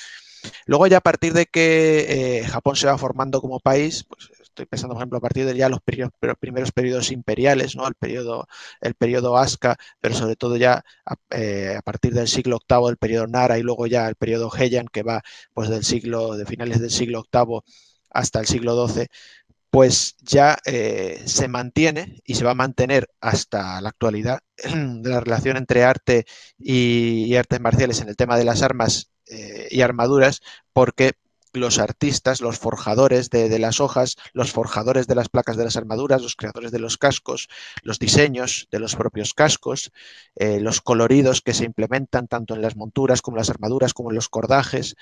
[0.67, 4.67] Luego ya a partir de que eh, Japón se va formando como país, pues estoy
[4.67, 7.87] pensando, por ejemplo, a partir de ya los primeros periodos imperiales, ¿no?
[7.89, 8.47] El periodo,
[8.81, 10.85] el periodo Asuka, pero sobre todo ya
[11.31, 14.87] eh, a, partir del siglo VIII, el periodo Nara y luego ya el periodo Heian,
[14.89, 15.23] que va
[15.55, 17.61] pues del siglo, de finales del siglo VIII
[18.11, 19.07] hasta el siglo XII,
[19.71, 24.41] pues ya eh, se mantiene y se va a mantener hasta la actualidad
[25.03, 26.27] la relación entre arte
[26.59, 30.43] y, artes marciales en el tema de las armas eh, y armaduras,
[30.75, 31.13] porque
[31.53, 36.23] los artistas, los forjadores de, las hojas, los forjadores de las placas de las armaduras,
[36.23, 37.49] los creadores de los cascos,
[37.83, 39.93] los diseños de los propios cascos,
[40.37, 44.11] eh, los coloridos que se implementan tanto en las monturas como en las armaduras, como
[44.11, 44.97] en los cordajes,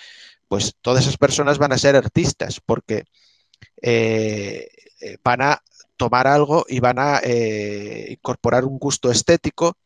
[0.48, 3.04] pues todas esas personas van a ser artistas porque
[3.82, 4.68] eh,
[5.00, 5.62] eh, van a
[5.96, 7.20] tomar algo y van a
[8.08, 9.76] incorporar un gusto estético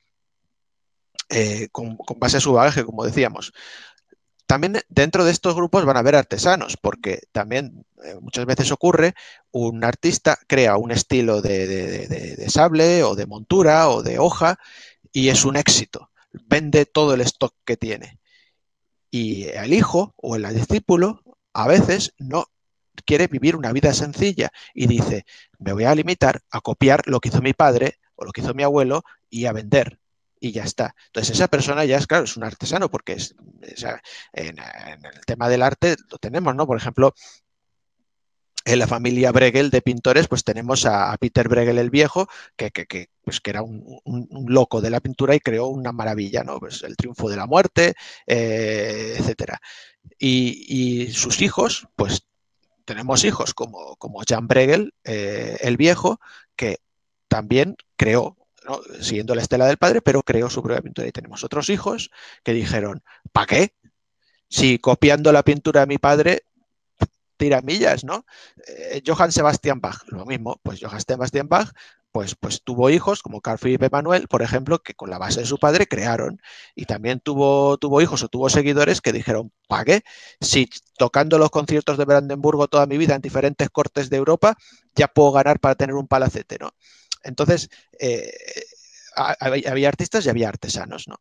[1.73, 3.53] con, con, base a su bagaje, como decíamos.
[4.47, 9.15] También dentro de estos grupos van a haber artesanos, porque también eh, muchas veces ocurre,
[9.53, 14.59] un artista crea un estilo de, sable o de montura o de hoja
[15.13, 16.11] y es un éxito.
[16.33, 18.19] Vende todo el stock que tiene.
[19.11, 21.23] Y el hijo o el discípulo
[21.55, 22.47] a veces no
[23.07, 25.25] quiere vivir una vida sencilla y dice,
[25.59, 28.55] me voy a limitar a copiar lo que hizo mi padre o lo que hizo
[28.55, 29.99] mi abuelo y a vender
[30.45, 30.95] y ya está.
[31.07, 33.35] Entonces esa persona ya es, claro, es un artesano porque es,
[34.35, 36.67] en, el tema del arte lo tenemos, ¿no?
[36.67, 37.15] Por ejemplo,
[38.67, 42.71] en la familia Bregel de pintores, pues tenemos a, Peter Bregel el Viejo, que,
[43.23, 44.03] pues, que era un,
[44.47, 46.59] loco de la pintura y creó una maravilla, ¿no?
[46.61, 47.95] Pues el triunfo de la muerte,
[48.27, 49.59] eh, etcétera.
[50.19, 52.27] Y, sus hijos, pues
[52.85, 56.21] tenemos hijos como, como Jan Bregel, eh, el Viejo,
[56.55, 56.81] que
[57.29, 58.37] también creó
[59.01, 61.09] siguiendo la estela del padre, pero creó su propia pintura.
[61.09, 62.11] Y tenemos otros hijos
[62.43, 63.75] que dijeron, ¿para qué?
[64.49, 66.43] Si copiando la pintura de mi padre
[67.37, 68.25] tira millas, ¿no?
[68.67, 71.73] Eh, Johann Sebastian Bach, lo mismo, pues Johann Sebastian Bach
[72.15, 75.47] pues, pues, tuvo hijos como Carl Philipp Emanuel, por ejemplo, que con la base de
[75.47, 76.41] su padre crearon.
[76.77, 80.03] Y también tuvo, tuvo hijos o tuvo seguidores que dijeron, ¿para qué?
[80.41, 84.57] Si tocando los conciertos de Brandenburgo toda mi vida en diferentes cortes de Europa,
[84.95, 86.71] ya puedo ganar para tener un palacete, ¿no?
[87.25, 87.69] Entonces,
[87.99, 88.33] eh,
[89.17, 91.17] había artistas y había artesanos, ¿no?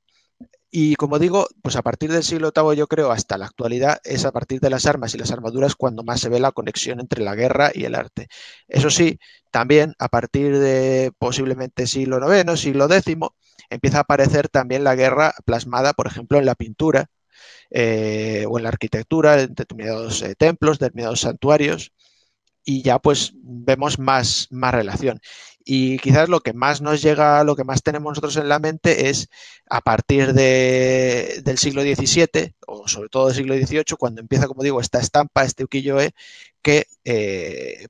[0.75, 4.25] Y como digo, pues a partir del siglo VIII, yo creo, hasta la actualidad, es
[4.25, 7.23] a partir de las armas y las armaduras cuando más se ve la conexión entre
[7.23, 8.27] la guerra y el arte.
[8.67, 9.19] Eso sí,
[9.51, 13.15] también a partir de posiblemente siglo IX, siglo X,
[13.69, 17.05] empieza a aparecer también la guerra plasmada, por ejemplo, en la pintura
[17.69, 21.91] eh, o en la arquitectura, en determinados eh, templos, determinados santuarios,
[22.65, 25.19] y ya pues vemos más, más relación.
[25.65, 29.09] Y quizás lo que más nos llega, lo que más tenemos nosotros en la mente
[29.09, 29.29] es
[29.69, 34.63] a partir de, del siglo XVII o sobre todo del siglo XVIII, cuando empieza, como
[34.63, 36.11] digo, esta estampa, este ukiyo-e,
[36.61, 37.87] que eh,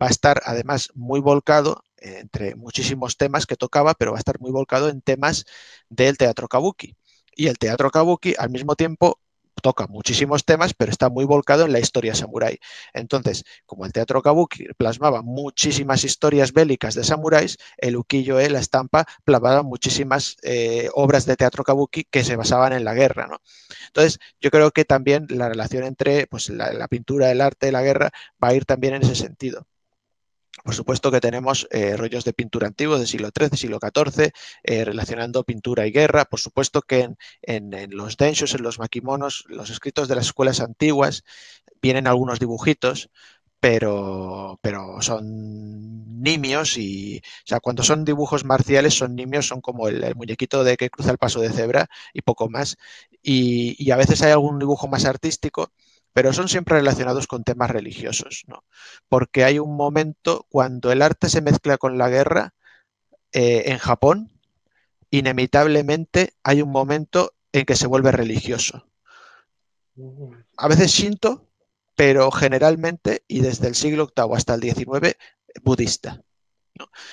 [0.00, 4.40] va a estar además muy volcado entre muchísimos temas que tocaba, pero va a estar
[4.40, 5.46] muy volcado en temas
[5.88, 6.96] del teatro kabuki.
[7.34, 9.20] Y el teatro kabuki al mismo tiempo
[9.60, 12.58] toca muchísimos temas, pero está muy volcado en la historia samurái.
[12.92, 19.06] Entonces, como el teatro kabuki plasmaba muchísimas historias bélicas de samuráis, el ukiyo-e, la estampa,
[19.24, 23.26] plasmaba muchísimas eh, obras de teatro kabuki que se basaban en la guerra.
[23.26, 23.38] ¿no?
[23.86, 27.82] Entonces, yo creo que también la relación entre pues, la pintura, el arte y la
[27.82, 28.10] guerra
[28.42, 29.66] va a ir también en ese sentido.
[30.68, 34.32] Por supuesto que tenemos eh, rollos de pintura antiguos del siglo XIII, siglo XIV,
[34.64, 36.26] eh, relacionando pintura y guerra.
[36.26, 37.08] Por supuesto que
[37.40, 41.24] en, los denshos, en los maquimonos, los escritos de las escuelas antiguas,
[41.80, 43.08] vienen algunos dibujitos,
[43.60, 49.88] pero, pero son nimios y, o sea, cuando son dibujos marciales son nimios, son como
[49.88, 52.76] el, muñequito de que cruza el paso de cebra y poco más.
[53.22, 55.72] y a veces hay algún dibujo más artístico
[56.18, 58.64] pero son siempre relacionados con temas religiosos, ¿no?
[59.08, 62.54] Porque hay un momento cuando el arte se mezcla con la guerra
[63.30, 64.32] eh, en Japón,
[65.12, 68.88] inevitablemente hay un momento en que se vuelve religioso.
[70.56, 71.46] A veces shinto,
[71.94, 75.14] pero generalmente, y desde el siglo VIII hasta el XIX,
[75.62, 76.20] budista.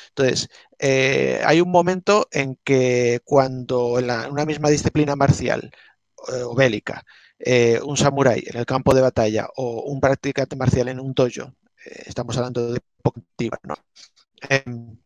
[0.07, 0.49] Entonces,
[0.79, 5.71] eh, hay un momento en que cuando en una misma disciplina marcial
[6.33, 7.05] eh, o bélica
[7.39, 11.53] eh, un samurái en el campo de batalla o un practicante marcial en un dojo,
[11.85, 12.81] eh, estamos hablando de
[13.63, 13.75] ¿no?
[14.49, 14.97] Em,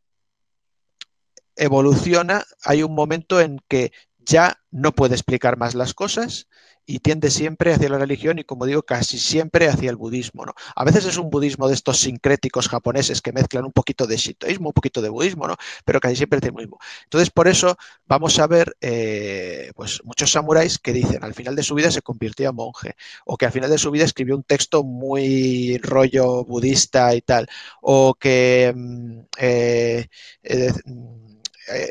[1.56, 6.48] evoluciona, hay un momento en que ya no puede explicar más las cosas
[6.90, 10.44] y tiende siempre hacia la religión y, como digo, casi siempre hacia el budismo.
[10.44, 10.53] ¿no?
[10.76, 14.70] A veces es un budismo de estos sincréticos japoneses que mezclan un poquito de shintoísmo,
[14.70, 15.56] un poquito de budismo, ¿no?
[15.86, 16.80] pero casi siempre es el budismo.
[17.03, 21.61] Entonces, por eso vamos a ver eh, pues, muchos samuráis que dicen al final de
[21.61, 24.44] su vida se convirtió a monje o que al final de su vida escribió un
[24.44, 27.48] texto muy rollo budista y tal,
[27.84, 30.07] o que mm, eh,
[30.41, 30.74] eh,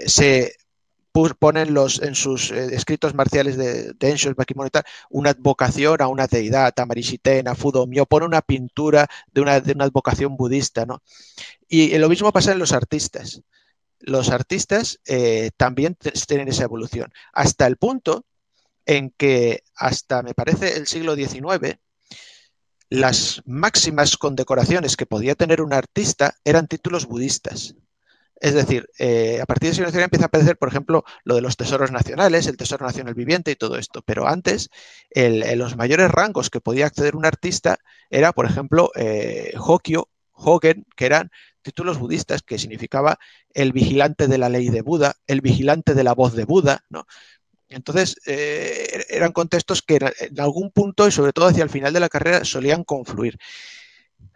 [0.07, 0.58] se
[1.39, 6.75] ponen los, en sus eh, escritos marciales de, de tal, una advocación a una deidad,
[6.79, 11.03] a Fudo Mio, pone una pintura de una, de una advocación budista, ¿no?
[11.69, 13.43] Y, lo mismo pasa en los artistas.
[14.01, 15.97] Los artistas eh, también
[16.27, 18.25] tienen esa evolución, hasta el punto
[18.87, 21.79] en que hasta, me parece, el siglo XIX,
[22.91, 27.75] las máximas condecoraciones que podía tener un artista eran títulos budistas.
[28.41, 31.57] Es decir, eh, a partir de siglo empieza a aparecer, por ejemplo, lo de los
[31.57, 34.03] tesoros nacionales, el tesoro nacional viviente y todo esto.
[34.03, 34.71] Pero antes,
[35.15, 37.79] los mayores rangos que podía acceder un artista
[38.11, 41.31] era, por ejemplo, eh, Hokyo, Hogen, que eran
[41.63, 43.19] títulos budistas, que significaba
[43.53, 47.07] el vigilante de la ley de Buda, el vigilante de la voz de Buda, ¿no?
[47.69, 52.01] Entonces, eh, eran contextos que en algún punto y sobre todo hacia el final de
[52.01, 53.37] la carrera solían confluir.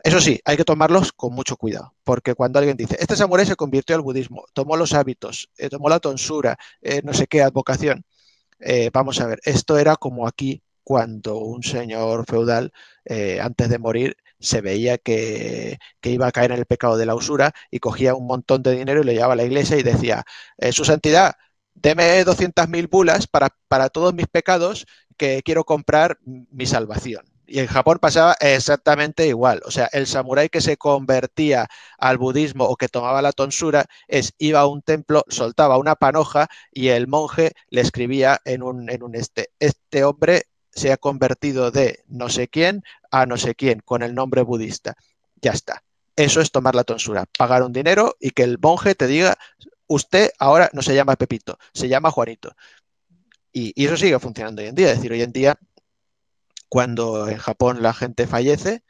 [0.05, 3.55] Eso sí, hay que tomarlos con mucho cuidado, porque cuando alguien dice, este samurái se
[3.55, 8.05] convirtió al budismo, tomó los hábitos, eh, tomó la tonsura, eh, no sé qué, advocación.
[8.61, 12.73] Eh, vamos a ver, esto era como aquí cuando un señor feudal,
[13.41, 17.53] antes de morir, se veía que, iba a caer en el pecado de la usura
[17.71, 20.25] y cogía un montón de dinero y lo llevaba a la iglesia y decía,
[20.73, 21.37] Su Santidad,
[21.75, 24.87] deme 200.000 bulas para, para todos mis pecados
[25.17, 27.32] que quiero comprar mi salvación.
[27.53, 29.61] Y en Japón pasaba exactamente igual.
[29.67, 31.69] O sea, el samurái que se convertía
[31.99, 36.49] al budismo o que tomaba la tonsura es iba a un templo, soltaba una panoja
[36.73, 39.51] y el monje le escribía en un, en un este.
[39.59, 44.15] Este hombre se ha convertido de no sé quién a no sé quién con el
[44.15, 44.97] nombre budista.
[45.43, 45.85] Ya está.
[46.17, 49.37] Eso es tomar la tonsura, pagar un dinero y que el monje te diga,
[49.89, 52.57] usted ahora no se llama Pepito, se llama Juanito.
[53.53, 54.89] Y, y eso sigue funcionando hoy en día.
[54.93, 55.59] Es decir, hoy en día
[56.73, 58.83] cuando en Japón la gente fallece,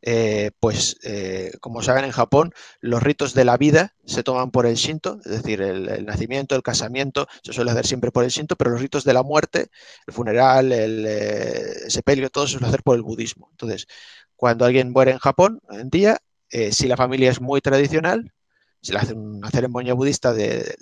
[0.00, 4.64] eh, pues eh, como saben en Japón los ritos de la vida se toman por
[4.64, 8.56] el Shinto, es decir, el, nacimiento, el casamiento, se suele hacer siempre por el Shinto,
[8.56, 9.68] pero los ritos de la muerte,
[10.06, 13.48] el funeral, el eh, sepelio, todo se suele hacer por el budismo.
[13.50, 13.86] Entonces,
[14.34, 18.32] cuando alguien muere en Japón, en día, si la familia es muy tradicional,
[18.80, 20.74] se le hace una ceremonia budista de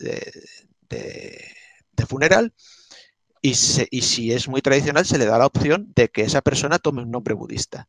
[2.07, 2.53] funeral,
[3.45, 7.03] y, si es muy tradicional, se le da la opción de que esa persona tome
[7.03, 7.89] un nombre budista.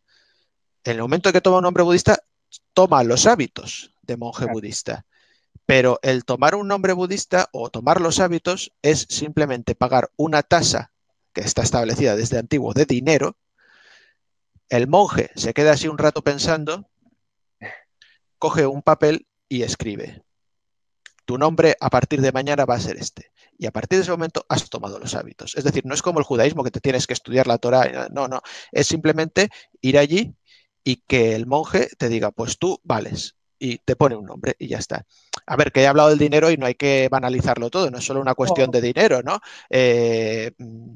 [0.84, 2.20] En el momento que toma un nombre budista,
[2.74, 5.06] toma los hábitos de monje budista.
[5.66, 10.92] Pero el tomar un nombre budista o tomar los hábitos es simplemente pagar una tasa
[11.32, 13.38] que está establecida desde antiguo de dinero.
[14.68, 16.90] El monje se queda así un rato pensando,
[18.40, 20.22] coge un papel y escribe.
[21.26, 23.32] Tu nombre a partir de mañana va a ser este.
[23.58, 25.56] Y a partir de ese momento has tomado los hábitos.
[25.56, 28.28] Es decir, no es como el judaísmo que te tienes que estudiar la Torah, no,
[28.28, 28.42] no,
[28.72, 29.50] es simplemente
[29.82, 30.36] ir allí
[30.84, 34.68] y que el monje te diga, pues tú vales, y te pone un nombre y
[34.68, 35.06] ya está.
[35.46, 38.06] A ver, que he hablado del dinero y no hay que banalizarlo todo, no es
[38.06, 39.40] solo una cuestión de dinero, ¿no?
[39.70, 40.52] Eh,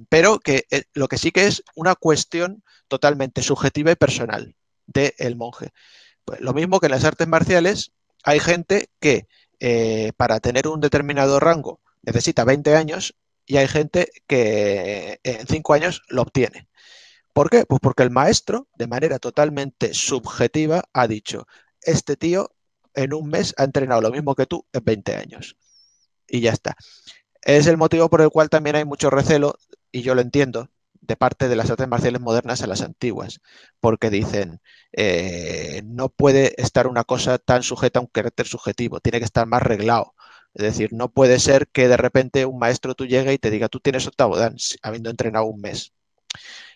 [0.09, 5.35] pero que eh, lo que sí que es una cuestión totalmente subjetiva y personal del
[5.35, 5.69] monje.
[6.25, 7.91] Pues lo mismo que en las artes marciales,
[8.23, 9.27] hay gente que
[9.59, 13.15] eh, para tener un determinado rango necesita 20 años
[13.45, 16.67] y hay gente que en 5 años lo obtiene.
[17.33, 17.65] ¿Por qué?
[17.65, 21.47] Pues porque el maestro, de manera totalmente subjetiva, ha dicho,
[21.81, 22.51] este tío
[22.93, 25.55] en un mes ha entrenado lo mismo que tú en 20 años.
[26.27, 26.75] Y ya está.
[27.41, 29.57] Es el motivo por el cual también hay mucho recelo,
[29.91, 30.69] y yo lo entiendo,
[31.09, 33.41] de parte de las artes marciales modernas a las antiguas,
[33.79, 34.61] porque dicen,
[34.93, 39.47] eh, no puede estar una cosa tan sujeta a un carácter subjetivo, tiene que estar
[39.47, 40.13] más reglado.
[40.53, 43.69] Es decir, no puede ser que de repente un maestro tú llegue y te diga,
[43.69, 45.93] tú tienes octavo dan, habiendo entrenado un mes.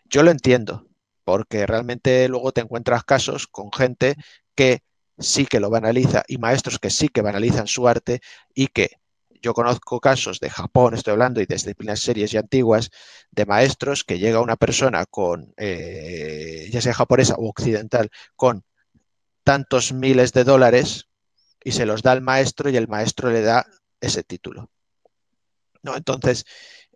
[0.06, 0.88] Yo lo entiendo,
[1.24, 4.16] porque realmente luego te encuentras casos con gente
[4.56, 4.82] que
[5.20, 8.22] sí que lo banaliza y maestros que sí que banalizan su arte
[8.56, 8.98] y que
[9.44, 12.90] yo conozco casos de Japón, estoy hablando, y de disciplinas series y antiguas,
[13.30, 18.64] de maestros que llega una persona con, eh, ya sea japonesa o occidental, con
[19.44, 21.10] tantos miles de dólares
[21.62, 23.68] y se los da al maestro y el maestro le da
[24.00, 24.72] ese título.
[25.82, 25.98] ¿No?
[25.98, 26.46] Entonces,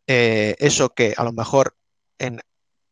[0.08, 1.76] eh, eso que a lo mejor
[2.18, 2.40] en,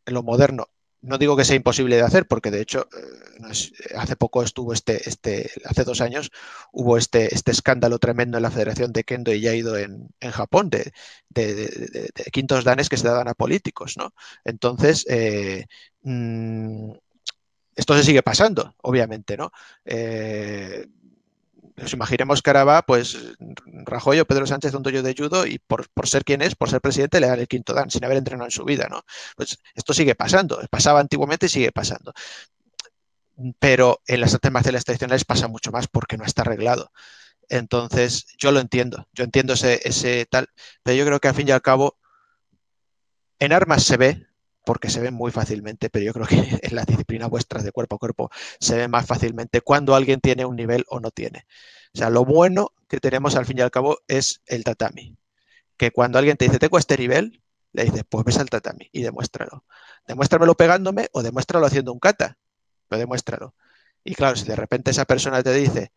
[0.06, 0.68] en lo moderno
[1.06, 5.08] no digo que sea imposible de hacer, porque de hecho eh, hace poco estuvo este,
[5.08, 6.32] este, hace dos años
[6.72, 10.70] hubo este, este escándalo tremendo en la Federación de Kendo y Yaido en, en Japón,
[10.70, 10.92] de,
[11.30, 14.14] de, quintos danes que se daban a políticos, ¿no?
[14.44, 15.68] Entonces, eh,
[16.02, 16.92] mm,
[17.76, 19.52] esto se sigue pasando, obviamente, ¿no?
[19.86, 20.88] Eh,
[21.76, 23.18] nos imaginemos que ahora va, pues,
[23.66, 26.82] Rajoy o Pedro Sánchez un dojo de judo y por, ser quien es, por ser
[26.82, 29.04] presidente, le dan el quinto dan, sin haber entrenado en su vida, ¿no?
[29.36, 32.14] Pues esto sigue pasando, pasaba antiguamente y sigue pasando.
[33.60, 36.92] Pero en las artes marciales tradicionales pasa mucho más porque no está arreglado.
[37.50, 40.50] Entonces, yo lo entiendo, yo entiendo ese, ese tal,
[40.84, 41.98] pero yo creo que al fin y al cabo,
[43.40, 44.28] en armas se ve,
[44.66, 47.96] porque se ven muy fácilmente, pero yo creo que en la disciplina vuestra de cuerpo
[47.96, 48.30] a cuerpo
[48.60, 51.46] se ve más fácilmente cuando alguien tiene un nivel o no tiene.
[51.94, 55.16] O sea, lo bueno que tenemos al fin y al cabo es el tatami.
[55.78, 59.02] Que cuando alguien te dice, tengo este nivel, le dices, pues ves al tatami y
[59.02, 59.64] demuéstralo.
[60.08, 62.38] Demuéstramelo pegándome o demuéstralo haciendo un kata,
[62.88, 63.56] pero demuéstralo.
[64.04, 65.92] Y claro, si de repente esa persona te dice,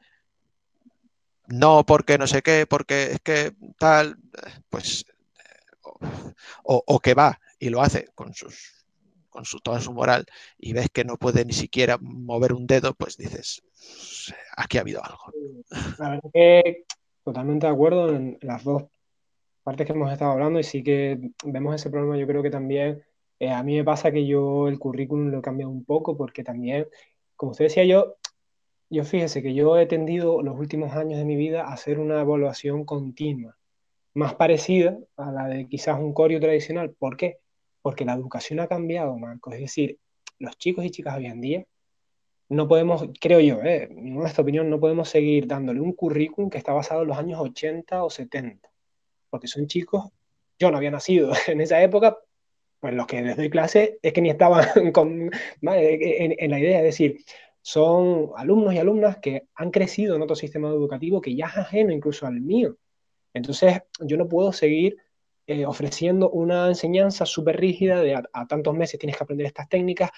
[1.46, 4.18] no, porque no sé qué, porque es que tal,
[4.70, 5.04] pues,
[6.62, 8.78] o, o que va y lo hace con sus
[9.28, 10.24] con su, toda su moral
[10.58, 13.62] y ves que no puede ni siquiera mover un dedo, pues dices,
[14.56, 15.32] aquí ha habido algo.
[15.98, 16.84] La verdad que
[17.22, 18.84] totalmente de acuerdo en las dos
[19.62, 22.16] partes que hemos estado hablando y sí que vemos ese problema.
[22.16, 23.02] Yo creo que también
[23.38, 26.42] eh, a mí me pasa que yo el currículum lo he cambiado un poco porque
[26.42, 26.88] también,
[27.36, 28.16] como usted decía, yo,
[28.88, 32.20] yo fíjese que yo he tendido los últimos años de mi vida a hacer una
[32.20, 33.56] evaluación continua,
[34.14, 36.94] más parecida a la de quizás un corio tradicional.
[36.98, 37.38] ¿Por qué?
[37.82, 39.54] Porque la educación ha cambiado, Marcos.
[39.54, 39.98] Es decir,
[40.38, 41.66] los chicos y chicas hoy en día
[42.48, 46.58] no podemos, creo yo, eh, en nuestra opinión, no podemos seguir dándole un currículum que
[46.58, 48.68] está basado en los años 80 o 70,
[49.30, 50.10] porque son chicos,
[50.58, 52.18] yo no había nacido en esa época,
[52.80, 55.30] pues los que les doy clase es que ni estaban con,
[55.62, 57.18] en, en la idea, es decir,
[57.60, 61.92] son alumnos y alumnas que han crecido en otro sistema educativo que ya es ajeno
[61.92, 62.78] incluso al mío.
[63.34, 64.96] Entonces, yo no puedo seguir
[65.48, 70.10] eh, ofreciendo una enseñanza súper rígida de a, tantos meses tienes que aprender estas técnicas.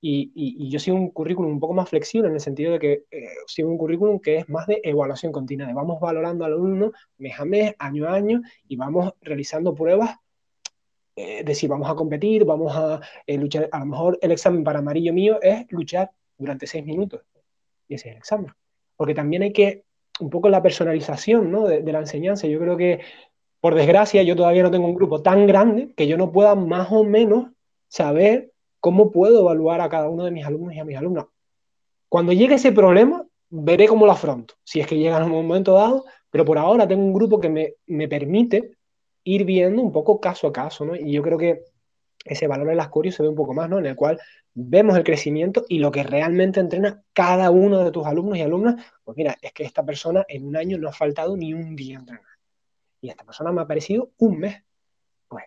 [0.00, 3.28] Y, yo sigo un currículum un poco más flexible en el sentido de que eh,
[3.46, 7.38] sigo un currículum que es más de evaluación continua, de vamos valorando al alumno mes
[7.38, 10.16] a mes, año a año, y vamos realizando pruebas
[11.16, 13.68] eh, de si vamos a competir, vamos a luchar.
[13.70, 17.22] A lo mejor el examen para amarillo mío es luchar durante seis minutos.
[17.88, 18.52] Y ese es el examen.
[18.96, 19.84] Porque también hay que,
[20.20, 21.66] un poco la personalización ¿no?
[21.66, 22.46] de, la enseñanza.
[22.46, 23.00] Yo creo que
[23.64, 26.88] por desgracia, yo todavía no tengo un grupo tan grande que yo no pueda más
[26.92, 27.46] o menos
[27.88, 31.24] saber cómo puedo evaluar a cada uno de mis alumnos y a mis alumnas.
[32.10, 35.72] Cuando llegue ese problema, veré cómo lo afronto, si es que llega en un momento
[35.72, 38.72] dado, pero por ahora tengo un grupo que me, me permite
[39.24, 40.94] ir viendo un poco caso a caso, ¿no?
[40.94, 41.62] Y yo creo que
[42.22, 43.78] ese valor en las curios se ve un poco más, ¿no?
[43.78, 44.20] En el cual
[44.52, 48.74] vemos el crecimiento y lo que realmente entrena cada uno de tus alumnos y alumnas,
[49.02, 51.96] pues mira, es que esta persona en un año no ha faltado ni un día
[51.96, 52.33] entrenar
[53.04, 54.62] y esta persona me ha aparecido un mes.
[55.28, 55.44] Pues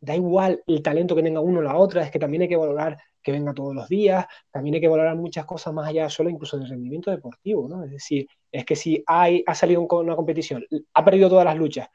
[0.00, 2.56] da igual el talento que tenga uno o la otra, es que también hay que
[2.56, 6.30] valorar que venga todos los días, también hay que valorar muchas cosas más allá solo
[6.30, 7.84] incluso del rendimiento deportivo, ¿no?
[7.84, 10.64] Es decir, es que si hay, ha salido una competición,
[10.94, 11.88] ha perdido todas las luchas,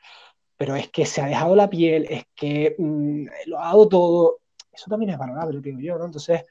[0.56, 4.40] pero es que se ha dejado la piel, es que mm, lo ha dado todo,
[4.72, 6.06] eso también es valorable, digo yo, ¿no?
[6.06, 6.46] Entonces,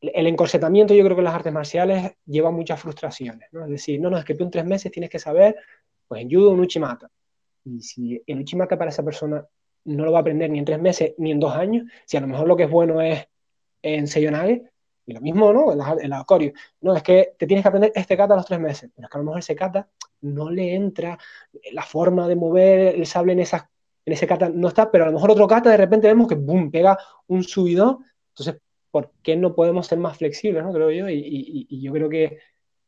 [0.00, 3.64] el encorsetamiento yo creo que en las artes marciales lleva muchas frustraciones, ¿no?
[3.64, 5.56] Es decir, no, no, es que tú en tres meses tienes que saber,
[6.08, 7.10] pues en judo un uchimata.
[7.64, 9.46] Y si el uchimata para esa persona
[9.84, 12.20] no lo va a aprender ni en tres meses ni en dos años, si a
[12.20, 13.26] lo mejor lo que es bueno es
[13.82, 14.70] en Seiyonage,
[15.08, 15.72] y lo mismo, ¿no?
[15.72, 16.52] En la, en
[16.82, 19.10] No, es que te tienes que aprender este kata a los tres meses, pero es
[19.10, 19.88] que a lo mejor ese kata
[20.20, 21.18] no le entra
[21.72, 23.70] la forma de mover el sable en, esa,
[24.04, 26.34] en ese kata no está, pero a lo mejor otro kata de repente vemos que
[26.34, 28.04] boom, pega un subidón.
[28.28, 28.60] Entonces,
[28.90, 30.74] ¿por qué no podemos ser más flexibles, ¿no?
[30.74, 32.38] Creo yo, y, y, yo creo que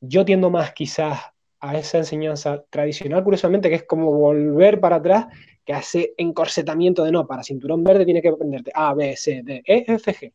[0.00, 1.20] yo tiendo más quizás
[1.60, 5.26] a esa enseñanza tradicional, curiosamente, que es como volver para atrás,
[5.64, 9.62] que hace encorsetamiento de no, para cinturón verde tiene que aprenderte A, B, C, D,
[9.64, 10.32] E, F, G.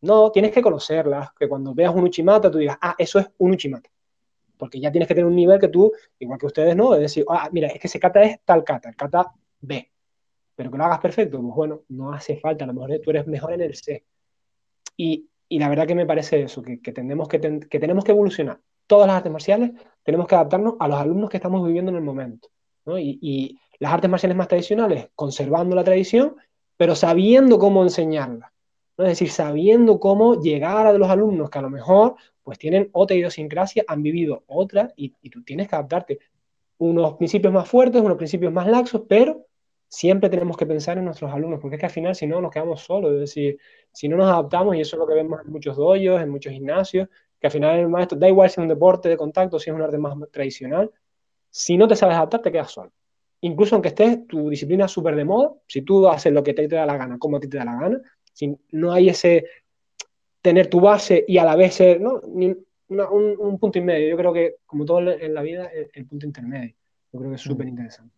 [0.00, 3.52] No, tienes que conocerlas, que cuando veas un Uchimata tú digas, ah, eso es un
[3.52, 3.90] Uchimata.
[4.56, 6.94] Porque ya tienes que tener un nivel que tú, igual que ustedes, ¿no?
[6.94, 9.90] Es decir, ah, mira, es que ese kata es tal kata, el kata B.
[10.54, 13.26] Pero que lo hagas perfecto, pues bueno, no hace falta, a lo mejor tú eres
[13.28, 14.04] mejor en el C.
[14.96, 18.60] Y, la verdad que me parece eso, que, tenemos que, tenemos que evolucionar.
[18.88, 19.70] Todas las artes marciales
[20.02, 22.48] tenemos que adaptarnos a los alumnos que estamos viviendo en el momento.
[22.98, 26.34] Y, las artes marciales más tradicionales, conservando la tradición,
[26.76, 28.52] pero sabiendo cómo enseñarla.
[28.96, 29.04] ¿no?
[29.04, 33.16] Es decir, sabiendo cómo llegar a los alumnos que a lo mejor pues tienen otra
[33.16, 36.18] idiosincrasia, han vivido otra y, y tú tienes que adaptarte.
[36.78, 39.46] Unos principios más fuertes, unos principios más laxos, pero
[39.88, 42.50] siempre tenemos que pensar en nuestros alumnos, porque es que al final si no nos
[42.50, 43.58] quedamos solos, es decir,
[43.92, 46.52] si no nos adaptamos, y eso es lo que vemos en muchos doyos, en muchos
[46.52, 47.08] gimnasios,
[47.40, 49.76] que al final el maestro, da igual si es un deporte de contacto, si es
[49.76, 50.90] un arte más tradicional,
[51.50, 52.92] si no te sabes adaptar, te quedas solo.
[53.40, 56.76] Incluso aunque estés tu disciplina súper de moda, si tú haces lo que te, te
[56.76, 58.00] da la gana, como a ti te da la gana,
[58.32, 59.44] si no hay ese
[60.42, 62.20] tener tu base y a la vez ser, ¿no?
[62.20, 64.08] un, punto y medio.
[64.08, 66.74] Yo creo que, como todo en la vida, el, el punto intermedio.
[67.12, 68.14] Yo creo que es súper interesante.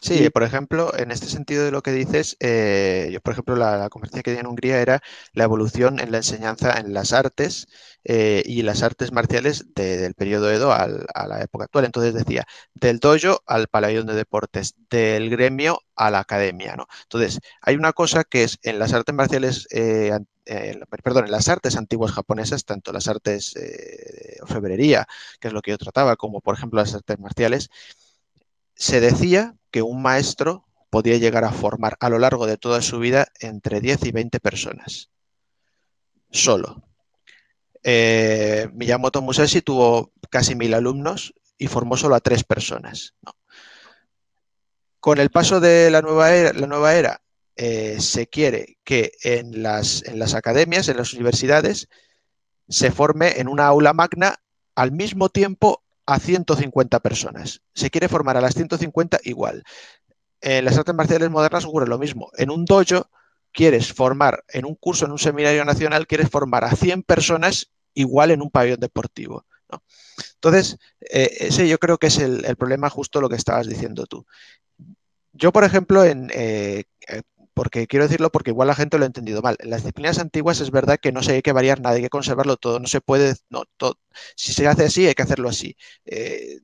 [0.00, 3.88] Sí, por ejemplo, en este sentido de lo que dices, eh, yo, por ejemplo, la,
[3.90, 5.00] conferencia que di en Hungría era
[5.32, 7.66] la evolución en la enseñanza en las artes
[8.04, 10.86] eh, y las artes marciales del periodo Edo a
[11.26, 11.84] la época actual.
[11.84, 16.86] Entonces decía, del dojo al pabellón de deportes, del gremio a la academia, ¿no?
[17.02, 20.12] Entonces, hay una cosa que es en las artes marciales, eh,
[21.02, 25.06] perdón, en las artes antiguas japonesas, tanto las artes de orfebrería,
[25.40, 27.70] que es lo que yo trataba, como por ejemplo las artes marciales,
[28.76, 32.98] se decía que un maestro podía llegar a formar a lo largo de toda su
[32.98, 35.10] vida entre 10 y 20 personas.
[36.30, 36.82] Solo.
[37.82, 43.14] Eh, Miyamoto Musashi tuvo casi mil alumnos y formó solo a tres personas.
[45.00, 47.22] Con el paso de la nueva era, la nueva era
[47.56, 51.88] eh, se quiere que en las, en las academias, en las universidades,
[52.68, 54.36] se forme en una aula magna
[54.74, 57.62] al mismo tiempo a 150 personas.
[57.74, 59.64] Se quiere formar a las 150 igual.
[60.40, 62.30] En las artes marciales modernas ocurre lo mismo.
[62.36, 63.10] En un dojo
[63.52, 68.30] quieres formar, en un curso, en un seminario nacional, quieres formar a 100 personas igual
[68.30, 69.46] en un pabellón deportivo.
[70.34, 74.26] Entonces, eh, ese yo creo que es el, problema justo lo que estabas diciendo tú.
[75.32, 77.22] Yo, por ejemplo, en, eh, eh,
[77.56, 79.56] porque quiero decirlo porque igual la gente lo ha entendido mal.
[79.60, 82.10] En las disciplinas antiguas es verdad que no se hay que variar nada, hay que
[82.10, 83.64] conservarlo todo, no se puede, no,
[84.36, 85.74] si se hace así hay que hacerlo así,
[86.04, 86.60] eh,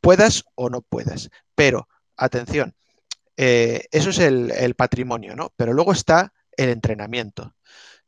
[0.00, 1.30] puedas o no puedas.
[1.56, 2.76] Pero, atención,
[3.36, 5.52] eh, eso es el, patrimonio, ¿no?
[5.56, 7.56] Pero luego está el entrenamiento.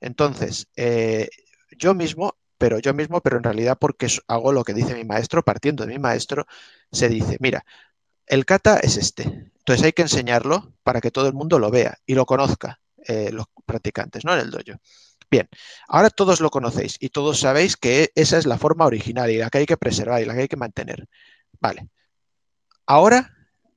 [0.01, 1.31] Entonces, eh,
[1.73, 5.43] yo mismo, pero yo mismo, pero en realidad porque hago lo que dice mi maestro,
[5.43, 6.47] partiendo de mi maestro,
[6.93, 7.65] se dice, mira,
[8.27, 9.51] el kata es este.
[9.71, 13.31] Entonces hay que enseñarlo para que todo el mundo lo vea y lo conozca, eh,
[13.31, 14.35] los practicantes, ¿no?
[14.35, 14.81] En el dojo.
[15.31, 15.49] Bien,
[15.87, 19.49] ahora todos lo conocéis y todos sabéis que esa es la forma original y la
[19.49, 21.07] que hay que preservar y la que hay que mantener.
[21.61, 21.89] Vale.
[22.85, 23.33] Ahora,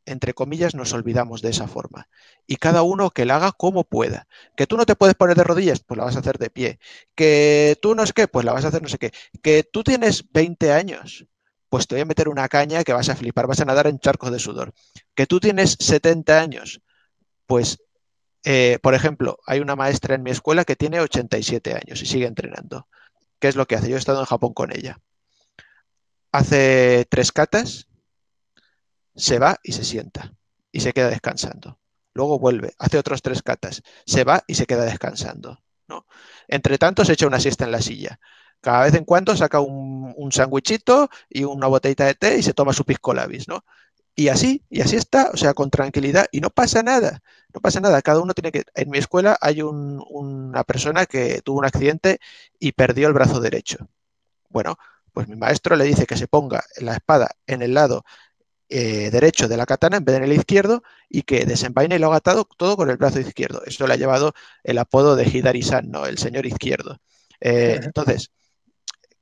[0.07, 2.09] entre comillas, nos olvidamos de esa forma.
[2.47, 4.25] Y cada uno que la haga como pueda.
[4.57, 6.79] Que tú no te puedes poner de rodillas, pues la vas a hacer de pie.
[7.13, 9.11] Que tú no es qué, pues la vas a hacer no sé qué.
[9.43, 11.27] Que tú tienes 20 años,
[11.73, 13.97] pues te voy a meter una caña que vas a flipar, vas a nadar en
[13.97, 14.75] charcos de sudor.
[15.15, 16.83] Que tú tienes 70 años,
[17.47, 17.79] pues,
[18.43, 22.27] eh, por ejemplo, hay una maestra en mi escuela que tiene 87 años y sigue
[22.27, 22.87] entrenando.
[23.39, 23.89] ¿Qué es lo que hace?
[23.89, 24.99] Yo he estado en Japón con ella.
[26.31, 27.87] Hace tres catas,
[29.15, 30.31] se va y se sienta
[30.71, 31.79] y se queda descansando.
[32.13, 35.57] Luego vuelve, hace otros tres catas, se va y se queda descansando.
[35.87, 36.05] ¿no?
[36.47, 38.19] Entre tanto, se echa una siesta en la silla.
[38.63, 42.53] Cada vez en cuando saca un, un sándwichito y una botellita de té y se
[42.53, 43.65] toma su pisco labis, ¿no?
[44.15, 47.21] Y así, y así está, o sea, con tranquilidad, y no pasa nada,
[47.53, 48.63] no pasa nada, cada uno tiene que...
[48.75, 52.19] En mi escuela hay una persona que tuvo un accidente
[52.59, 53.89] y perdió el brazo derecho.
[54.49, 54.77] Bueno,
[55.13, 58.05] pues mi maestro le dice que se ponga la espada en el lado
[58.69, 61.99] eh, derecho de la katana en vez de en el izquierdo y que desenvaine y
[61.99, 63.63] lo haga todo, todo, con el brazo izquierdo.
[63.65, 64.33] Esto le ha llevado
[64.63, 66.05] el apodo de Hidari-san, ¿no?
[66.05, 66.99] El señor izquierdo.
[67.41, 68.31] Eh, entonces,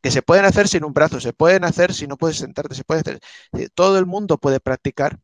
[0.01, 2.83] que se pueden hacer sin un brazo, se pueden hacer si no puedes sentarte, se
[2.83, 3.19] puede hacer.
[3.53, 5.19] Eh, todo el mundo puede practicar.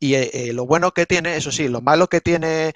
[0.00, 2.72] Y eh, eh, lo bueno que tiene, eso sí, lo malo que tiene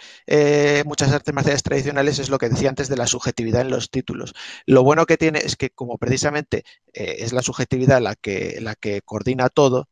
[0.84, 4.34] muchas artes marciales tradicionales es lo que decía antes de la subjetividad en los títulos.
[4.66, 9.02] Lo bueno que tiene es que como precisamente es la subjetividad la que, la que
[9.02, 9.88] coordina todo,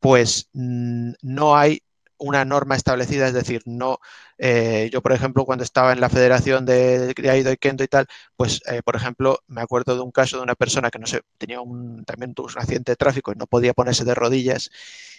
[0.00, 1.82] pues mm, no hay
[2.18, 3.98] una norma establecida, es decir, no,
[4.38, 8.06] eh, yo por ejemplo cuando estaba en la Federación de, Aido y Kendo y tal,
[8.36, 11.22] pues eh, por ejemplo me acuerdo de un caso de una persona que no sé,
[11.38, 14.70] tenía un, también un accidente de tráfico y no podía ponerse de rodillas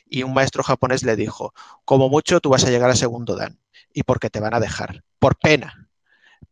[0.08, 1.54] y un maestro japonés le dijo,
[1.86, 3.60] como mucho tú vas a llegar a segundo dan
[3.94, 5.90] y porque te van a dejar, por pena,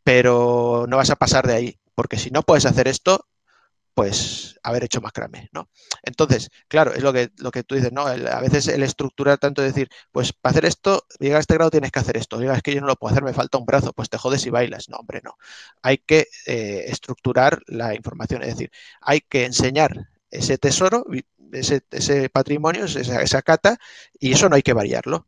[0.04, 3.28] pero no vas a pasar de ahí, porque si no puedes hacer esto,
[3.94, 5.70] pues haber hecho macramé, ¿no?
[6.04, 8.08] Entonces, claro, es lo que, lo que tú dices, ¿no?
[8.08, 11.92] a veces el estructurar tanto decir, pues para hacer esto, llegar a este grado tienes
[11.92, 13.94] que hacer esto, diga, es que yo no lo puedo hacer, me falta un brazo,
[13.94, 14.90] pues te jodes y bailas.
[14.90, 15.38] No, hombre, no.
[15.82, 18.72] Hay que eh, estructurar la información, es decir,
[19.02, 21.06] hay que enseñar ese tesoro,
[21.52, 23.78] ese, ese patrimonio, esa, esa cata,
[24.20, 25.28] y eso no hay que variarlo.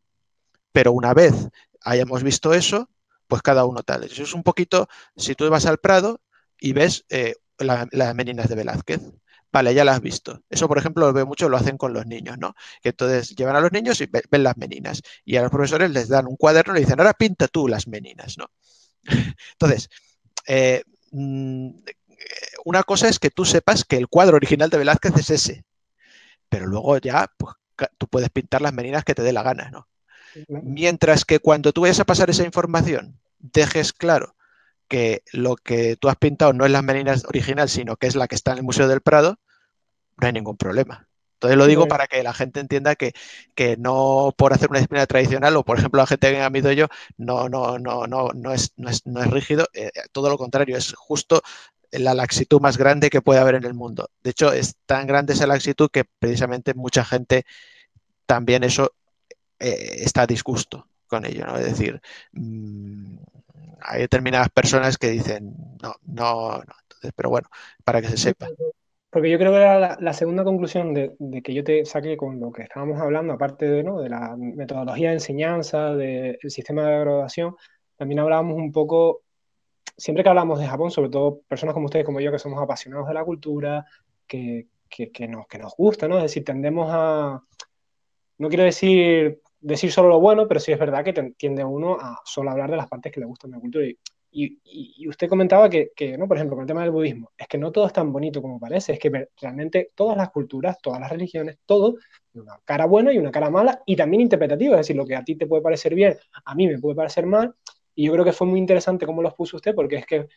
[0.72, 1.34] Pero una vez
[1.82, 2.90] hayamos visto eso,
[3.28, 4.04] pues cada uno tal.
[4.04, 6.22] Eso es un poquito, si tú vas al Prado
[6.60, 9.02] y ves eh, las meninas de Velázquez.
[9.52, 10.42] Vale, ya las has visto.
[10.50, 12.56] Eso, por ejemplo, lo veo mucho, lo hacen con los niños, ¿no?
[12.82, 15.02] Que entonces llevan a los niños y ven las meninas.
[15.24, 17.88] Y a los profesores les dan un cuaderno y le dicen, ahora pinta tú las
[17.88, 18.48] meninas, ¿no?
[19.54, 19.90] Entonces,
[20.46, 21.70] eh, mm,
[22.66, 25.66] una cosa es que tú sepas que el cuadro original de Velázquez es ese,
[26.50, 27.56] pero luego ya pues,
[27.98, 29.88] tú puedes pintar las meninas que te dé la gana, ¿no?
[30.50, 34.35] Mientras que cuando tú vayas a pasar esa información, dejes claro
[34.88, 38.28] que lo que tú has pintado no es la meninas original, sino que es la
[38.28, 39.40] que está en el Museo del Prado,
[40.18, 41.08] no hay ningún problema.
[41.36, 43.14] Entonces lo digo para que la gente entienda que,
[43.56, 46.72] que, no por hacer una disciplina tradicional, o por ejemplo la gente que ha mido
[46.72, 46.88] yo,
[47.18, 50.78] no, no, no, no, no, es, no, es, no es rígido, eh, todo lo contrario,
[50.78, 51.42] es justo
[51.92, 54.10] la laxitud más grande que puede haber en el mundo.
[54.24, 57.46] De hecho, es tan grande esa laxitud que precisamente mucha gente
[58.26, 58.94] también eso
[59.60, 61.58] eh, está a disgusto con ello, ¿no?
[61.58, 62.02] Es decir,
[62.34, 63.18] mmm,
[63.82, 66.74] hay determinadas personas que dicen, no, no, no.
[66.84, 67.50] Entonces, pero bueno,
[67.84, 68.48] para que se sepa.
[69.10, 72.40] Porque yo creo que la, la segunda conclusión de, de, que yo te saqué con
[72.40, 74.02] lo que estábamos hablando, aparte de, ¿no?
[74.02, 77.56] de la metodología de enseñanza, del sistema de graduación,
[77.96, 79.22] también hablábamos un poco,
[79.96, 83.08] siempre que hablamos de Japón, sobre todo personas como ustedes, como yo, que somos apasionados
[83.08, 83.86] de la cultura,
[84.28, 86.18] que, que, que nos, que nos gusta, ¿no?
[86.18, 87.42] Es decir, tendemos a,
[88.38, 92.22] no quiero decir decir solo lo bueno, pero sí es verdad que tiende uno a
[92.24, 93.86] solo hablar de las partes que le gustan de la cultura.
[94.38, 96.28] Y, usted comentaba que, que, ¿no?
[96.28, 98.60] por ejemplo, con el tema del budismo, es que no todo es tan bonito como
[98.60, 101.96] parece, es que realmente todas las culturas, todas las religiones, todo,
[102.34, 105.24] una cara buena y una cara mala, y también interpretativa, es decir, lo que a
[105.24, 107.56] ti te puede parecer bien, a mí me puede parecer mal,
[107.96, 110.28] y yo creo que fue muy interesante cómo los puso usted, porque es que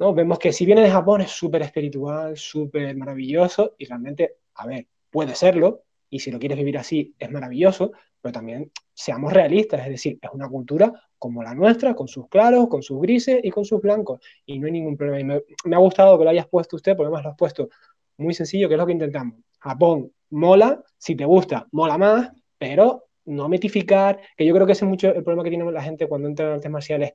[0.00, 0.12] ¿no?
[0.12, 4.88] vemos que si viene de Japón es súper espiritual, súper maravilloso, y realmente, a ver,
[5.10, 7.92] puede serlo, y si lo quieres vivir así es maravilloso,
[8.24, 12.68] pero también seamos realistas, es decir, es una cultura como la nuestra, con sus claros,
[12.68, 15.34] con sus grises y con sus blancos, y no hay ningún problema.
[15.36, 17.68] Y me, ha gustado que lo hayas puesto usted, porque además lo has puesto
[18.16, 19.40] muy sencillo, que es lo que intentamos.
[19.58, 24.86] Japón mola, si te gusta, mola más, pero no metificar, que yo creo que ese
[24.86, 27.12] es mucho el problema que tiene la gente cuando entra en artes marciales,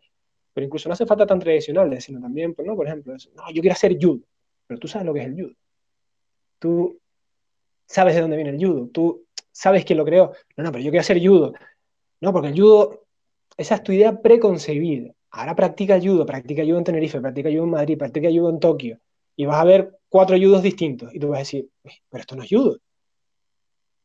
[0.53, 2.75] pero incluso no hace falta tan tradicionales, sino también, pues, ¿no?
[2.75, 4.19] por ejemplo, no, yo quiero hacer judo,
[4.67, 5.53] pero tú sabes lo que es el judo.
[6.59, 6.99] Tú
[7.87, 9.25] sabes de dónde viene el judo, tú
[9.59, 10.31] sabes quién lo creó.
[10.55, 11.53] No, no, pero yo quiero hacer judo.
[12.21, 13.05] No, porque el judo,
[13.57, 15.13] esa es tu idea preconcebida.
[15.31, 18.99] Ahora practica judo, practica judo en Tenerife, practica judo en Madrid, practica judo en Tokio.
[19.35, 21.13] Y vas a ver cuatro judos distintos.
[21.13, 21.69] Y tú vas a decir,
[22.09, 22.77] pero esto no es judo.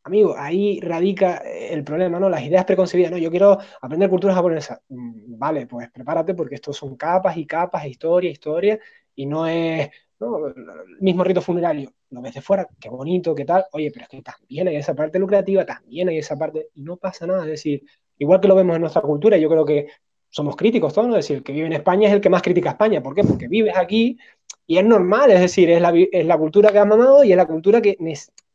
[0.02, 2.28] Amigo, ahí radica el problema, ¿no?
[2.28, 3.18] Las ideas preconcebidas, ¿no?
[3.18, 4.82] Yo quiero aprender cultura japonesa.
[4.88, 8.78] Mm, vale, pues prepárate porque esto son capas y capas, historia, historia,
[9.14, 9.88] y no es
[10.20, 14.08] el mismo rito funerario, lo ves de fuera, qué bonito, qué tal, oye, pero es
[14.08, 17.50] que también hay esa parte lucrativa, también hay esa parte, y no pasa nada, es
[17.50, 17.84] decir,
[18.18, 19.88] igual que lo vemos en nuestra cultura, yo creo que
[20.30, 21.16] somos críticos todos, ¿no?
[21.16, 23.14] Es decir, el que vive en España es el que más critica a España, ¿por
[23.14, 23.22] qué?
[23.22, 24.18] Porque vives aquí
[24.66, 27.36] y es normal, es decir, es la, es la cultura que has mamado y es
[27.36, 27.96] la cultura que,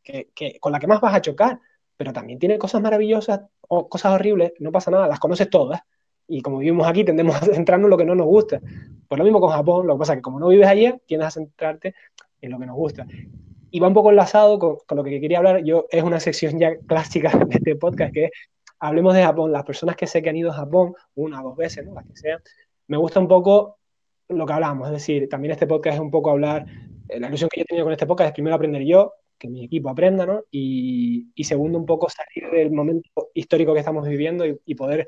[0.03, 1.60] que, con la que más vas a chocar,
[1.95, 5.81] pero también tiene cosas maravillosas o cosas horribles, no pasa nada, las conoces todas,
[6.30, 8.61] y como vivimos aquí tendemos a centrarnos en lo que no nos gusta.
[9.07, 11.27] Pues lo mismo con Japón, lo que pasa es que como no vives allí, tiendes
[11.27, 11.95] a centrarte
[12.41, 13.06] en lo que nos gusta.
[13.72, 15.64] y va un poco enlazado con, con, lo que quería hablar.
[15.64, 18.31] Yo es una sección ya clásica de este podcast que es
[18.80, 19.51] hablemos de Japón.
[19.51, 21.93] Las personas que sé que han ido a Japón una dos veces, ¿no?
[21.93, 22.39] las que sean,
[22.88, 23.77] me gusta un poco
[24.30, 24.88] lo que hablamos.
[24.88, 26.65] Es decir, también este podcast es un poco hablar.
[27.07, 29.49] Eh, la ilusión que yo he tenido con este podcast es primero aprender yo, que
[29.49, 30.43] mi equipo aprenda, ¿no?
[30.51, 35.07] Y, y segundo, un poco salir del momento histórico que estamos viviendo y, y poder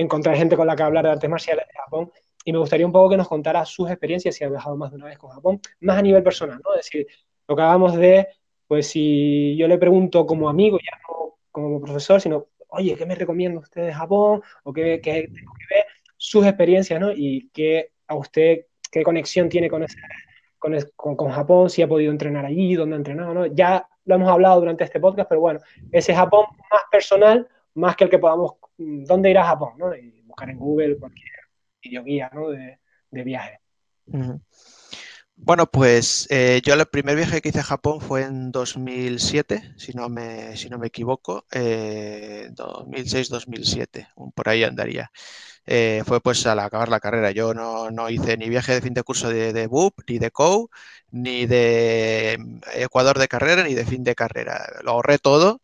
[0.00, 2.10] encontrar gente con la que hablar de artes marciales de Japón
[2.44, 4.96] y me gustaría un poco que nos contara sus experiencias, si ha viajado más de
[4.96, 6.74] una vez con Japón, más a nivel personal, ¿no?
[6.74, 7.06] Es decir,
[7.46, 8.28] lo que hagamos de,
[8.66, 13.14] pues si yo le pregunto como amigo, ya no como profesor, sino, oye, ¿qué me
[13.14, 14.42] recomienda usted de Japón?
[14.64, 15.84] ¿O qué, qué tengo que ver?
[16.16, 17.12] Sus experiencias, ¿no?
[17.12, 19.98] Y qué a usted, qué conexión tiene con, ese,
[20.58, 23.46] con, con, Japón, si ha podido entrenar allí, dónde ha entrenado, ¿no?
[23.46, 25.60] Ya lo hemos hablado durante este podcast, pero bueno,
[25.92, 29.74] ese Japón más personal, más que el que podamos, ¿dónde ir a Japón?
[29.78, 29.94] ¿no?
[29.94, 31.30] Y buscar en Google cualquier
[31.82, 32.50] videoguía ¿no?
[32.50, 32.78] de,
[33.24, 33.60] viaje.
[35.36, 39.92] Bueno, pues eh, yo el primer viaje que hice a Japón fue en 2007, si
[39.92, 45.10] no me, si no me equivoco, eh, 2006-2007, por ahí andaría.
[45.66, 47.30] Eh, fue pues al acabar la carrera.
[47.30, 50.30] Yo no, no, hice ni viaje de fin de curso de, de BUP, ni de
[50.30, 50.70] COU,
[51.10, 52.38] ni de
[52.74, 54.66] Ecuador de carrera, ni de fin de carrera.
[54.82, 55.60] Lo ahorré todo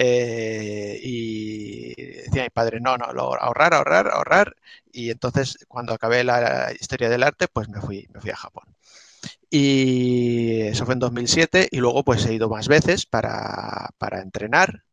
[0.00, 4.56] eh, y decía mi padre, no, no, lo, ahorrar, ahorrar, ahorrar.
[4.92, 8.64] Y entonces cuando acabé la historia del arte, pues me fui, me fui a Japón.
[9.50, 14.84] Y eso fue en 2007 y luego pues he ido más veces para, para entrenar.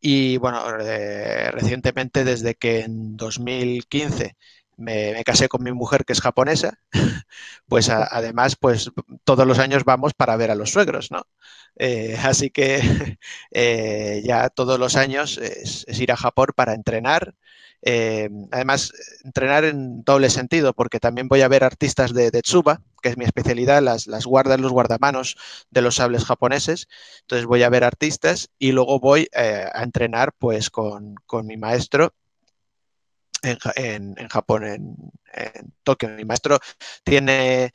[0.00, 4.36] Y bueno, eh, recientemente desde que en 2015
[4.78, 6.78] me, casé con mi mujer que es japonesa,
[7.66, 8.90] pues además pues
[9.24, 11.26] todos los años vamos para ver a los suegros, ¿no?
[11.76, 12.80] Eh, así que
[13.50, 17.34] eh, ya todos los años es, ir a Japón para entrenar.
[17.82, 18.92] Eh, además,
[19.24, 23.16] entrenar en doble sentido, porque también voy a ver artistas de, de Tsuba, que es
[23.16, 25.36] mi especialidad, las, las guardas, los guardamanos
[25.70, 26.88] de los sables japoneses.
[27.20, 32.14] Entonces voy a ver artistas y luego voy a entrenar pues con, con mi maestro
[33.42, 34.96] en, en, Japón, en,
[35.82, 36.08] Tokio.
[36.10, 36.58] Mi maestro
[37.04, 37.72] tiene,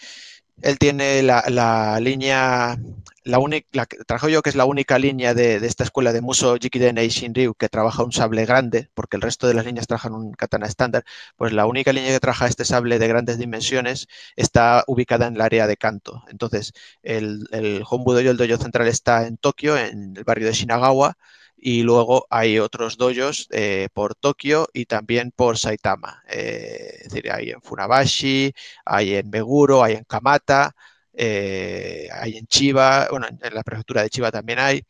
[0.62, 2.78] él tiene la, línea,
[3.24, 6.58] la única, que trabajo yo que es la única línea de, esta escuela de Muso
[6.58, 10.14] Jikiden y Shinryu que trabaja un sable grande, porque el resto de las líneas trabajan
[10.14, 11.04] un katana estándar,
[11.38, 15.42] pues la única línea que trabaja este sable de grandes dimensiones está ubicada en el
[15.42, 16.24] área de Kanto.
[16.30, 16.74] Entonces,
[17.04, 21.18] el, el Hombu Dojo, el dojo central está en Tokio, en el barrio de Shinagawa,
[21.66, 26.22] y luego hay otros dojos eh, por Tokio y también por Saitama.
[26.28, 28.54] Eh, es decir, hay en Funabashi,
[28.84, 30.76] hay en Meguro, hay en Kamata,
[31.14, 34.84] eh, hay en Chiba, bueno, en la prefectura de Chiba también hay,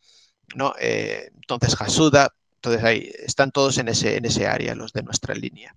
[0.56, 0.74] ¿no?
[0.80, 5.36] Eh, entonces Hasuda, entonces ahí están todos en ese, en ese área, los de nuestra
[5.36, 5.76] línea.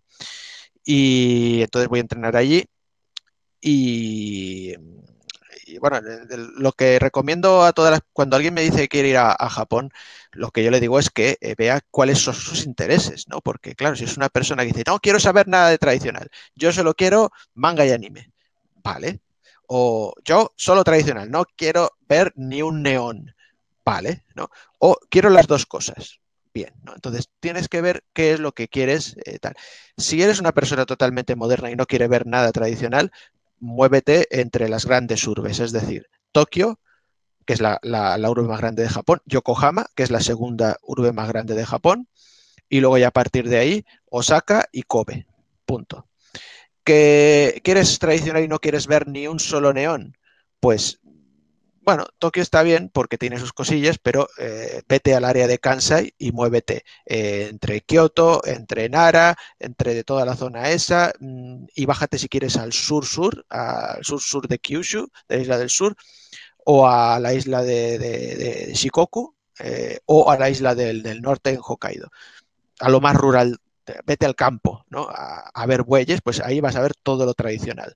[0.82, 2.64] Y entonces voy a entrenar allí
[3.60, 4.74] y
[5.66, 6.00] y bueno,
[6.56, 9.90] lo que recomiendo a todas las, cuando alguien me dice que quiere ir a, Japón,
[10.32, 13.40] lo que yo le digo es que eh, vea cuáles son sus intereses, ¿no?
[13.40, 16.72] Porque claro, si es una persona que dice, no quiero saber nada de tradicional, yo
[16.72, 18.30] solo quiero manga y anime,
[18.82, 19.20] vale.
[19.66, 23.34] O yo solo tradicional, no quiero ver ni un neón,
[23.84, 24.48] vale, ¿no?
[24.78, 26.20] O quiero las dos cosas,
[26.54, 26.94] bien, ¿no?
[26.94, 29.56] Entonces tienes que ver qué es lo que quieres, eh, tal.
[29.96, 33.10] Si eres una persona totalmente moderna y no quiere ver nada tradicional,
[33.58, 36.78] muévete entre las grandes urbes, es decir, Tokio,
[37.44, 41.12] que es la, la, urbe más grande de Japón, Yokohama, que es la segunda urbe
[41.12, 42.08] más grande de Japón,
[42.68, 45.26] y luego ya a partir de ahí, Osaka y Kobe.
[45.64, 46.06] Punto.
[46.84, 50.16] ¿Que quieres tradicional y no quieres ver ni un solo neón?
[50.60, 51.00] Pues
[51.86, 56.14] bueno, Tokio está bien porque tiene sus cosillas, pero eh, vete al área de Kansai
[56.18, 62.18] y muévete eh, entre Kioto, entre Nara, entre toda la zona esa, mmm, y bájate
[62.18, 65.96] si quieres al sur-sur, al sur-sur de Kyushu, de la isla del sur,
[66.64, 71.22] o a la isla de, de, de Shikoku, eh, o a la isla del, del,
[71.22, 72.10] norte en Hokkaido.
[72.80, 73.58] A lo más rural,
[74.04, 75.08] vete al campo, ¿no?
[75.08, 77.94] A, a ver bueyes, pues ahí vas a ver todo lo tradicional.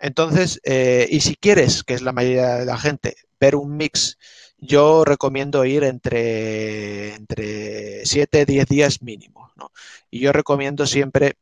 [0.00, 4.18] Entonces, eh, y si quieres, que es la mayoría de la gente, ver un mix,
[4.58, 9.52] yo recomiendo ir entre, entre 7, 10 días mínimo.
[9.56, 9.72] ¿no?
[10.10, 11.36] Y yo recomiendo siempre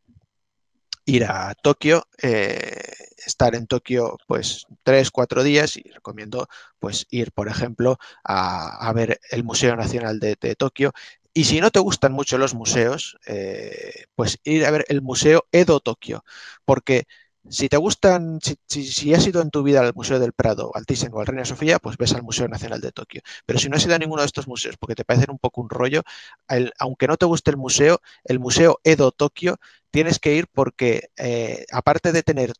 [1.07, 2.81] ir a Tokio, eh,
[3.27, 6.49] estar en Tokio pues 3, 4 días y recomiendo
[6.79, 10.93] pues ir, por ejemplo, a, a ver el Museo Nacional de, de Tokio
[11.37, 15.47] y si no te gustan mucho los museos, eh, pues ir a ver el Museo
[15.51, 16.25] Edo Tokio,
[16.65, 17.07] porque
[17.49, 20.71] si te gustan, si, si, si, has ido en tu vida al Museo del Prado,
[20.75, 23.23] al Thyssen o al Reina Sofía, pues ves al Museo Nacional de Tokio.
[23.47, 25.61] Pero si no has ido a ninguno de estos museos porque te parecen un poco
[25.61, 26.03] un rollo,
[26.79, 29.57] aunque no te guste el museo, el Museo Edo Tokio,
[29.91, 32.53] tienes que ir porque eh, aparte de tener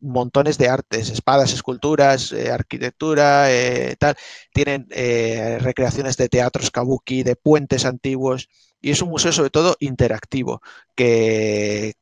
[0.00, 4.16] montones de artes, espadas, esculturas, eh, arquitectura, eh, tal.
[4.52, 8.48] Tienen eh, recreaciones de teatros kabuki, de puentes antiguos.
[8.80, 10.62] Y es un museo sobre todo interactivo,
[10.94, 11.94] que,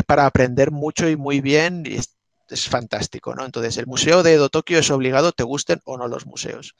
[0.00, 1.84] es para aprender mucho y muy bien.
[1.86, 2.16] Y es,
[2.48, 3.44] es fantástico, ¿no?
[3.44, 6.74] Entonces, el Museo de Edo Tokio es obligado, te gusten o no los museos.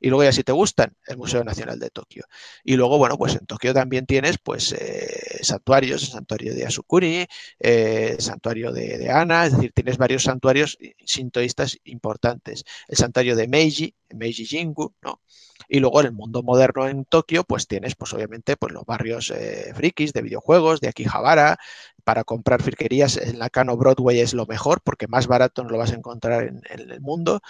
[0.00, 2.24] Y luego ya si te gustan, el Museo Nacional de Tokio.
[2.64, 7.26] Y luego, bueno, pues en Tokio también tienes pues eh, santuarios, el santuario de Asukuri,
[7.58, 12.64] eh, el santuario de, de, Ana, es decir, tienes varios santuarios sintoístas importantes.
[12.86, 15.20] El santuario de Meiji, Meiji Jingu, ¿no?
[15.68, 19.30] Y luego en el mundo moderno en Tokio, pues tienes, pues obviamente, pues los barrios
[19.30, 21.58] eh, frikis de videojuegos, de Akihabara,
[22.04, 25.78] para comprar firquerías en la Kano Broadway es lo mejor, porque más barato no lo
[25.78, 27.40] vas a encontrar en, el mundo.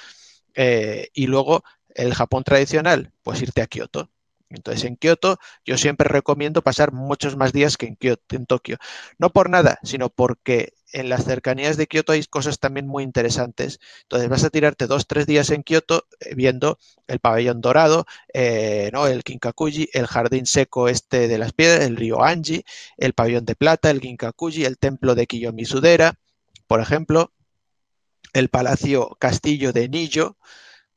[1.15, 1.63] Y luego
[1.99, 4.11] el Japón tradicional, pues irte a Kioto.
[4.51, 8.79] Entonces, en Kioto yo siempre recomiendo pasar muchos más días que en, Kioto, en Tokio.
[9.19, 13.79] No por nada, sino porque en las cercanías de Kioto hay cosas también muy interesantes.
[14.03, 18.91] Entonces, vas a tirarte dos, tres días en Kioto eh, viendo el pabellón dorado, eh,
[18.93, 19.07] ¿no?
[19.07, 22.65] el Kinkakuji, el jardín seco este de las piedras, el río Anji,
[22.97, 26.15] el pabellón de plata, el Kinkakuji, el templo de Kiyomisudera,
[26.67, 27.33] por ejemplo,
[28.33, 30.37] el palacio castillo de Nijo,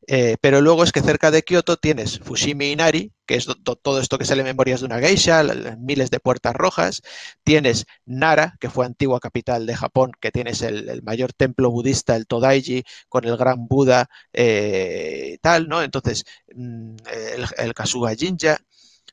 [0.08, 3.48] eh, pero luego es que cerca de Kioto tienes Fushimi Inari, que es
[3.84, 5.44] todo esto que sale memorias de una geisha,
[5.78, 7.02] miles de puertas rojas.
[7.44, 12.28] Tienes Nara, que fue antigua capital de Japón, que tienes el, mayor templo budista, el
[12.28, 15.84] Todaiji, con el gran Buda, eh, tal, ¿no?
[15.84, 16.26] Entonces,
[16.56, 16.96] mm,
[17.38, 18.60] el, el Kasuga Jinja.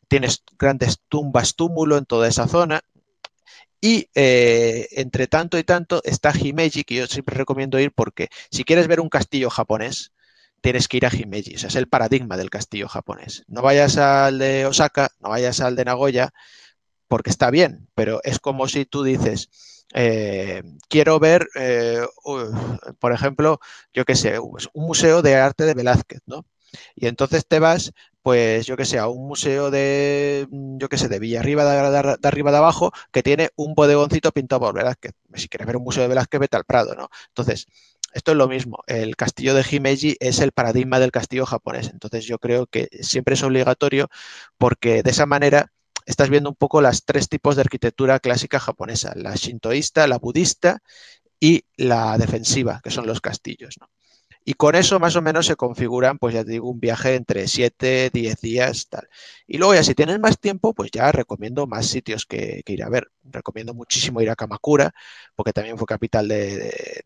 [0.09, 2.83] Tienes grandes tumbas túmulo en toda esa zona.
[3.81, 8.65] Y eh, entre tanto y tanto está Himeji, que yo siempre recomiendo ir porque si
[8.65, 10.13] quieres ver un castillo japonés,
[10.61, 11.57] tienes que ir a Himeji.
[11.57, 13.45] O sea, es el paradigma del castillo japonés.
[13.49, 16.33] No vayas al de Osaka, no vayas al de Nagoya,
[17.09, 19.49] porque está bien, pero es como si tú dices,
[19.95, 22.03] eh, quiero ver, eh,
[22.99, 23.61] por ejemplo,
[23.93, 26.45] yo qué sé, pues, un museo de arte de Velázquez, ¿no?
[26.95, 31.09] Y entonces te vas, pues yo que sé, a un museo de, yo que sé,
[31.09, 35.13] de Villarriba de, de, de, arriba de abajo, que tiene un bodegoncito pintado por Velázquez.
[35.35, 37.09] Si quieres ver un museo de Velázquez, vete al Prado, ¿no?
[37.29, 37.67] Entonces,
[38.13, 38.79] esto es lo mismo.
[38.87, 41.91] El castillo de Himeji es el paradigma del castillo japonés.
[41.93, 44.09] Entonces yo creo que siempre es obligatorio
[44.57, 45.73] porque de esa manera
[46.07, 50.83] estás viendo un poco las tres tipos de arquitectura clásica japonesa, la shintoísta, la budista
[51.39, 53.77] y la defensiva, que son los castillos.
[54.45, 57.47] Y con eso más o menos se configuran, pues ya te digo, un viaje entre
[57.47, 59.09] 7, 10 días, tal.
[59.47, 62.89] Y luego ya si tienes más tiempo, pues ya recomiendo más sitios que, ir a
[62.89, 63.11] ver.
[63.25, 64.95] Recomiendo muchísimo ir a Kamakura,
[65.37, 66.33] porque también fue capital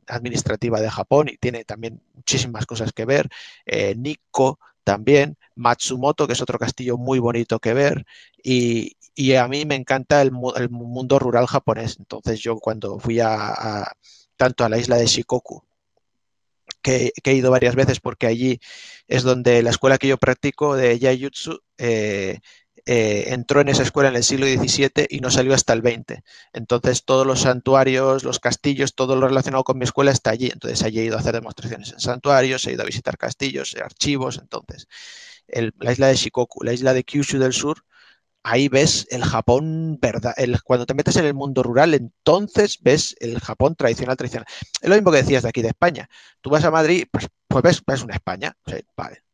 [0.06, 3.28] administrativa de Japón y tiene también muchísimas cosas que ver.
[3.66, 8.06] Eh, Nikko también, Matsumoto, que es otro castillo muy bonito que ver.
[8.42, 11.96] Y, y a mí me encanta el, mundo rural japonés.
[11.98, 13.92] Entonces yo cuando fui a
[14.36, 15.62] tanto a la isla de Shikoku
[16.82, 18.60] que, he ido varias veces porque allí
[19.08, 22.40] es donde la escuela que yo practico de Yaiyutsu eh,
[22.86, 26.22] eh, entró en esa escuela en el siglo XVII y no salió hasta el XX.
[26.52, 30.50] Entonces todos los santuarios, los castillos, todo lo relacionado con mi escuela está allí.
[30.52, 34.38] Entonces allí he ido a hacer demostraciones en santuarios, he ido a visitar castillos, archivos.
[34.38, 34.88] Entonces
[35.78, 37.84] la isla de Shikoku, la isla de Kyushu del sur,
[38.42, 43.16] ahí ves el Japón, verdad, el, cuando te metes en el mundo rural, entonces ves
[43.20, 44.46] el Japón tradicional, tradicional.
[44.80, 46.08] Es lo mismo que decías de aquí de España.
[46.40, 48.56] Tú vas a Madrid, pues, pues ves, ves una España,
[48.96, 49.24] vale.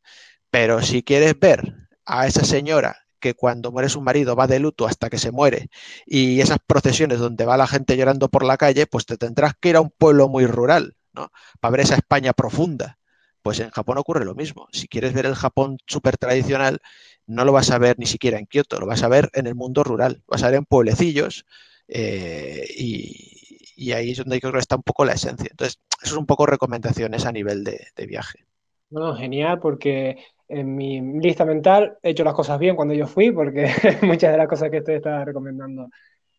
[0.51, 1.75] Pero si quieres ver
[2.07, 5.71] a esa señora que cuando muere su marido va de luto hasta que se muere
[6.07, 9.71] y esas procesiones donde va la gente llorando por la calle, pues te tendrás que
[9.71, 11.31] ir a un pueblo muy rural, ¿no?
[11.61, 12.99] Para ver esa España profunda.
[13.43, 14.69] Pues en Japón ocurre lo mismo.
[14.73, 16.81] Si quieres ver el Japón súper tradicional,
[17.29, 19.55] no lo vas a ver ni siquiera en Kioto, lo vas a ver en el
[19.55, 21.45] mundo rural, vas a ver en pueblecillos
[21.87, 25.49] eh, y, ahí es donde yo creo que está un poco la esencia.
[25.51, 28.45] Entonces, eso es un poco recomendaciones a nivel de, viaje.
[28.91, 30.19] No, genial, porque
[30.49, 33.71] en mi lista mental he hecho las cosas bien cuando yo fui, porque
[34.03, 35.89] muchas de las cosas que usted estaba recomendando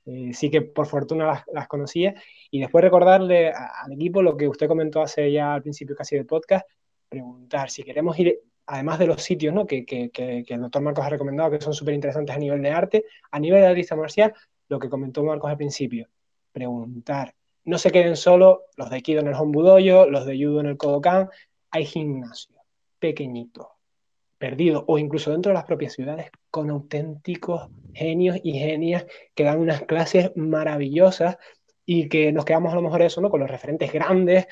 [0.06, 2.16] eh, sí que por fortuna las, conocía.
[2.50, 6.26] Y después recordarle al equipo lo que usted comentó hace ya al principio casi del
[6.26, 6.68] podcast,
[7.08, 8.40] preguntar si queremos ir
[8.70, 9.66] además de los sitios ¿no?
[9.66, 12.70] que, que, que, el doctor Marcos ha recomendado, que son súper interesantes a nivel de
[12.70, 14.34] arte, a nivel de artista marcial,
[14.68, 16.08] lo que comentó Marcos al principio,
[16.52, 17.34] preguntar.
[17.66, 20.78] No se queden solo los de Aikido en el Hombudoyo, los de Judo en el
[20.78, 21.30] Kodokan,
[21.72, 22.58] hay gimnasio
[23.00, 23.72] pequeñito,
[24.38, 29.60] perdido, o incluso dentro de las propias ciudades, con auténticos genios y genias que dan
[29.60, 31.38] unas clases maravillosas
[31.86, 33.32] y que nos quedamos a lo mejor eso, ¿no?
[33.32, 34.48] Con los referentes grandes,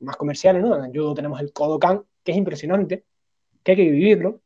[0.00, 0.82] más comerciales, ¿no?
[0.82, 3.04] En judo tenemos el Kodokan, que es impresionante,
[3.62, 4.40] que hay que vivirlo,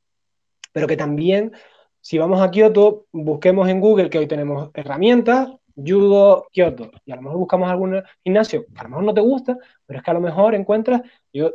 [0.72, 1.52] pero que también,
[2.00, 7.16] si vamos a Kioto, busquemos en Google, que hoy tenemos herramientas, judo, Kyoto, y a
[7.16, 10.10] lo mejor buscamos algún gimnasio que a lo mejor no te gusta, pero es que
[10.10, 11.52] a lo mejor encuentras, yo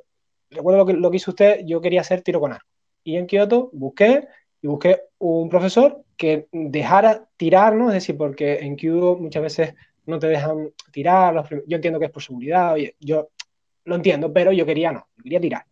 [0.49, 2.67] recuerdo lo que, lo que hizo usted, yo quería hacer tiro con arco.
[3.03, 4.27] Y en Kyoto busqué
[4.61, 9.75] y busqué un profesor que dejara tirarnos, es decir, porque en Kyoto muchas veces
[10.05, 13.29] no te dejan tirar, yo entiendo que es por seguridad, yo
[13.85, 15.68] lo entiendo, pero yo quería no, yo quería tirar.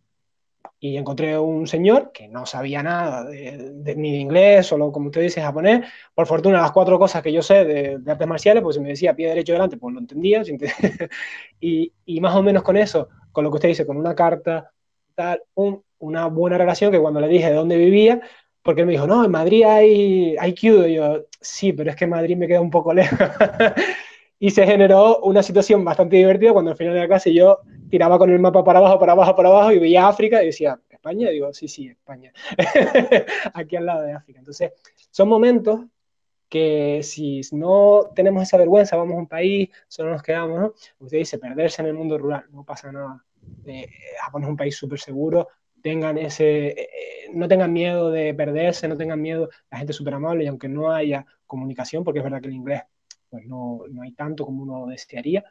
[0.80, 5.22] Y encontré un señor que no sabía nada de, ni de inglés, solo como usted
[5.22, 5.84] dice, japonés.
[6.14, 9.14] Por fortuna, las cuatro cosas que yo sé de, artes marciales, pues si me decía
[9.14, 10.42] pie derecho delante, pues lo entendía.
[11.60, 14.70] y, y, más o menos con eso, con lo que usted dice, con una carta,
[15.16, 15.42] tal,
[15.98, 18.20] una buena relación, que cuando le dije de dónde vivía,
[18.62, 20.86] porque él me dijo, no, en Madrid hay, hay Kyudo.
[20.86, 23.18] Y yo, sí, pero es que Madrid me queda un poco lejos.
[24.38, 27.58] y se generó una situación bastante divertida cuando al final de la clase yo
[27.90, 30.78] tiraba con el mapa para abajo, para abajo, para abajo y veía África y decía,
[30.88, 31.30] ¿España?
[31.30, 32.32] Y digo, sí, sí, España.
[33.54, 34.40] Aquí al lado de África.
[34.40, 34.72] Entonces,
[35.10, 35.80] son momentos
[36.48, 40.74] que si no tenemos esa vergüenza, vamos a un país, solo nos quedamos, ¿no?
[40.98, 43.24] Usted dice, perderse en el mundo rural, no pasa nada.
[43.66, 43.88] Eh,
[44.22, 45.48] Japón es un país súper seguro,
[45.82, 46.88] tengan ese, eh,
[47.32, 50.68] no tengan miedo de perderse, no tengan miedo, la gente es súper amable y aunque
[50.68, 52.82] no haya comunicación, porque es verdad que el inglés
[53.30, 55.44] pues no, no hay tanto como uno desearía.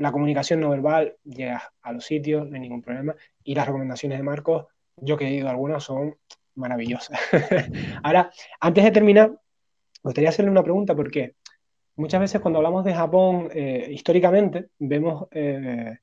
[0.00, 3.14] La comunicación no verbal llega a los sitios, no hay ningún problema.
[3.44, 4.64] Y las recomendaciones de Marcos,
[4.96, 6.16] yo que he ido algunas, son
[6.54, 7.20] maravillosas.
[8.02, 9.38] Ahora, antes de terminar, me
[10.04, 11.34] gustaría hacerle una pregunta porque
[11.96, 15.98] muchas veces cuando hablamos de Japón eh, históricamente, vemos eh,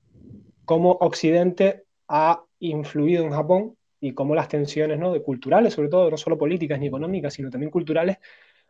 [0.63, 5.11] cómo Occidente ha influido en Japón y cómo las tensiones ¿no?
[5.11, 8.17] de culturales, sobre todo, no solo políticas ni económicas, sino también culturales,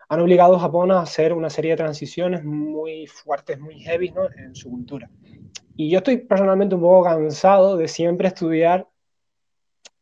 [0.09, 4.29] han obligado a Japón a hacer una serie de transiciones muy fuertes, muy heavy ¿no?
[4.37, 5.09] en su cultura.
[5.75, 8.87] Y yo estoy personalmente un poco cansado de siempre estudiar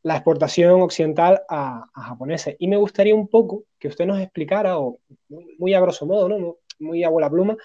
[0.03, 2.56] la exportación occidental a, japoneses.
[2.60, 4.99] Y me gustaría un poco que usted nos explicara, o
[5.57, 6.57] muy, a grosso modo, ¿no?
[6.80, 7.57] muy a bola pluma,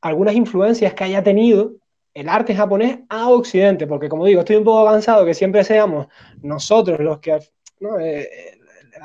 [0.00, 1.72] algunas influencias que haya tenido
[2.14, 6.06] el arte japonés a Occidente, porque como digo, estoy un poco cansado que siempre seamos
[6.40, 7.38] nosotros los que,
[7.80, 7.98] ¿no?
[7.98, 8.28] Eh,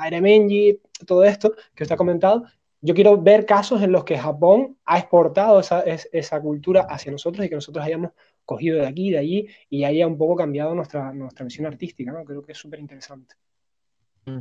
[0.06, 2.44] el todo esto que usted ha comentado,
[2.84, 7.48] yo quiero ver casos en los que Japón ha exportado esa, cultura hacia nosotros y
[7.48, 8.10] que nosotros hayamos
[8.44, 12.22] cogido de aquí, de allí y haya un poco cambiado nuestra, nuestra visión artística, ¿no?
[12.26, 13.36] Creo que es súper interesante.
[14.26, 14.40] Mm.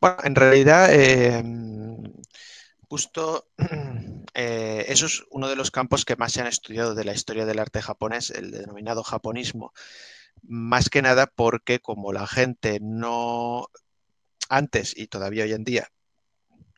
[0.00, 1.42] Bueno, en realidad, eh,
[2.88, 3.48] justo
[4.34, 7.44] eh, eso es uno de los campos que más se han estudiado de la historia
[7.44, 9.72] del arte japonés, el denominado japonismo.
[10.42, 13.66] Más que nada porque como la gente no
[14.48, 15.90] antes y todavía hoy en día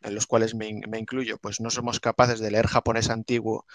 [0.03, 3.65] en los cuales me, incluyo, pues no somos capaces de leer japonés antiguo,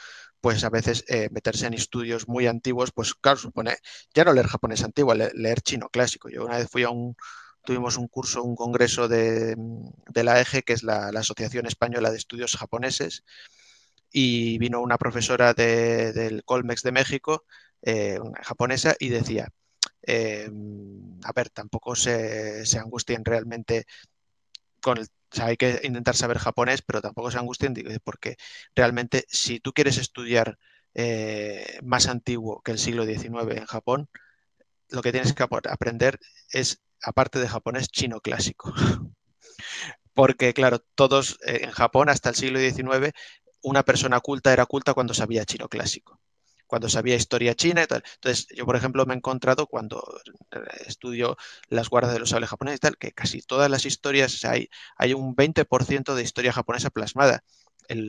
[0.41, 3.77] pues a veces eh, meterse en estudios muy antiguos, pues claro, supone
[4.15, 6.29] ya no leer japonés antiguo, leer chino clásico.
[6.29, 7.17] Yo una vez fui a un,
[7.65, 9.57] tuvimos un curso, un congreso de,
[10.15, 13.25] la EGE, que es la, Asociación Española de Estudios Japoneses,
[14.11, 17.45] y vino una profesora del Colmex de México,
[17.83, 19.49] eh, una japonesa, y decía,
[20.03, 20.51] eh,
[21.25, 23.87] a ver, tampoco se, se angustien realmente
[24.81, 28.37] con el o sea, hay que intentar saber japonés, pero tampoco se angustien porque
[28.75, 30.59] realmente si tú quieres estudiar
[30.95, 34.09] eh, más antiguo que el siglo XIX en Japón,
[34.91, 38.75] lo que tienes que aprender es, aparte de japonés, chino clásico.
[40.15, 43.13] Porque, claro, todos eh, en Japón hasta el siglo XIX,
[43.63, 46.21] una persona culta era culta cuando sabía chino clásico
[46.73, 48.03] cuando sabía historia china y tal.
[48.15, 50.03] Entonces, yo, por ejemplo, me he encontrado cuando
[50.53, 51.37] eh, estudio
[51.69, 55.13] las guardas de los sables japoneses y tal, que casi todas las historias, hay, hay
[55.13, 57.45] un 20% de historia japonesa plasmada.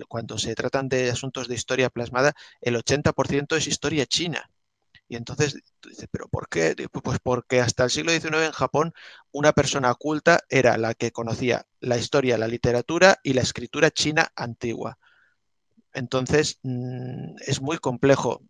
[0.08, 4.50] Cuando se tratan de asuntos de historia plasmada, el 80% es historia china.
[5.10, 6.74] Y entonces tú dices, ¿pero por qué?
[7.04, 8.94] Pues porque hasta el siglo XIX en Japón
[9.34, 14.32] una persona culta era la que conocía la historia, la literatura y la escritura china
[14.38, 14.98] antigua.
[15.94, 18.42] Entonces mm, es muy complejo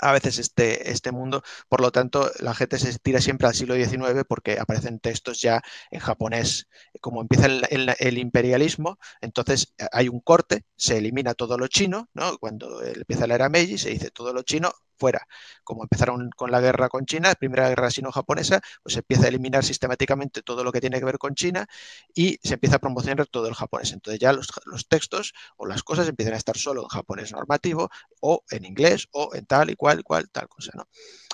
[0.00, 1.42] a veces este, este mundo.
[1.68, 5.62] Por lo tanto, la gente se tira siempre al siglo XIX porque aparecen textos ya
[5.90, 6.68] en japonés.
[7.00, 12.38] Como empieza el, imperialismo, entonces eh, hay un corte, se elimina todo lo chino, ¿no?
[12.38, 15.26] Cuando empieza la era Meiji, se dice todo lo chino fuera.
[15.64, 19.64] Como empezaron con la guerra con China, primera guerra sino-japonesa, pues se empieza a eliminar
[19.64, 21.66] sistemáticamente todo lo que tiene que ver con China
[22.14, 23.92] y se empieza a promocionar todo el japonés.
[23.92, 24.48] Entonces ya los,
[24.88, 27.88] textos o las cosas empiezan a estar solo en japonés normativo
[28.20, 30.86] o en inglés o en tal y cual, cual, tal cosa, ¿no?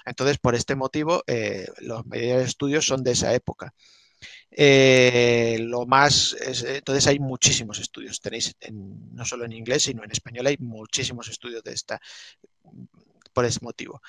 [0.05, 3.75] Entonces, por este motivo, eh, los de estudios son de esa época.
[4.51, 10.47] Eh, lo más, entonces hay muchísimos estudios, tenéis no solo en inglés, sino en español
[10.47, 12.01] hay muchísimos estudios de esta,
[13.37, 14.01] por ese motivo.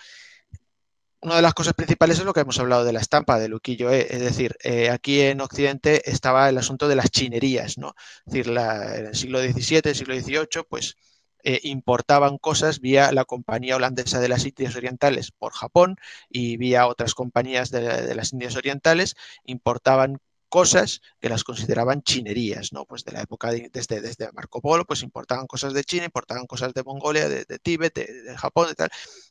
[1.19, 3.91] Una de las cosas principales es lo que hemos hablado de la estampa de Luquillo,
[3.91, 7.93] eh, es decir, eh, aquí en Occidente estaba el asunto de las chinerías, ¿no?
[8.25, 10.95] Es decir, en el siglo XVII, siglo XVIII, pues
[11.43, 15.97] eh, importaban cosas vía la compañía holandesa de las Indias Orientales por Japón
[16.29, 22.85] y vía otras compañías de, las Indias Orientales, importaban cosas que las consideraban chinerías, ¿no?
[22.85, 26.73] Pues de la época desde, desde Marco Polo, pues importaban cosas de China, importaban cosas
[26.73, 28.89] de Mongolia, de, Tíbet, de, Japón, y tal.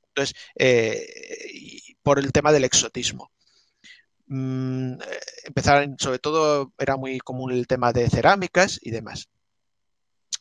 [0.09, 1.07] Entonces, eh,
[2.03, 3.31] por el tema del exotismo.
[4.29, 9.29] Mm, eh, empezaron, sobre todo, era muy común el tema de cerámicas y demás.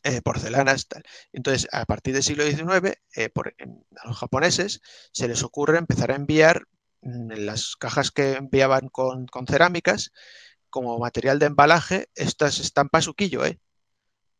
[0.02, 1.02] Eh, porcelanas, tal.
[1.32, 4.80] Entonces, a partir del siglo XIX, a los japoneses
[5.12, 6.68] se les ocurre empezar a enviar
[7.02, 10.12] mm, las cajas que enviaban con, cerámicas
[10.76, 13.58] como material de embalaje estas estampas ukiyo, ¿eh?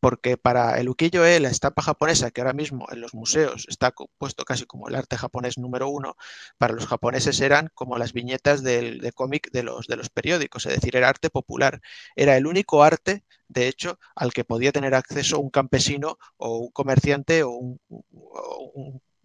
[0.00, 4.44] porque para el ukiyo-e, la estampa japonesa, que ahora mismo en los museos está puesto
[4.44, 6.14] casi como el arte japonés número uno,
[6.58, 10.66] para los japoneses eran como las viñetas del, de cómic de los, de los periódicos,
[10.66, 11.80] es decir, era arte popular.
[12.14, 16.70] Era el único arte, de hecho, al que podía tener acceso un campesino o un
[16.70, 17.80] comerciante o un,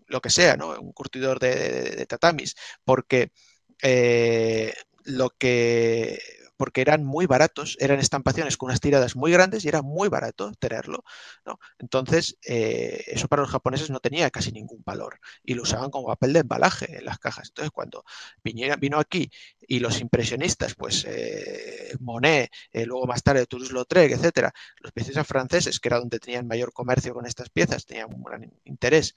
[0.08, 0.80] lo que sea, ¿no?
[0.80, 2.56] un curtidor de, tatamis,
[2.86, 3.34] porque
[3.82, 4.74] eh,
[5.04, 6.20] lo que
[6.62, 10.52] porque eran muy baratos, eran estampaciones con unas tiradas muy grandes y era muy barato
[10.60, 11.04] tenerlo.
[11.44, 11.60] ¿no?
[11.80, 16.06] Entonces, eh, eso para los japoneses no tenía casi ningún valor y lo usaban como
[16.06, 17.48] papel de embalaje en las cajas.
[17.48, 18.06] Entonces, cuando
[18.44, 24.92] vino aquí y los impresionistas, pues eh, Monet, eh, luego más tarde Toulouse-Lautrec, etcétera, los
[24.92, 29.16] piezas franceses, que era donde tenían mayor comercio con estas piezas, tenían un gran interés,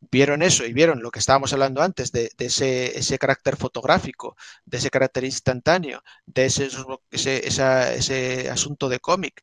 [0.00, 4.90] vieron eso y vieron lo que estábamos hablando antes de, ese, carácter fotográfico, de ese
[4.90, 6.68] carácter instantáneo, de ese,
[7.10, 9.42] ese, asunto de cómic,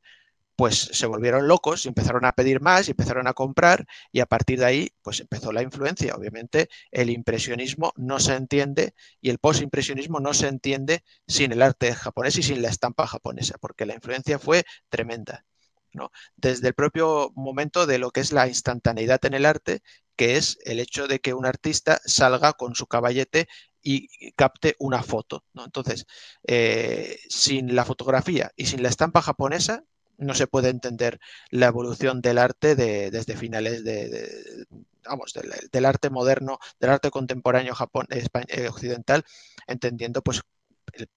[0.56, 4.26] pues se volvieron locos y empezaron a pedir más y empezaron a comprar y a
[4.26, 6.16] partir de ahí pues empezó la influencia.
[6.16, 11.94] Obviamente el impresionismo no se entiende y el postimpresionismo no se entiende sin el arte
[11.94, 15.46] japonés y sin la estampa japonesa, porque la influencia fue tremenda.
[15.94, 16.12] ¿no?
[16.36, 19.82] Desde el propio momento de lo que es la instantaneidad en el arte
[20.18, 23.48] que es el hecho de que un artista salga con su caballete
[23.82, 25.46] y capte una foto.
[25.54, 25.64] ¿no?
[25.64, 26.06] Entonces,
[26.46, 29.86] eh, sin la fotografía y sin la estampa japonesa,
[30.18, 31.20] no se puede entender
[31.52, 34.66] la evolución del arte desde finales de,
[35.06, 35.34] vamos,
[35.72, 39.24] del, arte moderno, del arte contemporáneo Japón, eh, occidental,
[39.68, 40.42] entendiendo pues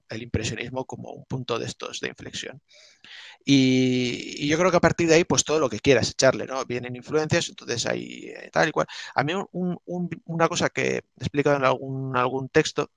[0.08, 2.60] el, impresionismo como un punto de estos de inflexión.
[3.44, 6.64] Y, yo creo que a partir de ahí, pues todo lo que quieras echarle, ¿no?
[6.66, 8.86] Vienen influencias, entonces hay eh, tal y cual.
[9.14, 12.90] A mí una cosa que he explicado en algún, algún texto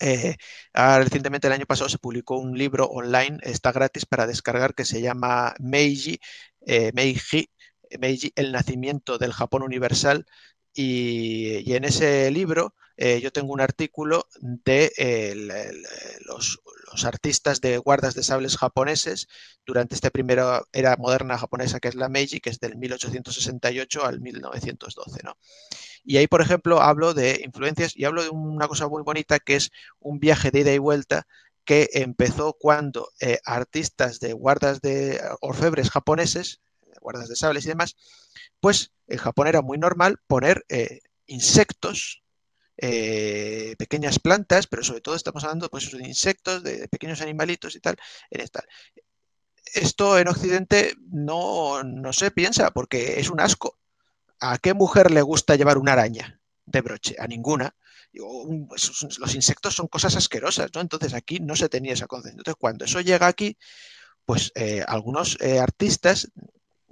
[0.00, 0.36] eh,
[0.74, 5.00] recientemente el año pasado se publicó un libro online, está gratis para descargar, que se
[5.00, 6.18] llama Meiji,
[6.66, 7.48] eh, Meiji,
[7.98, 10.26] Meiji, El nacimiento del Japón universal.
[10.74, 14.92] Y en ese libro eh, yo tengo un artículo de
[16.26, 16.60] los,
[17.04, 19.26] artistas de guardas de sables japoneses
[19.66, 24.20] durante esta primera era moderna japonesa que es la Meiji, que es del 1868 al
[24.20, 25.20] 1912.
[25.24, 25.36] ¿no?
[26.04, 29.56] Y ahí, por ejemplo, hablo de influencias y hablo de una cosa muy bonita que
[29.56, 31.26] es un viaje de ida y vuelta
[31.64, 36.60] que empezó cuando eh, artistas de guardas de orfebres japoneses,
[37.04, 37.94] guardas de sables y demás,
[38.60, 42.22] pues en Japón era muy normal poner eh, insectos
[42.76, 47.80] eh, pequeñas plantas, pero sobre todo estamos hablando pues, de insectos, de pequeños animalitos y
[47.80, 47.96] tal,
[48.30, 48.64] en esta.
[49.74, 53.78] Esto en Occidente no, no se piensa porque es un asco.
[54.40, 57.16] ¿A qué mujer le gusta llevar una araña de broche?
[57.18, 57.74] A ninguna.
[58.68, 60.80] Pues, los insectos son cosas asquerosas, ¿no?
[60.80, 62.40] Entonces aquí no se tenía esa concepción.
[62.40, 63.56] Entonces cuando eso llega aquí,
[64.24, 66.30] pues eh, algunos artistas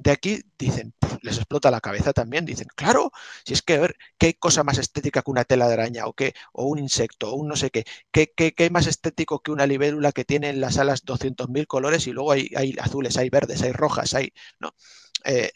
[0.02, 3.12] de aquí dicen, les explota la cabeza también, dicen, claro,
[3.44, 6.12] si es que a ver, ¿qué cosa más estética que una tela de araña o
[6.12, 9.52] qué, o un insecto, o un no sé qué, qué, qué, qué más estético que
[9.52, 13.30] una libélula que tiene en las alas 200.000 colores y luego hay, hay, azules, hay
[13.30, 14.74] verdes, hay rojas, hay, ¿no?
[15.24, 15.52] Eh,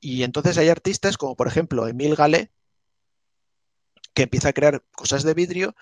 [0.00, 2.52] y entonces hay artistas como por ejemplo Emil Galé,
[4.14, 5.74] que empieza a crear cosas de vidrio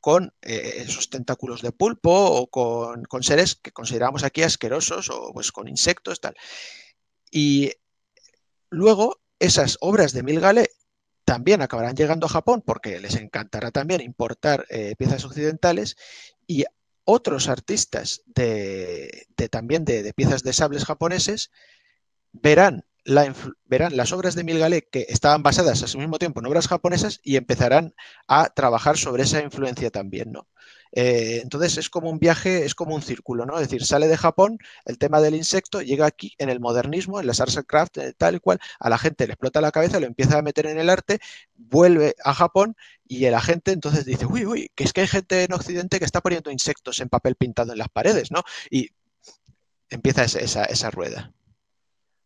[0.00, 5.32] con eh, esos tentáculos de pulpo o con, con, seres que consideramos aquí asquerosos o
[5.32, 6.34] pues con insectos, tal.
[7.34, 7.72] Y
[8.70, 10.70] luego esas obras de Milgale
[11.24, 15.96] también acabarán llegando a Japón porque les encantará también importar eh, piezas occidentales
[16.46, 16.64] y
[17.02, 21.50] otros artistas de, también de, piezas de sables japoneses
[22.30, 27.34] verán, las obras de Milgale que estaban basadas a mismo tiempo en obras japonesas y
[27.34, 27.96] empezarán
[28.28, 30.46] a trabajar sobre esa influencia también, ¿no?
[30.96, 33.54] Eh, entonces es como un viaje, es como un círculo, ¿no?
[33.54, 37.26] Es decir, sale de Japón, el tema del insecto, llega aquí en el modernismo, en
[37.26, 39.98] las arts and craft, eh, tal y cual, a la gente le explota la cabeza,
[39.98, 41.18] lo empieza a meter en el arte,
[41.56, 42.76] vuelve a Japón
[43.08, 46.04] y la gente entonces dice, uy, uy, que es que hay gente en Occidente que
[46.04, 48.42] está poniendo insectos en papel pintado en las paredes, ¿no?
[48.70, 48.90] Y
[49.90, 51.32] empieza esa, esa rueda.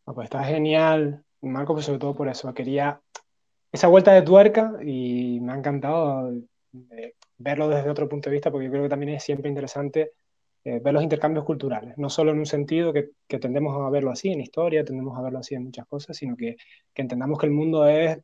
[0.05, 2.53] Ah, pues está genial, Marco, pues sobre todo por eso.
[2.53, 3.01] Quería
[3.73, 6.33] esa vuelta de tuerca y me ha encantado
[6.91, 10.13] eh, verlo desde otro punto de vista, porque yo creo que también es siempre interesante
[10.65, 14.11] eh, ver los intercambios culturales, no solo en un sentido que, que, tendemos a verlo
[14.11, 16.57] así en historia, tendemos a verlo así en muchas cosas, sino que,
[16.95, 18.19] entendamos que el mundo es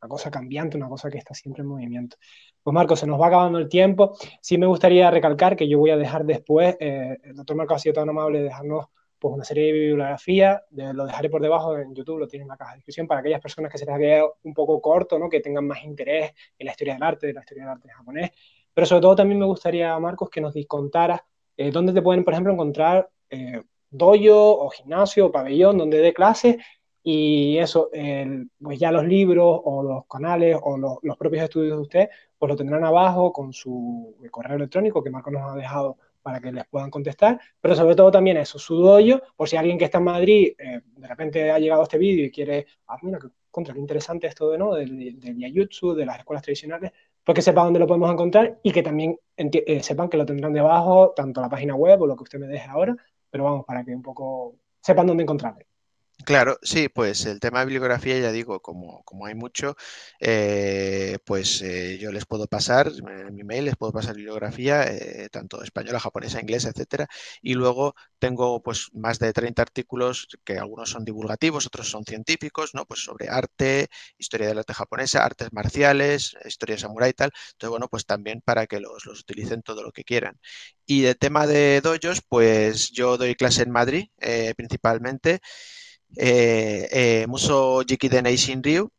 [0.00, 2.16] una cosa cambiante, una cosa que está siempre en movimiento.
[2.62, 4.16] Pues Marco, se nos va acabando el tiempo.
[4.40, 7.78] Sí me gustaría recalcar que yo voy a dejar después, eh, el doctor Marco ha
[7.78, 8.86] sido tan amable de dejarnos
[9.24, 12.58] pues, una serie de bibliografía, lo dejaré por debajo en YouTube, lo tiene en la
[12.58, 15.30] caja de descripción, para aquellas personas que se les vea un poco corto, ¿no?
[15.30, 18.32] que tengan más interés en la historia del arte, de la historia del arte japonés.
[18.74, 21.22] Pero sobre todo también me gustaría, Marcos, que nos contaras
[21.56, 26.12] eh, dónde te pueden, por ejemplo, encontrar eh, dojo o gimnasio o pabellón donde dé
[26.12, 26.56] clases
[27.02, 27.88] y eso,
[28.60, 32.56] pues ya los libros o los canales o los, propios estudios de usted, pues lo
[32.56, 36.90] tendrán abajo con su correo electrónico que Marco nos ha dejado para que les puedan
[36.90, 40.54] contestar, pero sobre todo también eso, su dojo, por si alguien que está en Madrid
[40.58, 43.18] eh, de repente ha llegado a este vídeo y quiere, ah, mira,
[43.50, 44.74] contra, qué interesante esto de, ¿no?
[44.74, 46.92] del, del Yayutsu, de las escuelas tradicionales,
[47.22, 50.54] pues que sepa dónde lo podemos encontrar y que también eh, sepan que lo tendrán
[50.54, 52.96] debajo, tanto la página web o lo que usted me deje ahora,
[53.30, 55.66] pero vamos, para que un poco sepan dónde encontrarle.
[56.26, 59.76] Claro, sí, pues el tema de bibliografía, ya digo, como, como hay mucho,
[60.20, 65.28] eh, pues eh, yo les puedo pasar, en mi mail les puedo pasar bibliografía, eh,
[65.30, 67.08] tanto española, japonesa, inglesa, etcétera,
[67.42, 72.74] y luego tengo pues más de 30 artículos que algunos son divulgativos, otros son científicos,
[72.74, 72.86] ¿no?
[72.86, 77.32] Pues sobre arte, historia del arte japonesa, artes marciales, historia samurai y tal.
[77.52, 80.38] Entonces, bueno, pues también para que los, los utilicen todo lo que quieran.
[80.86, 84.08] Y de tema de dojos, pues yo doy clase en Madrid,
[84.56, 85.40] principalmente
[86.16, 88.26] eh, eh, Muso Jikiden
[88.62, 88.90] Ryu,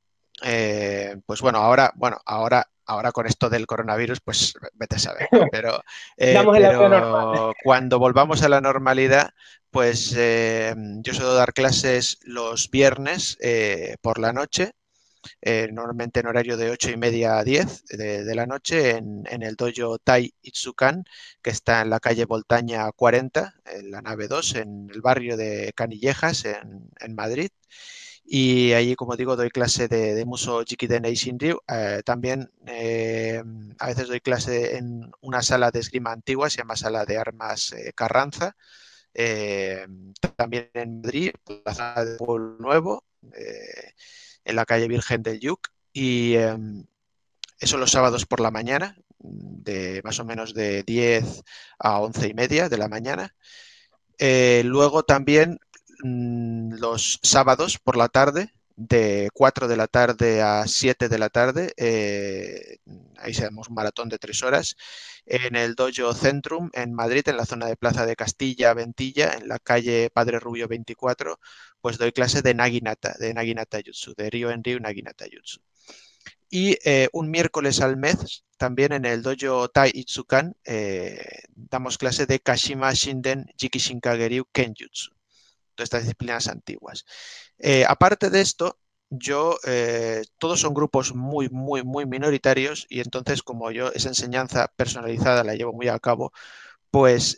[0.44, 5.28] eh, pues bueno, ahora, bueno, ahora, ahora con esto del coronavirus, pues vete a saber,
[5.52, 5.82] pero,
[6.18, 6.34] eh,
[7.64, 9.32] cuando volvamos a la normalidad,
[9.70, 13.38] pues yo suelo dar clases los viernes
[14.02, 14.72] por la noche
[15.42, 19.56] eh, normalmente en horario de 8 y media a 10 de, la noche en, el
[19.56, 21.04] dojo Tai Itsukan,
[21.42, 25.74] que está en la calle Voltaña 40, en la nave 2, en el barrio de
[25.76, 27.50] Canillejas, en, Madrid.
[28.26, 31.60] Y allí, como digo, doy clase de, Muso Jikiden Shinryu.
[31.68, 33.44] Eh, también eh,
[33.80, 37.76] a veces doy clase en una sala de esgrima antigua, se llama Sala de Armas
[37.94, 38.56] Carranza.
[40.36, 41.32] también en Madrid,
[41.66, 43.04] la zona de Pueblo Nuevo
[44.46, 46.86] en la calle Virgen del Yuc y em,
[47.60, 51.44] eso los sábados por la mañana, de más o menos de 10
[51.80, 53.36] a 11 y media de la mañana.
[54.20, 55.60] Eh, luego también
[56.04, 61.30] mm, los sábados por la tarde, de 4 de la tarde a 7 de la
[61.30, 62.80] tarde, eh,
[63.18, 64.76] ahí hacemos un maratón de 3 horas,
[65.26, 69.48] en el Dojo Centrum en Madrid, en la zona de Plaza de Castilla, Ventilla, en
[69.48, 71.40] la calle Padre Rubio 24,
[71.86, 75.60] pues doy clase de Naginata, de Naginata Jutsu, de Ryo en Ryo Naginata Jutsu.
[76.50, 82.26] Y eh, un miércoles al mes, también en el dojo Tai Itsukan, eh, damos clase
[82.26, 85.12] de Kashima Shinden Jikishinkageryu Kenjutsu,
[85.76, 87.06] todas estas disciplinas antiguas.
[87.60, 88.80] Eh, aparte de esto,
[89.12, 89.60] yo,
[90.40, 95.54] todos son grupos muy, muy, muy minoritarios y entonces como yo esa enseñanza personalizada la
[95.54, 96.34] llevo muy a cabo,
[96.90, 97.38] pues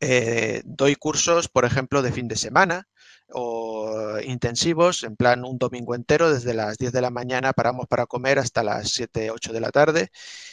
[0.00, 2.88] eh, doy cursos, por ejemplo, de fin de semana
[3.32, 8.06] o intensivos, en plan un domingo entero, desde las 10 de la mañana paramos para
[8.06, 10.08] comer hasta las 7, 8 de la tarde.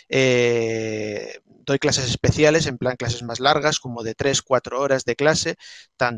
[0.10, 5.16] Eh, doy clases especiales, en plan clases más largas, como de 3, 4 horas de
[5.16, 5.56] clase,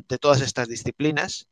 [0.08, 1.48] de todas estas disciplinas.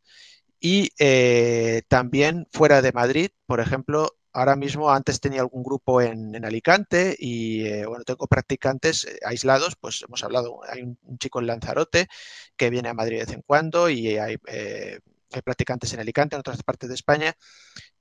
[0.60, 6.44] Y eh, también fuera de Madrid, por ejemplo, ahora mismo antes tenía algún grupo en,
[6.46, 11.48] Alicante y eh, bueno, tengo practicantes eh, aislados, pues hemos hablado, hay un, chico en
[11.48, 12.08] Lanzarote
[12.56, 15.00] que viene a Madrid de vez en cuando y hay, eh,
[15.32, 17.36] hay, practicantes en Alicante, en otras partes de España,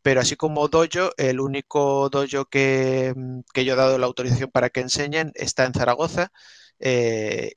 [0.02, 4.51] pero así como dojo, el único dojo que, mm, que yo he dado la autorización
[4.51, 6.32] para que enseñen está en Zaragoza.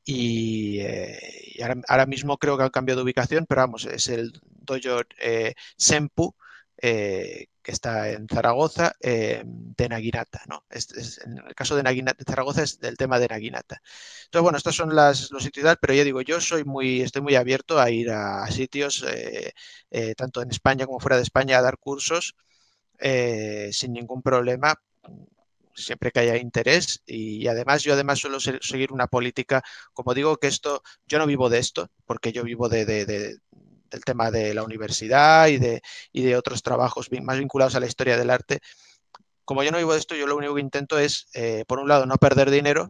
[0.06, 0.82] y,
[1.88, 5.02] ahora, mismo creo que han cambiado de ubicación, pero vamos, es el dojo
[6.84, 10.42] Sempu, que está en Zaragoza, eh, de Naginata.
[10.50, 10.66] ¿no?
[10.70, 13.82] en el caso de, Naginata, Zaragoza es del tema de Naginata.
[14.26, 17.36] Entonces, bueno, estos son las, los sitios, pero yo digo, yo soy muy, estoy muy
[17.36, 19.54] abierto a ir a, sitios, eh,
[19.92, 22.36] eh, tanto en España como fuera de España, a dar cursos
[23.72, 24.80] sin ningún problema
[25.76, 30.48] siempre que haya interés y además yo además suelo seguir una política, como digo que
[30.48, 32.86] esto, yo no vivo de esto, porque yo vivo de,
[33.94, 37.86] del tema de la universidad y de, y de otros trabajos más vinculados a la
[37.86, 38.60] historia del arte.
[39.46, 41.88] Como yo no vivo de esto, yo lo único que intento es, eh, por un
[41.88, 42.90] lado, no perder dinero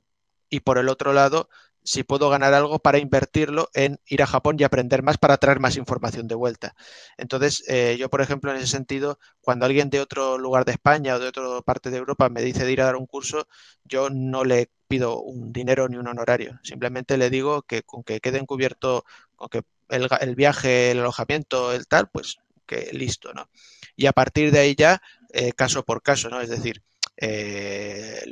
[0.50, 1.50] y por el otro lado,
[1.84, 5.60] si puedo ganar algo para invertirlo en ir a Japón y aprender más para traer
[5.60, 6.74] más información de vuelta.
[7.18, 11.16] Entonces, eh, yo, por ejemplo, en ese sentido, cuando alguien de otro lugar de España
[11.16, 13.48] o de otra parte de Europa me dice de ir a dar un curso,
[13.84, 16.60] yo no le pido un dinero ni un honorario.
[16.64, 19.04] Simplemente le digo que con que quede encubierto,
[19.36, 23.50] con que el, viaje, el alojamiento, el tal, pues que listo, ¿no?
[23.96, 25.02] Y a partir de ahí ya,
[25.34, 26.42] eh, caso por caso, ¿no?
[26.42, 26.82] Es decir,
[27.18, 28.24] eh,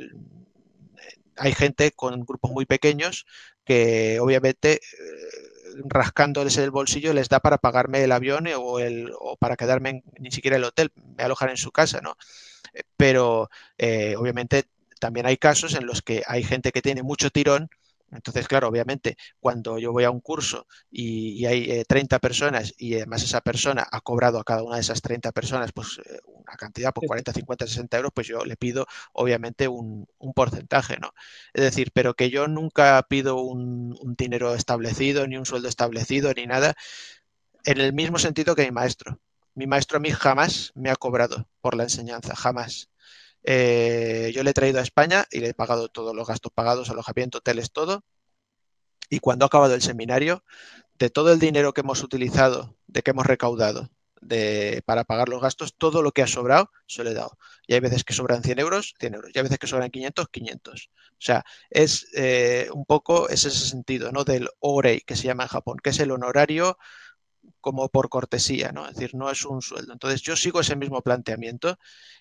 [1.36, 3.26] hay gente con grupos muy pequeños
[3.64, 4.80] que obviamente eh,
[5.84, 10.30] rascándoles el bolsillo les da para pagarme el avión o, el, o para quedarme ni
[10.30, 12.16] siquiera el hotel, me alojan en su casa, ¿no?
[12.96, 13.50] Pero
[14.16, 14.64] obviamente
[14.98, 17.68] también hay casos en los que hay gente que tiene mucho tirón
[18.12, 23.22] entonces, claro, obviamente, cuando yo voy a un curso y, hay 30 personas y además
[23.22, 27.06] esa persona ha cobrado a cada una de esas 30 personas pues una cantidad, pues
[27.08, 31.12] 40, 50, 60 euros, pues yo le pido obviamente un, porcentaje, ¿no?
[31.52, 36.46] Es decir, pero que yo nunca pido un, dinero establecido, ni un sueldo establecido, ni
[36.46, 36.74] nada,
[37.64, 39.20] en el mismo sentido que mi maestro.
[39.54, 42.91] Mi maestro a mí jamás me ha cobrado por la enseñanza, jamás.
[43.44, 46.90] Eh, yo le he traído a España y le he pagado todos los gastos pagados,
[46.90, 48.04] alojamiento, hoteles, todo.
[49.10, 50.44] Y cuando ha acabado el seminario,
[50.98, 53.90] de todo el dinero que hemos utilizado, de que hemos recaudado,
[54.22, 57.36] de, para pagar los gastos, todo lo que ha sobrado se lo he dado.
[57.66, 59.30] Y hay veces que sobran 100 euros, 100 euros.
[59.34, 60.90] Y hay veces que sobran 500, 500.
[60.94, 64.24] O sea, es eh, un poco ese sentido, ¿no?
[64.24, 66.78] Del orei, que se llama en Japón, que es el honorario
[67.60, 68.88] como por cortesía, ¿no?
[68.88, 69.92] Es decir, no es un sueldo.
[69.92, 71.78] Entonces, yo sigo ese mismo planteamiento.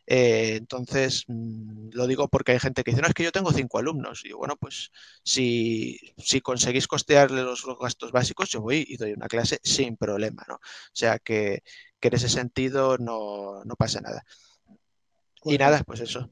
[0.07, 3.51] Eh, entonces, mm, lo digo porque hay gente que dice, no, es que yo tengo
[3.51, 4.23] cinco alumnos.
[4.25, 4.91] Y bueno, pues
[5.23, 10.45] si, si conseguís costearle los, gastos básicos, yo voy y doy una clase sin problema,
[10.47, 10.55] ¿no?
[10.55, 10.59] O
[10.93, 11.63] sea que,
[11.99, 14.23] que en ese sentido no, no pasa nada.
[15.43, 16.29] Y nada, pues eso.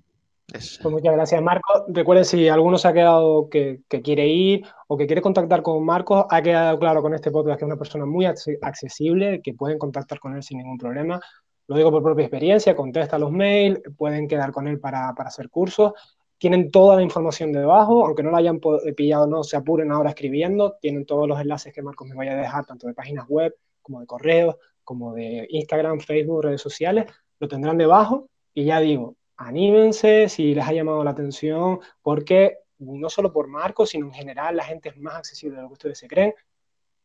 [0.51, 1.83] Pues muchas gracias, Marcos.
[1.89, 6.25] Recuerden, si alguno se ha quedado que, quiere ir o que quiere contactar con Marcos,
[6.29, 10.19] ha quedado claro con este podcast que es una persona muy accesible, que pueden contactar
[10.19, 11.19] con él sin ningún problema.
[11.67, 15.93] Lo digo por propia experiencia, contesta los mails, pueden quedar con él para, hacer cursos.
[16.37, 18.59] Tienen toda la información debajo, aunque no la hayan
[18.95, 20.77] pillado, no se apuren ahora escribiendo.
[20.81, 23.99] Tienen todos los enlaces que Marcos me vaya a dejar, tanto de páginas web como
[23.99, 27.05] de correos, como de Instagram, Facebook, redes sociales.
[27.39, 28.29] Lo tendrán debajo.
[28.53, 33.89] Y ya digo, anímense si les ha llamado la atención, porque no solo por Marcos,
[33.89, 36.33] sino en general la gente es más accesible de lo que ustedes se creen.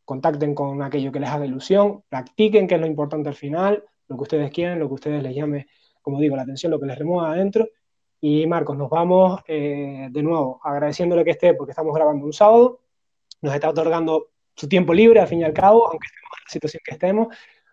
[0.03, 4.17] Contacten con aquello que les haga ilusión, practiquen, que es lo importante al final, lo
[4.17, 5.67] que ustedes quieren, lo que ustedes les llame,
[6.01, 7.69] como digo, la atención, lo que les remueva adentro.
[8.19, 12.81] Y Marcos, nos vamos eh, de nuevo agradeciéndole que esté, porque estamos grabando un sábado,
[13.41, 16.51] nos está otorgando su tiempo libre, al fin y al cabo, aunque estemos en la
[16.51, 17.27] situación que estemos.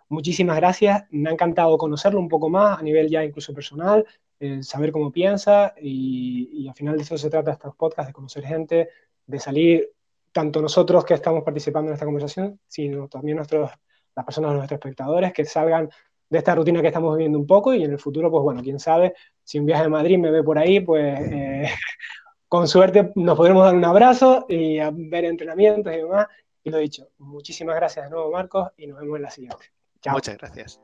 [0.09, 4.07] Muchísimas gracias, me ha encantado conocerlo un poco más a nivel ya incluso personal,
[4.45, 8.45] eh, saber cómo piensa y, al final de eso se trata estos podcasts, de conocer
[8.45, 8.89] gente,
[9.25, 9.93] de salir,
[10.33, 13.71] tanto nosotros que estamos participando en esta conversación, sino también nuestros,
[14.17, 15.89] las personas, nuestros espectadores, que salgan
[16.29, 18.81] de esta rutina que estamos viviendo un poco y en el futuro, pues bueno, quién
[18.81, 19.15] sabe,
[19.45, 21.71] si un viaje a Madrid me ve por ahí, pues eh,
[22.49, 24.79] con suerte nos podremos dar un abrazo y
[25.09, 26.27] ver entrenamientos y demás.
[26.65, 29.67] Y lo dicho, muchísimas gracias de nuevo, Marcos, y nos vemos en la siguiente.
[30.05, 30.81] Muchas gracias.